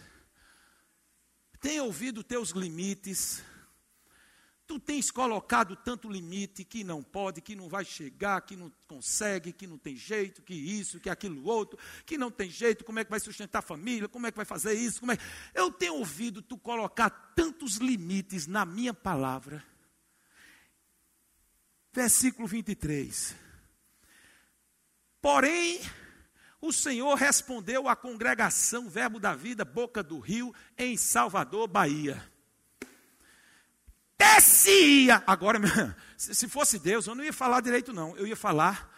tenho 1.61 1.85
ouvido 1.85 2.23
teus 2.23 2.51
limites, 2.51 3.43
Tu 4.67 4.81
tens 4.81 5.13
colocado 5.13 5.77
tanto 5.77 6.11
limite 6.11 6.65
que 6.65 6.83
não 6.83 7.01
pode, 7.01 7.41
que 7.41 7.55
não 7.55 7.69
vai 7.69 7.85
chegar, 7.85 8.41
que 8.41 8.57
não 8.57 8.73
consegue, 8.89 9.53
que 9.53 9.65
não 9.65 9.79
tem 9.79 9.95
jeito, 9.95 10.43
que 10.43 10.55
isso, 10.55 10.99
que 10.99 11.09
aquilo 11.09 11.45
outro, 11.45 11.79
que 12.05 12.19
não 12.19 12.33
tem 12.33 12.51
jeito, 12.51 12.85
como 12.85 12.99
é 12.99 13.05
que 13.05 13.11
vai 13.11 13.21
sustentar 13.21 13.61
a 13.61 13.63
família, 13.63 14.09
como 14.09 14.27
é 14.27 14.33
que 14.33 14.37
vai 14.37 14.45
fazer 14.45 14.75
isso, 14.75 14.99
como 14.99 15.13
é... 15.13 15.19
Eu 15.55 15.71
tenho 15.71 15.95
ouvido 15.95 16.43
tu 16.43 16.59
colocar 16.59 17.11
tantos 17.37 17.77
limites 17.77 18.49
na 18.49 18.67
minha 18.67 18.93
palavra. 18.93 19.65
Versículo 21.93 22.49
23. 22.49 23.37
Porém, 25.23 25.81
o 26.61 26.73
Senhor 26.73 27.15
respondeu 27.15 27.89
à 27.89 27.95
congregação 27.95 28.89
Verbo 28.89 29.21
da 29.21 29.33
Vida, 29.33 29.65
Boca 29.65 30.03
do 30.03 30.19
Rio, 30.19 30.53
em 30.77 30.97
Salvador, 30.97 31.69
Bahia 31.69 32.36
descia. 34.19 35.23
Agora, 35.27 35.59
se 36.17 36.49
fosse 36.49 36.79
Deus, 36.79 37.07
eu 37.07 37.15
não 37.15 37.25
ia 37.25 37.33
falar 37.33 37.61
direito, 37.61 37.93
não. 37.93 38.17
Eu 38.17 38.27
ia 38.27 38.37
falar 38.37 38.95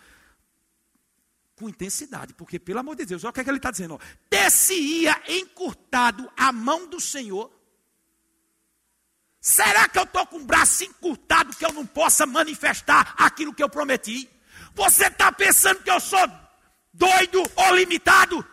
com 1.56 1.68
intensidade, 1.68 2.32
porque, 2.34 2.58
pelo 2.58 2.78
amor 2.78 2.94
de 2.94 3.04
Deus, 3.04 3.24
olha 3.24 3.30
o 3.30 3.32
que, 3.32 3.40
é 3.40 3.44
que 3.44 3.50
ele 3.50 3.56
está 3.56 3.70
dizendo. 3.70 4.00
Descia 4.30 5.20
encurtado 5.28 6.30
a 6.36 6.52
mão 6.52 6.86
do 6.86 7.00
Senhor. 7.00 7.52
Será 9.40 9.88
que 9.88 9.98
eu 9.98 10.04
estou 10.04 10.26
com 10.26 10.36
o 10.36 10.44
braço 10.44 10.84
encurtado 10.84 11.56
que 11.56 11.64
eu 11.64 11.72
não 11.72 11.86
possa 11.86 12.26
manifestar 12.26 13.14
aquilo 13.16 13.54
que 13.54 13.62
eu 13.62 13.68
prometi? 13.68 14.28
Você 14.74 15.06
está 15.06 15.32
pensando 15.32 15.82
que 15.82 15.90
eu 15.90 16.00
sou 16.00 16.20
doido 16.92 17.42
ou 17.56 17.74
limitado? 17.74 18.44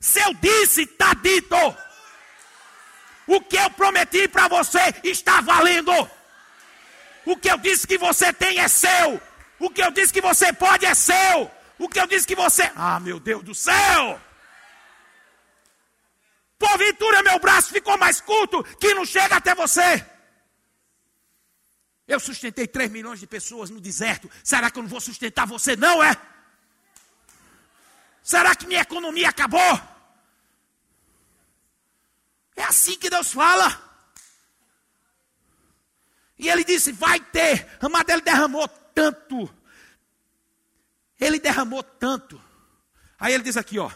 Se 0.00 0.20
eu 0.20 0.34
disse, 0.34 0.82
está 0.82 1.14
dito. 1.14 1.56
O 3.26 3.40
que 3.40 3.56
eu 3.56 3.70
prometi 3.70 4.28
para 4.28 4.48
você 4.48 4.94
está 5.02 5.40
valendo. 5.40 5.92
O 7.24 7.36
que 7.36 7.50
eu 7.50 7.58
disse 7.58 7.86
que 7.86 7.98
você 7.98 8.32
tem 8.32 8.60
é 8.60 8.68
seu. 8.68 9.20
O 9.58 9.68
que 9.70 9.82
eu 9.82 9.90
disse 9.90 10.12
que 10.12 10.20
você 10.20 10.52
pode 10.52 10.86
é 10.86 10.94
seu. 10.94 11.50
O 11.78 11.88
que 11.88 12.00
eu 12.00 12.06
disse 12.06 12.26
que 12.26 12.36
você. 12.36 12.70
Ah, 12.76 13.00
meu 13.00 13.18
Deus 13.18 13.42
do 13.42 13.54
céu! 13.54 14.20
Porventura, 16.58 17.22
meu 17.22 17.38
braço 17.38 17.70
ficou 17.70 17.98
mais 17.98 18.20
curto 18.20 18.62
que 18.80 18.94
não 18.94 19.04
chega 19.04 19.36
até 19.36 19.54
você. 19.54 20.04
Eu 22.08 22.20
sustentei 22.20 22.66
3 22.66 22.90
milhões 22.90 23.18
de 23.18 23.26
pessoas 23.26 23.68
no 23.68 23.80
deserto. 23.80 24.30
Será 24.44 24.70
que 24.70 24.78
eu 24.78 24.82
não 24.82 24.88
vou 24.88 25.00
sustentar 25.00 25.46
você, 25.46 25.74
não 25.74 26.02
é? 26.02 26.16
Será 28.22 28.54
que 28.54 28.66
minha 28.66 28.80
economia 28.80 29.28
acabou? 29.28 29.95
É 32.56 32.64
assim 32.64 32.98
que 32.98 33.10
Deus 33.10 33.32
fala. 33.32 33.86
E 36.38 36.48
ele 36.48 36.64
disse: 36.64 36.90
Vai 36.90 37.20
ter. 37.20 37.68
Amado, 37.80 38.10
ele 38.10 38.22
derramou 38.22 38.66
tanto. 38.66 39.54
Ele 41.20 41.38
derramou 41.38 41.82
tanto. 41.82 42.42
Aí 43.18 43.34
ele 43.34 43.44
diz 43.44 43.56
aqui: 43.56 43.78
Ó. 43.78 43.90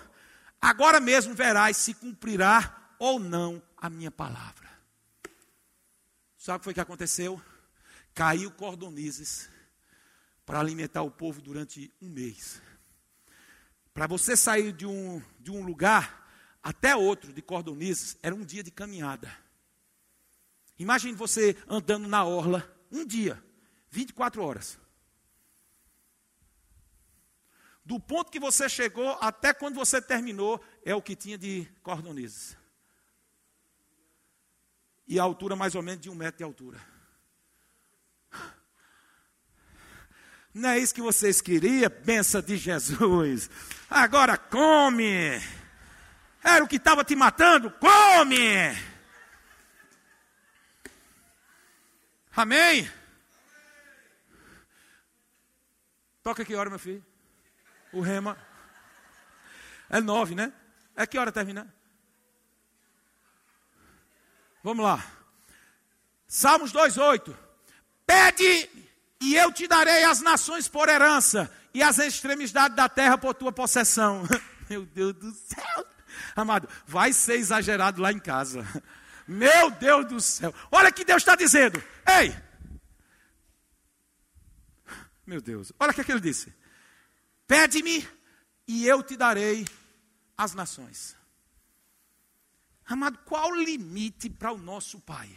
Agora 0.60 1.00
mesmo 1.00 1.34
verás 1.34 1.78
se 1.78 1.94
cumprirá 1.94 2.94
ou 2.98 3.18
não 3.18 3.62
a 3.78 3.88
minha 3.88 4.10
palavra. 4.10 4.68
Sabe 6.36 6.56
o 6.56 6.58
que 6.60 6.64
foi 6.64 6.74
que 6.74 6.80
aconteceu? 6.80 7.40
Caiu 8.14 8.50
cordonizes 8.50 9.48
para 10.44 10.60
alimentar 10.60 11.02
o 11.02 11.10
povo 11.10 11.40
durante 11.40 11.92
um 12.00 12.10
mês. 12.10 12.60
Para 13.94 14.06
você 14.06 14.36
sair 14.36 14.72
de 14.72 14.84
um, 14.84 15.22
de 15.38 15.50
um 15.50 15.62
lugar 15.62 16.19
até 16.62 16.94
outro 16.94 17.32
de 17.32 17.40
cordonizes, 17.40 18.16
era 18.22 18.34
um 18.34 18.44
dia 18.44 18.62
de 18.62 18.70
caminhada. 18.70 19.30
Imagine 20.78 21.14
você 21.14 21.56
andando 21.68 22.08
na 22.08 22.24
orla, 22.24 22.66
um 22.90 23.04
dia, 23.04 23.42
24 23.90 24.42
horas. 24.42 24.78
Do 27.84 27.98
ponto 27.98 28.30
que 28.30 28.38
você 28.38 28.68
chegou 28.68 29.18
até 29.20 29.52
quando 29.52 29.74
você 29.74 30.00
terminou, 30.00 30.62
é 30.84 30.94
o 30.94 31.02
que 31.02 31.16
tinha 31.16 31.36
de 31.36 31.66
cordonizes. 31.82 32.56
E 35.08 35.18
a 35.18 35.22
altura 35.22 35.56
mais 35.56 35.74
ou 35.74 35.82
menos 35.82 36.00
de 36.00 36.08
um 36.08 36.14
metro 36.14 36.38
de 36.38 36.44
altura. 36.44 36.80
Não 40.54 40.70
é 40.70 40.78
isso 40.78 40.94
que 40.94 41.02
vocês 41.02 41.40
queriam? 41.40 41.90
Benção 42.04 42.40
de 42.42 42.56
Jesus. 42.56 43.50
Agora 43.88 44.36
come. 44.36 45.59
Era 46.42 46.64
o 46.64 46.68
que 46.68 46.76
estava 46.76 47.04
te 47.04 47.14
matando? 47.14 47.70
Come! 47.72 48.76
Amém? 52.34 52.90
Toca 56.22 56.44
que 56.44 56.54
hora, 56.54 56.70
meu 56.70 56.78
filho? 56.78 57.04
O 57.92 58.00
rema. 58.00 58.38
É 59.88 60.00
nove, 60.00 60.34
né? 60.34 60.52
É 60.96 61.06
que 61.06 61.18
hora 61.18 61.32
termina? 61.32 61.72
Vamos 64.62 64.84
lá. 64.84 65.04
Salmos 66.26 66.72
2,8. 66.72 67.36
Pede 68.06 68.70
e 69.20 69.34
eu 69.34 69.52
te 69.52 69.66
darei 69.66 70.04
as 70.04 70.20
nações 70.20 70.68
por 70.68 70.88
herança 70.88 71.50
e 71.74 71.82
as 71.82 71.98
extremidades 71.98 72.76
da 72.76 72.88
terra 72.88 73.18
por 73.18 73.34
tua 73.34 73.52
possessão. 73.52 74.22
Meu 74.68 74.86
Deus 74.86 75.14
do 75.14 75.32
céu. 75.32 75.86
Amado, 76.34 76.68
vai 76.86 77.12
ser 77.12 77.34
exagerado 77.34 78.00
lá 78.00 78.12
em 78.12 78.18
casa. 78.18 78.66
Meu 79.26 79.70
Deus 79.70 80.06
do 80.06 80.20
céu. 80.20 80.54
Olha 80.70 80.90
que 80.90 81.04
Deus 81.04 81.22
está 81.22 81.36
dizendo. 81.36 81.82
Ei! 82.06 82.36
Meu 85.26 85.40
Deus, 85.40 85.72
olha 85.78 85.92
o 85.92 85.94
que, 85.94 86.00
é 86.00 86.04
que 86.04 86.10
ele 86.10 86.20
disse. 86.20 86.52
Pede-me 87.46 88.06
e 88.66 88.86
eu 88.86 89.02
te 89.02 89.16
darei 89.16 89.64
as 90.36 90.54
nações. 90.54 91.16
Amado, 92.84 93.18
qual 93.24 93.50
o 93.50 93.62
limite 93.62 94.28
para 94.28 94.50
o 94.50 94.58
nosso 94.58 94.98
Pai? 95.00 95.30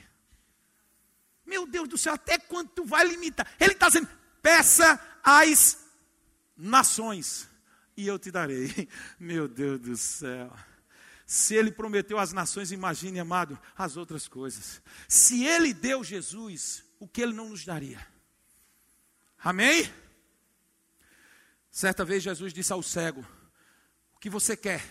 Meu 1.46 1.68
Deus 1.68 1.88
do 1.88 1.98
céu, 1.98 2.14
até 2.14 2.40
quanto 2.40 2.84
vai 2.84 3.06
limitar? 3.08 3.48
Ele 3.60 3.74
está 3.74 3.88
dizendo: 3.88 4.10
peça 4.42 5.00
as 5.24 5.86
nações 6.58 7.48
e 7.96 8.08
eu 8.08 8.18
te 8.18 8.32
darei. 8.32 8.90
Meu 9.20 9.48
Deus 9.48 9.80
do 9.80 9.96
céu. 9.96 10.52
Se 11.34 11.56
ele 11.56 11.72
prometeu 11.72 12.20
às 12.20 12.32
nações, 12.32 12.72
imagine, 12.72 13.20
amado, 13.20 13.60
as 13.76 13.98
outras 13.98 14.28
coisas. 14.28 14.84
Se 15.08 15.44
ele 15.44 15.74
deu 15.74 16.04
Jesus, 16.04 16.84
o 17.00 17.08
que 17.08 17.24
ele 17.24 17.34
não 17.34 17.50
nos 17.50 17.66
daria? 17.66 18.06
Amém? 19.40 19.92
Certa 21.72 22.06
vez 22.06 22.22
Jesus 22.22 22.54
disse 22.54 22.72
ao 22.72 22.84
cego: 22.84 23.26
O 24.16 24.20
que 24.20 24.30
você 24.30 24.56
quer? 24.56 24.86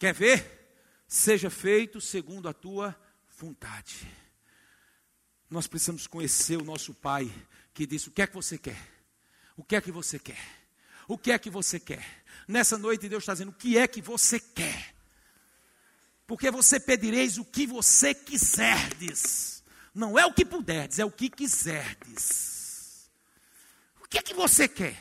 Quer 0.00 0.12
ver? 0.12 0.82
Seja 1.06 1.48
feito 1.48 2.00
segundo 2.00 2.48
a 2.48 2.52
tua 2.52 2.92
vontade. 3.38 4.10
Nós 5.48 5.68
precisamos 5.68 6.08
conhecer 6.08 6.56
o 6.56 6.64
nosso 6.64 6.92
Pai 6.92 7.32
que 7.72 7.86
disse: 7.86 8.08
O 8.08 8.10
que 8.10 8.20
é 8.20 8.26
que 8.26 8.34
você 8.34 8.58
quer? 8.58 8.82
O 9.56 9.62
que 9.62 9.76
é 9.76 9.80
que 9.80 9.92
você 9.92 10.18
quer? 10.18 10.44
O 11.06 11.16
que 11.16 11.30
é 11.30 11.38
que 11.38 11.50
você 11.50 11.78
quer? 11.78 12.04
Nessa 12.48 12.76
noite 12.76 13.08
Deus 13.08 13.22
está 13.22 13.34
dizendo: 13.34 13.50
O 13.50 13.54
que 13.54 13.78
é 13.78 13.86
que 13.86 14.02
você 14.02 14.40
quer? 14.40 14.93
Porque 16.26 16.50
você 16.50 16.80
pedireis 16.80 17.38
o 17.38 17.44
que 17.44 17.66
você 17.66 18.14
quiserdes. 18.14 19.62
Não 19.94 20.18
é 20.18 20.26
o 20.26 20.32
que 20.32 20.44
puderdes, 20.44 20.98
é 20.98 21.04
o 21.04 21.10
que 21.10 21.28
quiserdes. 21.28 23.10
O 24.02 24.08
que 24.08 24.18
é 24.18 24.22
que 24.22 24.34
você 24.34 24.66
quer? 24.66 25.00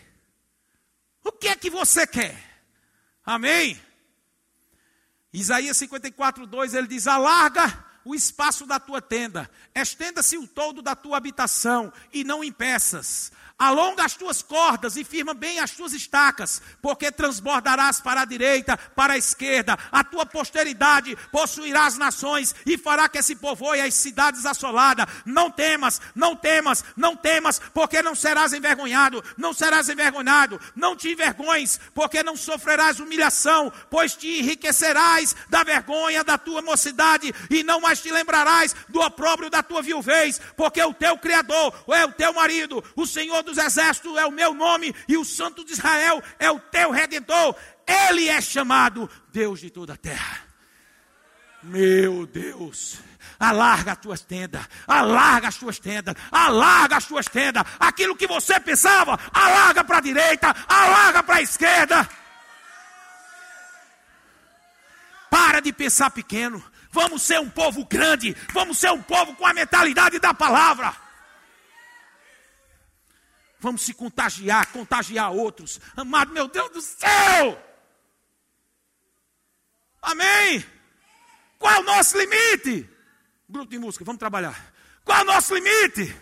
O 1.23 1.31
que 1.31 1.47
é 1.47 1.55
que 1.55 1.69
você 1.69 2.05
quer? 2.05 2.37
Amém? 3.25 3.81
Isaías 5.31 5.77
54, 5.77 6.45
2, 6.45 6.73
ele 6.73 6.87
diz: 6.87 7.07
Alarga 7.07 7.85
o 8.05 8.13
espaço 8.13 8.65
da 8.65 8.79
tua 8.79 9.01
tenda, 9.01 9.49
estenda-se 9.73 10.37
o 10.37 10.47
todo 10.47 10.81
da 10.81 10.95
tua 10.95 11.17
habitação, 11.17 11.91
e 12.11 12.23
não 12.23 12.43
impeças. 12.43 13.31
Alonga 13.63 14.03
as 14.03 14.13
tuas 14.13 14.41
cordas 14.41 14.97
e 14.97 15.05
firma 15.05 15.33
bem 15.33 15.59
as 15.59 15.71
tuas 15.71 15.93
estacas, 15.93 16.61
porque 16.81 17.09
transbordarás 17.11 18.01
para 18.01 18.21
a 18.21 18.25
direita, 18.25 18.77
para 18.77 19.13
a 19.13 19.17
esquerda. 19.17 19.77
A 19.89 20.03
tua 20.03 20.25
posteridade 20.25 21.15
possuirá 21.31 21.85
as 21.85 21.97
nações 21.97 22.53
e 22.65 22.77
fará 22.77 23.07
que 23.07 23.23
se 23.23 23.37
povoe 23.37 23.79
as 23.79 23.93
cidades 23.93 24.45
assoladas. 24.45 25.05
Não 25.25 25.49
temas, 25.49 26.01
não 26.13 26.35
temas, 26.35 26.83
não 26.97 27.15
temas, 27.15 27.61
porque 27.73 28.01
não 28.01 28.15
serás 28.15 28.51
envergonhado, 28.51 29.23
não 29.37 29.53
serás 29.53 29.87
envergonhado. 29.87 30.59
Não 30.75 30.93
te 30.93 31.13
envergonhes, 31.13 31.79
porque 31.93 32.21
não 32.21 32.35
sofrerás 32.35 32.99
humilhação, 32.99 33.71
pois 33.89 34.13
te 34.13 34.39
enriquecerás 34.39 35.35
da 35.49 35.63
vergonha 35.63 36.23
da 36.23 36.37
tua 36.37 36.61
mocidade 36.61 37.33
e 37.49 37.63
não 37.63 37.79
mais 37.79 38.01
te 38.01 38.11
lembrarás 38.11 38.75
do 38.89 38.99
opróbrio 38.99 39.49
da 39.49 39.63
tua 39.63 39.81
viuvez, 39.81 40.41
porque 40.57 40.83
o 40.83 40.93
teu 40.93 41.17
Criador 41.17 41.73
é 41.89 42.05
o 42.05 42.11
teu 42.11 42.33
marido, 42.33 42.83
o 42.95 43.07
Senhor 43.07 43.41
dos 43.53 43.63
exércitos 43.63 44.17
é 44.17 44.25
o 44.25 44.31
meu 44.31 44.53
nome 44.53 44.93
e 45.07 45.15
o 45.17 45.23
Santo 45.23 45.63
de 45.63 45.73
Israel 45.73 46.21
é 46.39 46.49
o 46.49 46.59
teu 46.59 46.91
redentor. 46.91 47.55
Ele 47.87 48.27
é 48.27 48.41
chamado 48.41 49.09
Deus 49.31 49.59
de 49.59 49.69
toda 49.69 49.93
a 49.93 49.97
terra. 49.97 50.39
Meu 51.61 52.25
Deus. 52.25 52.97
Alarga 53.39 53.93
as 53.93 53.97
tuas 53.97 54.21
tendas, 54.21 54.65
alarga 54.87 55.47
as 55.49 55.55
tuas 55.55 55.79
tendas, 55.79 56.15
alarga 56.31 56.97
as 56.97 57.05
tuas 57.05 57.25
tendas. 57.27 57.63
Aquilo 57.79 58.15
que 58.15 58.27
você 58.27 58.59
pensava, 58.59 59.19
alarga 59.33 59.83
para 59.83 59.97
a 59.97 60.01
direita, 60.01 60.55
alarga 60.67 61.23
para 61.23 61.35
a 61.35 61.41
esquerda. 61.41 62.09
Para 65.29 65.59
de 65.59 65.73
pensar 65.73 66.09
pequeno. 66.11 66.63
Vamos 66.91 67.23
ser 67.23 67.39
um 67.39 67.49
povo 67.49 67.85
grande, 67.85 68.37
vamos 68.53 68.77
ser 68.77 68.91
um 68.91 69.01
povo 69.01 69.35
com 69.35 69.47
a 69.47 69.53
mentalidade 69.53 70.19
da 70.19 70.33
palavra. 70.33 71.02
Vamos 73.63 73.83
se 73.83 73.93
contagiar, 73.93 74.73
contagiar 74.73 75.31
outros. 75.31 75.79
Amado, 75.95 76.33
meu 76.33 76.49
Deus 76.49 76.69
do 76.69 76.81
céu! 76.81 77.57
Amém? 80.01 80.65
Qual 81.57 81.73
é 81.73 81.79
o 81.79 81.83
nosso 81.83 82.17
limite? 82.17 82.89
Grupo 83.47 83.71
de 83.71 83.79
música, 83.79 84.03
vamos 84.03 84.19
trabalhar. 84.19 84.73
Qual 85.05 85.17
é 85.17 85.21
o 85.21 85.25
nosso 85.25 85.55
limite? 85.55 86.13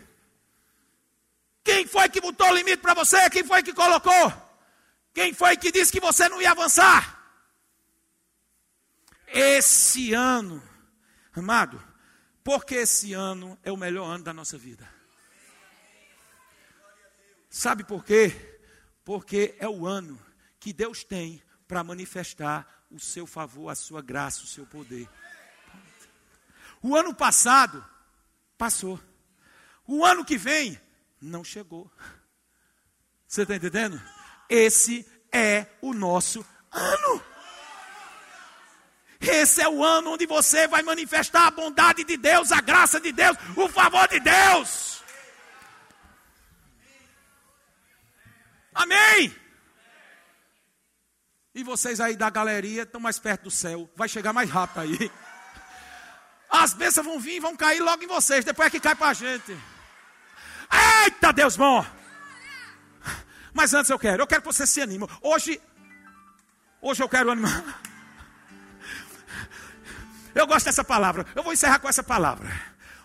Quem 1.63 1.87
foi 1.87 2.07
que 2.09 2.21
botou 2.21 2.47
o 2.47 2.53
limite 2.53 2.77
para 2.77 2.93
você? 2.93 3.27
Quem 3.31 3.43
foi 3.43 3.63
que 3.63 3.73
colocou? 3.73 4.31
Quem 5.11 5.33
foi 5.33 5.57
que 5.57 5.71
disse 5.71 5.91
que 5.91 5.99
você 5.99 6.29
não 6.29 6.39
ia 6.39 6.51
avançar? 6.51 7.19
Esse 9.25 10.13
ano, 10.13 10.61
amado, 11.33 11.83
porque 12.43 12.75
esse 12.75 13.13
ano 13.13 13.57
é 13.63 13.71
o 13.71 13.77
melhor 13.77 14.05
ano 14.05 14.23
da 14.23 14.31
nossa 14.31 14.59
vida. 14.59 15.00
Sabe 17.53 17.83
por 17.83 18.05
quê? 18.05 18.33
Porque 19.03 19.55
é 19.59 19.67
o 19.67 19.85
ano 19.85 20.17
que 20.57 20.71
Deus 20.71 21.03
tem 21.03 21.43
para 21.67 21.83
manifestar 21.83 22.85
o 22.89 22.97
seu 22.97 23.27
favor, 23.27 23.69
a 23.69 23.75
sua 23.75 24.01
graça, 24.01 24.43
o 24.43 24.47
seu 24.47 24.65
poder. 24.65 25.07
O 26.81 26.95
ano 26.95 27.13
passado 27.13 27.85
passou. 28.57 28.97
O 29.85 30.05
ano 30.05 30.23
que 30.23 30.37
vem 30.37 30.79
não 31.21 31.43
chegou. 31.43 31.91
Você 33.27 33.41
está 33.41 33.53
entendendo? 33.53 34.01
Esse 34.49 35.05
é 35.29 35.67
o 35.81 35.93
nosso 35.93 36.45
ano. 36.71 37.21
Esse 39.19 39.61
é 39.61 39.67
o 39.67 39.83
ano 39.83 40.11
onde 40.11 40.25
você 40.25 40.69
vai 40.69 40.81
manifestar 40.83 41.47
a 41.47 41.51
bondade 41.51 42.05
de 42.05 42.15
Deus, 42.15 42.49
a 42.53 42.61
graça 42.61 42.97
de 42.97 43.11
Deus, 43.11 43.37
o 43.57 43.67
favor 43.67 44.07
de 44.07 44.21
Deus. 44.21 45.00
Amém. 48.73 49.35
E 51.53 51.63
vocês 51.63 51.99
aí 51.99 52.15
da 52.15 52.29
galeria 52.29 52.83
estão 52.83 53.01
mais 53.01 53.19
perto 53.19 53.43
do 53.43 53.51
céu. 53.51 53.89
Vai 53.95 54.07
chegar 54.07 54.31
mais 54.31 54.49
rápido 54.49 54.79
aí. 54.79 55.11
As 56.49 56.73
bênçãos 56.73 57.05
vão 57.05 57.19
vir 57.19 57.35
e 57.35 57.39
vão 57.39 57.55
cair 57.55 57.81
logo 57.81 58.03
em 58.03 58.07
vocês. 58.07 58.45
Depois 58.45 58.67
é 58.67 58.69
que 58.69 58.79
cai 58.79 58.95
para 58.95 59.09
a 59.09 59.13
gente. 59.13 59.57
Eita, 61.05 61.33
Deus 61.33 61.57
bom. 61.57 61.85
Mas 63.53 63.73
antes 63.73 63.89
eu 63.89 63.99
quero, 63.99 64.23
eu 64.23 64.27
quero 64.27 64.41
que 64.41 64.47
você 64.47 64.65
se 64.65 64.81
anime. 64.81 65.07
Hoje, 65.21 65.61
hoje 66.81 67.03
eu 67.03 67.09
quero 67.09 67.31
animar. 67.31 67.81
Eu 70.33 70.47
gosto 70.47 70.65
dessa 70.65 70.83
palavra. 70.83 71.25
Eu 71.35 71.43
vou 71.43 71.51
encerrar 71.51 71.79
com 71.79 71.89
essa 71.89 72.03
palavra. 72.03 72.49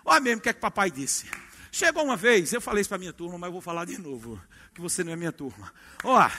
Olha 0.05 0.21
mesmo 0.21 0.39
o 0.39 0.41
que 0.41 0.49
é 0.49 0.53
que 0.53 0.59
papai 0.61 0.89
disse. 0.89 1.29
Chegou 1.69 2.05
uma 2.05 2.15
vez, 2.15 2.53
eu 2.53 2.61
falei 2.61 2.81
isso 2.81 2.89
para 2.89 2.97
minha 2.97 3.11
turma, 3.11 3.37
mas 3.37 3.47
eu 3.47 3.51
vou 3.51 3.61
falar 3.61 3.85
de 3.85 3.97
novo, 3.97 4.41
que 4.77 4.81
você 4.81 5.03
não 5.03 5.11
é 5.11 5.15
minha 5.15 5.31
turma. 5.31 5.73
Ó, 6.03 6.29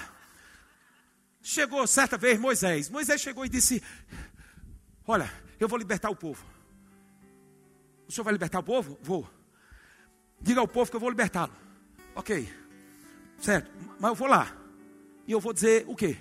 chegou 1.42 1.84
certa 1.88 2.16
vez 2.16 2.38
Moisés. 2.38 2.88
Moisés 2.88 3.20
chegou 3.20 3.44
e 3.44 3.48
disse: 3.48 3.82
Olha, 5.04 5.28
eu 5.58 5.66
vou 5.66 5.76
libertar 5.76 6.08
o 6.08 6.14
povo. 6.14 6.46
O 8.06 8.12
senhor 8.12 8.22
vai 8.22 8.32
libertar 8.32 8.60
o 8.60 8.62
povo? 8.62 8.96
Vou. 9.02 9.28
Diga 10.40 10.60
ao 10.60 10.68
povo 10.68 10.88
que 10.88 10.96
eu 10.96 11.00
vou 11.00 11.10
libertá-lo. 11.10 11.52
Ok. 12.14 12.48
Certo. 13.40 13.72
Mas 13.98 14.10
eu 14.10 14.14
vou 14.14 14.28
lá. 14.28 14.56
E 15.26 15.32
eu 15.32 15.40
vou 15.40 15.52
dizer 15.52 15.84
o 15.88 15.96
quê? 15.96 16.16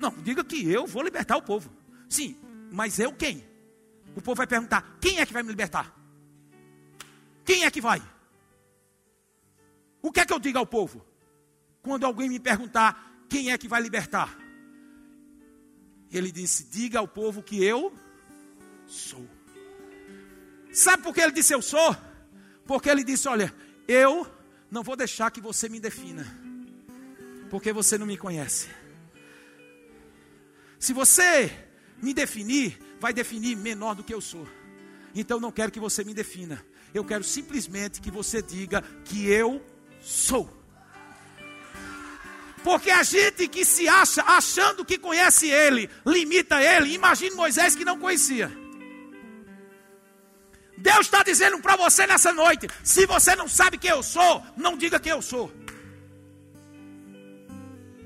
Não, 0.00 0.10
diga 0.22 0.42
que 0.42 0.72
eu 0.72 0.86
vou 0.86 1.02
libertar 1.02 1.36
o 1.36 1.42
povo. 1.42 1.70
Sim, 2.08 2.34
mas 2.72 2.98
eu 2.98 3.12
quem? 3.12 3.46
O 4.16 4.22
povo 4.22 4.36
vai 4.36 4.46
perguntar: 4.46 4.96
quem 5.02 5.20
é 5.20 5.26
que 5.26 5.34
vai 5.34 5.42
me 5.42 5.50
libertar? 5.50 5.94
Quem 7.44 7.64
é 7.64 7.70
que 7.70 7.80
vai? 7.80 8.02
O 10.02 10.12
que 10.12 10.20
é 10.20 10.26
que 10.26 10.32
eu 10.32 10.38
digo 10.38 10.58
ao 10.58 10.66
povo? 10.66 11.04
Quando 11.82 12.04
alguém 12.04 12.28
me 12.28 12.38
perguntar 12.38 13.24
quem 13.28 13.50
é 13.50 13.58
que 13.58 13.68
vai 13.68 13.80
libertar? 13.80 14.38
Ele 16.10 16.32
disse: 16.32 16.64
diga 16.64 16.98
ao 16.98 17.08
povo 17.08 17.42
que 17.42 17.62
eu 17.62 17.92
sou. 18.86 19.28
Sabe 20.72 21.02
por 21.02 21.14
que 21.14 21.20
ele 21.20 21.32
disse 21.32 21.54
eu 21.54 21.62
sou? 21.62 21.96
Porque 22.64 22.88
ele 22.88 23.04
disse: 23.04 23.28
olha, 23.28 23.54
eu 23.86 24.26
não 24.70 24.82
vou 24.82 24.96
deixar 24.96 25.30
que 25.30 25.40
você 25.40 25.68
me 25.68 25.80
defina, 25.80 26.26
porque 27.50 27.72
você 27.72 27.98
não 27.98 28.06
me 28.06 28.16
conhece. 28.16 28.68
Se 30.78 30.92
você 30.92 31.50
me 32.00 32.14
definir, 32.14 32.78
vai 33.00 33.12
definir 33.12 33.56
menor 33.56 33.94
do 33.94 34.04
que 34.04 34.14
eu 34.14 34.20
sou. 34.20 34.46
Então 35.14 35.40
não 35.40 35.50
quero 35.50 35.72
que 35.72 35.80
você 35.80 36.04
me 36.04 36.14
defina. 36.14 36.64
Eu 36.94 37.04
quero 37.04 37.24
simplesmente 37.24 38.00
que 38.00 38.10
você 38.10 38.40
diga 38.40 38.82
que 39.04 39.26
eu 39.26 39.64
sou. 40.08 40.48
Porque 42.64 42.90
a 42.90 43.02
gente 43.02 43.46
que 43.46 43.64
se 43.64 43.86
acha 43.88 44.22
achando 44.22 44.84
que 44.84 44.98
conhece 44.98 45.48
ele, 45.48 45.88
limita 46.04 46.62
ele. 46.62 46.94
Imagine 46.94 47.34
Moisés 47.36 47.76
que 47.76 47.84
não 47.84 47.98
conhecia. 47.98 48.50
Deus 50.76 51.00
está 51.00 51.22
dizendo 51.22 51.60
para 51.60 51.76
você 51.76 52.06
nessa 52.06 52.32
noite: 52.32 52.66
se 52.82 53.06
você 53.06 53.36
não 53.36 53.48
sabe 53.48 53.78
quem 53.78 53.90
eu 53.90 54.02
sou, 54.02 54.42
não 54.56 54.76
diga 54.76 54.98
quem 54.98 55.12
eu 55.12 55.22
sou. 55.22 55.52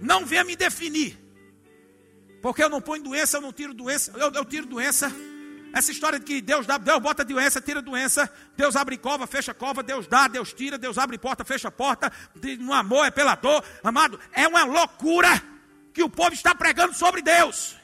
Não 0.01 0.27
venha 0.27 0.45
me 0.45 0.57
definir. 0.57 1.19
Porque 2.41 2.63
eu 2.63 2.69
não 2.69 2.81
ponho 2.81 3.05
doença, 3.05 3.37
eu 3.37 3.41
não 3.41 3.53
tiro 3.53 3.73
doença, 3.73 4.13
eu, 4.17 4.33
eu 4.33 4.45
tiro 4.45 4.67
doença. 4.67 5.13
Essa 5.73 5.91
história 5.91 6.19
de 6.19 6.25
que 6.25 6.41
Deus 6.41 6.67
dá, 6.67 6.77
Deus 6.77 7.01
bota 7.01 7.25
doença, 7.25 7.61
tira 7.61 7.81
doença, 7.81 8.31
Deus 8.57 8.77
abre 8.77 8.99
cova, 8.99 9.27
fecha 9.27 9.55
cova, 9.55 9.83
Deus 9.83 10.07
dá, 10.07 10.29
Deus 10.29 10.53
tira, 10.53 10.77
Deus 10.77 10.99
abre 10.99 11.17
porta, 11.17 11.45
fecha 11.45 11.71
porta, 11.71 12.13
no 12.59 12.75
amor 12.75 13.07
é 13.07 13.11
pela 13.11 13.35
dor, 13.35 13.65
amado, 13.83 14.21
é 14.33 14.47
uma 14.47 14.65
loucura 14.65 15.43
que 15.95 16.03
o 16.03 16.11
povo 16.11 16.35
está 16.35 16.55
pregando 16.55 16.95
sobre 16.95 17.23
Deus. 17.23 17.77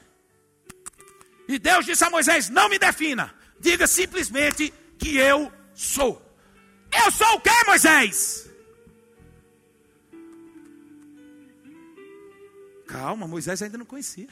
E 1.47 1.57
Deus 1.57 1.83
disse 1.83 2.03
a 2.03 2.11
Moisés: 2.11 2.47
Não 2.49 2.69
me 2.69 2.77
defina, 2.77 3.33
diga 3.59 3.87
simplesmente 3.87 4.71
que 4.99 5.17
eu 5.17 5.51
sou. 5.73 6.23
Eu 6.91 7.11
sou 7.11 7.35
o 7.35 7.41
que, 7.41 7.65
Moisés? 7.65 8.49
Calma, 12.85 13.27
Moisés 13.27 13.61
ainda 13.61 13.77
não 13.77 13.85
conhecia. 13.85 14.27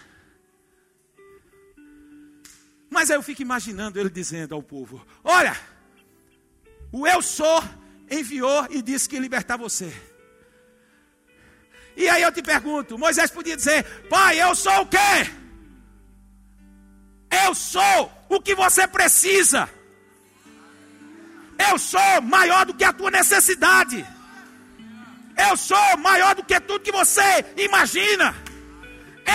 Mas 2.90 3.12
aí 3.12 3.18
eu 3.18 3.24
fico 3.24 3.42
imaginando 3.42 4.00
ele 4.00 4.10
dizendo 4.10 4.56
ao 4.56 4.64
povo: 4.64 5.06
Olha, 5.24 5.56
o 6.92 7.08
eu 7.08 7.22
sou 7.22 7.64
enviou 8.10 8.68
e 8.70 8.82
disse 8.82 9.08
que 9.08 9.16
ia 9.16 9.22
libertar 9.22 9.58
você. 9.58 9.94
E 11.96 12.08
aí 12.08 12.22
eu 12.22 12.32
te 12.32 12.42
pergunto: 12.42 12.98
Moisés 12.98 13.32
podia 13.32 13.56
dizer, 13.56 13.84
Pai, 14.08 14.42
eu 14.42 14.56
sou 14.56 14.82
o 14.82 14.88
quê? 14.88 14.98
Eu 17.46 17.54
sou 17.54 18.12
o 18.30 18.40
que 18.40 18.56
você 18.56 18.88
precisa. 18.88 19.70
Eu 21.70 21.78
sou 21.80 22.22
maior 22.22 22.66
do 22.66 22.74
que 22.74 22.84
a 22.84 22.94
tua 22.94 23.10
necessidade. 23.10 24.06
Eu 25.38 25.58
sou 25.58 25.98
maior 25.98 26.36
do 26.36 26.44
que 26.44 26.60
tudo 26.60 26.84
que 26.84 26.92
você 26.92 27.46
imagina. 27.58 28.36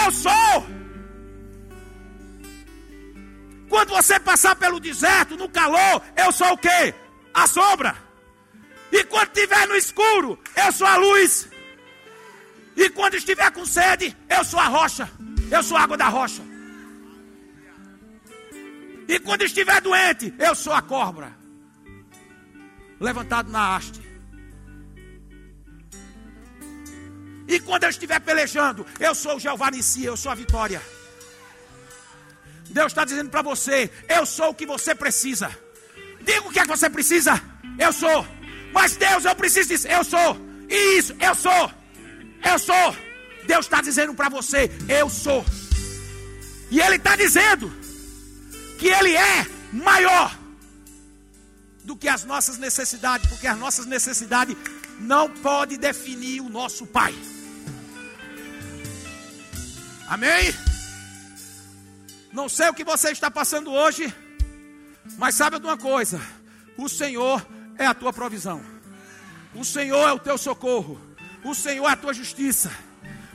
Eu 0.04 0.10
sou. 0.10 0.81
Quando 3.72 3.88
você 3.88 4.20
passar 4.20 4.54
pelo 4.54 4.78
deserto, 4.78 5.34
no 5.34 5.48
calor, 5.48 6.02
eu 6.14 6.30
sou 6.30 6.52
o 6.52 6.58
quê? 6.58 6.94
A 7.32 7.46
sombra. 7.46 7.96
E 8.92 9.02
quando 9.04 9.28
estiver 9.28 9.66
no 9.66 9.74
escuro, 9.74 10.38
eu 10.54 10.70
sou 10.70 10.86
a 10.86 10.96
luz. 10.96 11.48
E 12.76 12.90
quando 12.90 13.14
estiver 13.14 13.50
com 13.50 13.64
sede, 13.64 14.14
eu 14.28 14.44
sou 14.44 14.60
a 14.60 14.66
rocha. 14.66 15.10
Eu 15.50 15.62
sou 15.62 15.78
a 15.78 15.84
água 15.84 15.96
da 15.96 16.08
rocha. 16.10 16.42
E 19.08 19.18
quando 19.20 19.40
estiver 19.40 19.80
doente, 19.80 20.34
eu 20.38 20.54
sou 20.54 20.74
a 20.74 20.82
cobra. 20.82 21.34
Levantado 23.00 23.50
na 23.50 23.74
haste. 23.74 24.02
E 27.48 27.58
quando 27.58 27.84
eu 27.84 27.88
estiver 27.88 28.20
pelejando, 28.20 28.84
eu 29.00 29.14
sou 29.14 29.36
o 29.36 29.40
Jeová 29.40 29.70
Nissi, 29.70 30.04
eu 30.04 30.14
sou 30.14 30.30
a 30.30 30.34
vitória. 30.34 30.82
Deus 32.72 32.92
está 32.92 33.04
dizendo 33.04 33.30
para 33.30 33.42
você: 33.42 33.90
eu 34.08 34.24
sou 34.24 34.50
o 34.50 34.54
que 34.54 34.66
você 34.66 34.94
precisa. 34.94 35.56
Diga 36.20 36.48
o 36.48 36.52
que 36.52 36.58
é 36.58 36.62
que 36.62 36.68
você 36.68 36.88
precisa. 36.88 37.40
Eu 37.78 37.92
sou. 37.92 38.26
Mas 38.72 38.96
Deus, 38.96 39.24
eu 39.24 39.34
preciso 39.36 39.68
disso. 39.68 39.86
Eu 39.86 40.02
sou. 40.02 40.36
Isso, 40.68 41.14
eu 41.20 41.34
sou. 41.34 41.70
Eu 42.44 42.58
sou. 42.58 42.96
Deus 43.46 43.66
está 43.66 43.80
dizendo 43.82 44.14
para 44.14 44.28
você: 44.28 44.70
eu 44.88 45.08
sou. 45.10 45.44
E 46.70 46.80
Ele 46.80 46.96
está 46.96 47.14
dizendo 47.14 47.70
que 48.78 48.88
Ele 48.88 49.14
é 49.14 49.46
maior 49.72 50.36
do 51.84 51.96
que 51.96 52.08
as 52.08 52.24
nossas 52.24 52.56
necessidades, 52.58 53.28
porque 53.28 53.46
as 53.46 53.58
nossas 53.58 53.86
necessidades 53.86 54.56
não 55.00 55.28
podem 55.28 55.78
definir 55.78 56.40
o 56.40 56.48
nosso 56.48 56.86
Pai. 56.86 57.14
Amém? 60.08 60.71
Não 62.32 62.48
sei 62.48 62.68
o 62.70 62.74
que 62.74 62.82
você 62.82 63.10
está 63.10 63.30
passando 63.30 63.70
hoje, 63.70 64.12
mas 65.18 65.34
sabe 65.34 65.58
de 65.58 65.66
uma 65.66 65.76
coisa: 65.76 66.20
o 66.78 66.88
Senhor 66.88 67.46
é 67.78 67.86
a 67.86 67.94
tua 67.94 68.12
provisão, 68.12 68.62
o 69.54 69.64
Senhor 69.64 70.08
é 70.08 70.12
o 70.12 70.18
teu 70.18 70.38
socorro, 70.38 70.98
o 71.44 71.54
Senhor 71.54 71.86
é 71.86 71.92
a 71.92 71.96
tua 71.96 72.14
justiça, 72.14 72.72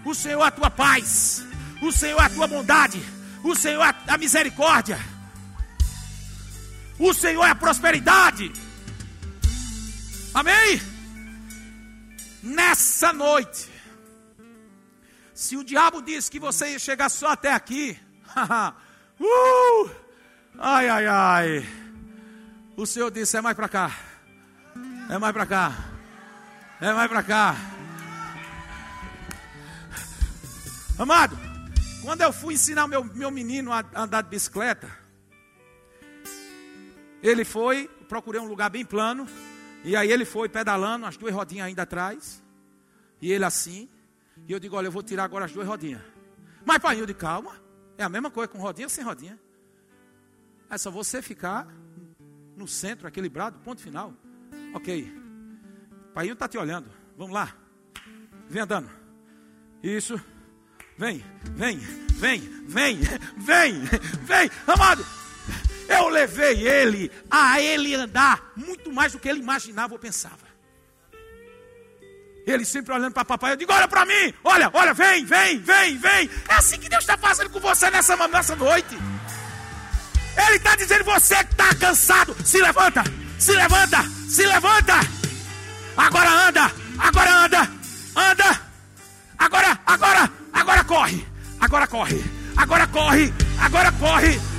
o 0.03 0.15
Senhor 0.15 0.43
é 0.43 0.47
a 0.47 0.51
tua 0.51 0.71
paz, 0.71 1.45
o 1.81 1.91
Senhor 1.91 2.19
é 2.19 2.25
a 2.25 2.29
tua 2.29 2.47
bondade, 2.47 2.99
o 3.43 3.55
Senhor 3.55 3.83
é 3.83 3.95
a 4.07 4.17
misericórdia, 4.17 4.99
o 6.97 7.13
Senhor 7.13 7.45
é 7.45 7.51
a 7.51 7.55
prosperidade. 7.55 8.51
Amém? 10.33 10.81
Nessa 12.41 13.13
noite, 13.13 13.69
se 15.35 15.55
o 15.55 15.63
diabo 15.63 16.01
disse 16.01 16.31
que 16.31 16.39
você 16.39 16.71
ia 16.71 16.79
chegar 16.79 17.09
só 17.09 17.29
até 17.29 17.53
aqui, 17.53 17.99
uh, 19.20 19.91
ai, 20.57 20.89
ai, 20.89 21.07
ai, 21.07 21.70
o 22.76 22.86
Senhor 22.86 23.11
disse: 23.11 23.38
é 23.38 23.41
mais 23.41 23.55
para 23.55 23.70
cá, 23.70 23.91
é 25.09 25.18
mais 25.18 25.34
para 25.34 25.45
cá, 25.45 25.74
é 26.82 26.93
mais 26.93 27.09
para 27.09 27.24
cá. 27.24 27.55
Amado, 30.99 31.38
quando 32.01 32.22
eu 32.22 32.34
fui 32.34 32.55
ensinar 32.55 32.88
meu, 32.88 33.03
meu 33.03 33.30
menino 33.30 33.72
a 33.72 33.84
andar 33.95 34.24
de 34.24 34.30
bicicleta, 34.30 34.89
ele 37.22 37.45
foi, 37.45 37.88
procurei 38.09 38.41
um 38.41 38.47
lugar 38.47 38.70
bem 38.70 38.86
plano, 38.86 39.28
e 39.84 39.95
aí 39.95 40.11
ele 40.11 40.26
foi 40.26 40.49
pedalando, 40.49 41.05
as 41.05 41.18
duas 41.18 41.34
rodinhas 41.34 41.68
ainda 41.68 41.84
atrás, 41.84 42.41
e 43.22 43.32
ele 43.32 43.45
assim, 43.45 43.89
e 44.47 44.51
eu 44.51 44.59
digo, 44.59 44.76
olha, 44.76 44.88
eu 44.88 44.91
vou 44.91 45.03
tirar 45.03 45.24
agora 45.24 45.45
as 45.45 45.51
duas 45.51 45.68
rodinhas. 45.68 46.01
Mas 46.65 46.80
pai, 46.80 46.99
eu 46.99 47.05
de 47.05 47.13
calma, 47.13 47.55
é 47.97 48.03
a 48.03 48.09
mesma 48.09 48.29
coisa 48.29 48.47
com 48.47 48.59
rodinha 48.59 48.85
ou 48.85 48.89
sem 48.89 49.03
rodinha. 49.03 49.39
É 50.69 50.77
só 50.77 50.91
você 50.91 51.21
ficar 51.21 51.67
no 52.55 52.67
centro, 52.67 53.07
equilibrado, 53.07 53.59
ponto 53.59 53.81
final. 53.81 54.13
Ok. 54.73 55.13
Pai 56.13 56.29
está 56.29 56.47
te 56.47 56.57
olhando. 56.57 56.89
Vamos 57.17 57.33
lá. 57.33 57.55
Vem 58.49 58.61
andando. 58.61 58.89
Isso. 59.81 60.19
Vem, 60.97 61.23
vem, 61.53 61.77
vem, 61.77 62.39
vem, 62.67 62.99
vem, 63.37 63.81
vem. 64.23 64.51
Amado, 64.65 65.05
eu 65.87 66.09
levei 66.09 66.67
ele 66.67 67.11
a 67.29 67.61
ele 67.61 67.93
andar 67.93 68.51
muito 68.55 68.91
mais 68.91 69.11
do 69.11 69.19
que 69.19 69.29
ele 69.29 69.39
imaginava 69.39 69.93
ou 69.93 69.99
pensava. 69.99 70.46
Ele 72.47 72.63
sempre 72.63 72.93
olhando 72.93 73.11
para 73.11 73.25
papai, 73.25 73.51
eu 73.51 73.57
digo: 73.57 73.73
olha 73.73 73.89
para 73.89 74.05
mim, 74.05 74.33
olha, 74.41 74.69
olha, 74.71 74.93
vem, 74.93 75.25
vem, 75.25 75.59
vem, 75.59 75.97
vem. 75.97 76.29
É 76.47 76.53
assim 76.53 76.79
que 76.79 76.87
Deus 76.87 77.03
está 77.03 77.17
fazendo 77.17 77.49
com 77.49 77.59
você 77.59 77.91
nessa, 77.91 78.15
nessa 78.29 78.55
noite. 78.55 78.97
Ele 80.47 80.55
está 80.55 80.73
dizendo: 80.77 81.03
você 81.03 81.35
que 81.43 81.51
está 81.51 81.75
cansado, 81.75 82.33
se 82.45 82.61
levanta, 82.61 83.03
se 83.37 83.51
levanta, 83.51 84.01
se 84.29 84.45
levanta. 84.45 84.93
Agora 85.97 86.29
anda, 86.47 86.71
agora 86.97 87.31
anda, 87.33 87.69
anda. 88.15 88.61
Agora, 89.37 89.79
agora, 89.85 90.31
agora 90.53 90.83
corre, 90.85 91.27
agora 91.59 91.85
corre, 91.85 92.23
agora 92.55 92.87
corre, 92.87 93.33
agora 93.59 93.91
corre. 93.91 94.57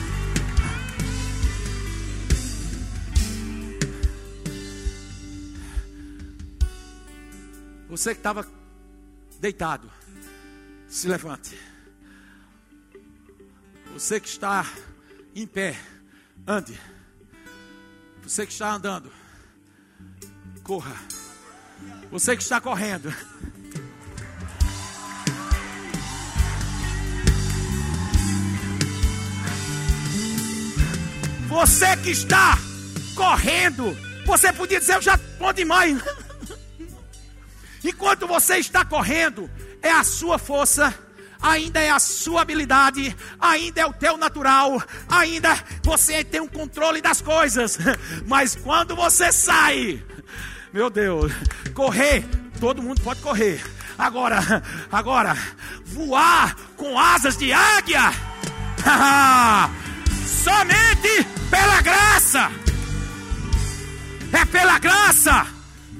Você 7.98 8.14
que 8.14 8.20
estava 8.20 8.46
deitado, 9.40 9.90
se 10.86 11.08
levante. 11.08 11.58
Você 13.92 14.20
que 14.20 14.28
está 14.28 14.64
em 15.34 15.44
pé, 15.48 15.76
ande. 16.46 16.78
Você 18.22 18.46
que 18.46 18.52
está 18.52 18.72
andando, 18.74 19.10
corra. 20.62 20.94
Você 22.12 22.36
que 22.36 22.42
está 22.44 22.60
correndo, 22.60 23.12
Você 31.48 31.96
que 31.96 32.10
está 32.10 32.56
correndo, 33.16 33.96
você 34.24 34.52
podia 34.52 34.78
dizer, 34.78 34.94
eu 34.94 35.02
já 35.02 35.16
estou 35.16 35.52
demais. 35.52 36.00
Enquanto 37.84 38.26
você 38.26 38.56
está 38.56 38.84
correndo, 38.84 39.50
é 39.82 39.90
a 39.90 40.02
sua 40.02 40.38
força, 40.38 40.92
ainda 41.40 41.80
é 41.80 41.90
a 41.90 41.98
sua 41.98 42.42
habilidade, 42.42 43.16
ainda 43.40 43.80
é 43.80 43.86
o 43.86 43.92
teu 43.92 44.16
natural, 44.16 44.82
ainda 45.08 45.56
você 45.82 46.24
tem 46.24 46.40
um 46.40 46.48
controle 46.48 47.00
das 47.00 47.20
coisas. 47.20 47.78
Mas 48.26 48.56
quando 48.56 48.96
você 48.96 49.32
sai, 49.32 50.02
meu 50.72 50.90
Deus, 50.90 51.32
correr, 51.74 52.24
todo 52.60 52.82
mundo 52.82 53.00
pode 53.00 53.20
correr. 53.20 53.62
Agora, 53.96 54.62
agora, 54.90 55.36
voar 55.84 56.56
com 56.76 56.98
asas 56.98 57.36
de 57.36 57.52
águia. 57.52 58.12
Somente 60.26 61.26
pela 61.50 61.80
graça. 61.80 62.50
É 64.32 64.44
pela 64.44 64.78
graça. 64.78 65.46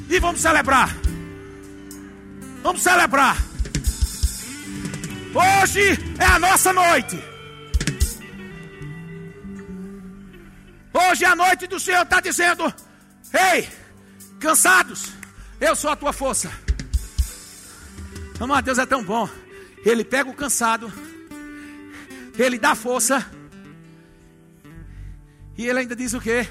E 0.08 0.20
vamos 0.20 0.40
celebrar. 0.40 0.94
Vamos 2.68 2.82
celebrar. 2.82 3.34
Hoje 5.34 5.80
é 6.18 6.24
a 6.26 6.38
nossa 6.38 6.70
noite. 6.70 7.18
Hoje 10.92 11.24
é 11.24 11.28
a 11.28 11.34
noite 11.34 11.66
do 11.66 11.80
Senhor 11.80 12.02
está 12.02 12.20
dizendo: 12.20 12.64
Ei, 13.32 13.66
cansados, 14.38 15.14
eu 15.58 15.74
sou 15.74 15.88
a 15.88 15.96
tua 15.96 16.12
força. 16.12 16.52
Amado, 18.38 18.66
Deus 18.66 18.78
é 18.78 18.84
tão 18.84 19.02
bom. 19.02 19.26
Ele 19.82 20.04
pega 20.04 20.28
o 20.28 20.34
cansado, 20.34 20.92
ele 22.38 22.58
dá 22.58 22.74
força, 22.74 23.26
e 25.56 25.66
ele 25.66 25.78
ainda 25.78 25.96
diz 25.96 26.12
o 26.12 26.20
quê? 26.20 26.46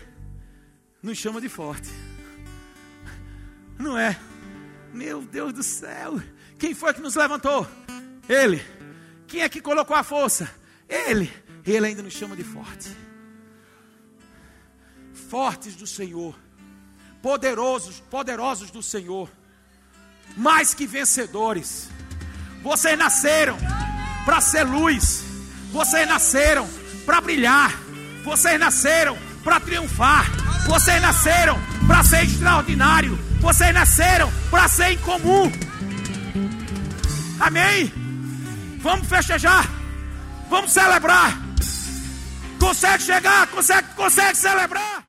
Nos 0.99 1.19
chama 1.19 1.39
de 1.39 1.47
forte. 1.47 1.91
Não 3.77 3.95
é? 3.95 4.17
Meu 4.97 5.21
Deus 5.21 5.53
do 5.53 5.61
céu. 5.61 6.19
Quem 6.57 6.73
foi 6.73 6.91
que 6.91 6.99
nos 6.99 7.13
levantou? 7.13 7.67
Ele. 8.27 8.59
Quem 9.27 9.41
é 9.41 9.47
que 9.47 9.61
colocou 9.61 9.95
a 9.95 10.01
força? 10.01 10.49
Ele. 10.89 11.31
Ele 11.63 11.85
ainda 11.85 12.01
nos 12.01 12.13
chama 12.13 12.35
de 12.35 12.43
forte. 12.43 12.89
Fortes 15.29 15.75
do 15.75 15.85
Senhor. 15.85 16.35
Poderosos, 17.21 17.99
poderosos 18.09 18.71
do 18.71 18.81
Senhor. 18.81 19.29
Mais 20.35 20.73
que 20.73 20.87
vencedores. 20.87 21.89
Vocês 22.63 22.97
nasceram 22.97 23.55
para 24.25 24.41
ser 24.41 24.63
luz. 24.63 25.23
Vocês 25.71 26.07
nasceram 26.07 26.67
para 27.05 27.21
brilhar. 27.21 27.71
Vocês 28.23 28.59
nasceram 28.59 29.15
para 29.43 29.59
triunfar. 29.59 30.25
Vocês 30.65 30.99
nasceram 30.99 31.55
para 31.85 32.03
ser 32.03 32.23
extraordinário. 32.23 33.26
Vocês 33.39 33.73
nasceram 33.73 34.31
para 34.49 34.67
ser 34.67 34.93
incomum. 34.93 35.51
Amém? 37.39 37.91
Vamos 38.81 39.07
festejar. 39.07 39.69
Vamos 40.49 40.71
celebrar. 40.71 41.37
Consegue 42.59 43.03
chegar? 43.03 43.47
Consegue, 43.47 43.87
consegue 43.95 44.35
celebrar? 44.37 45.03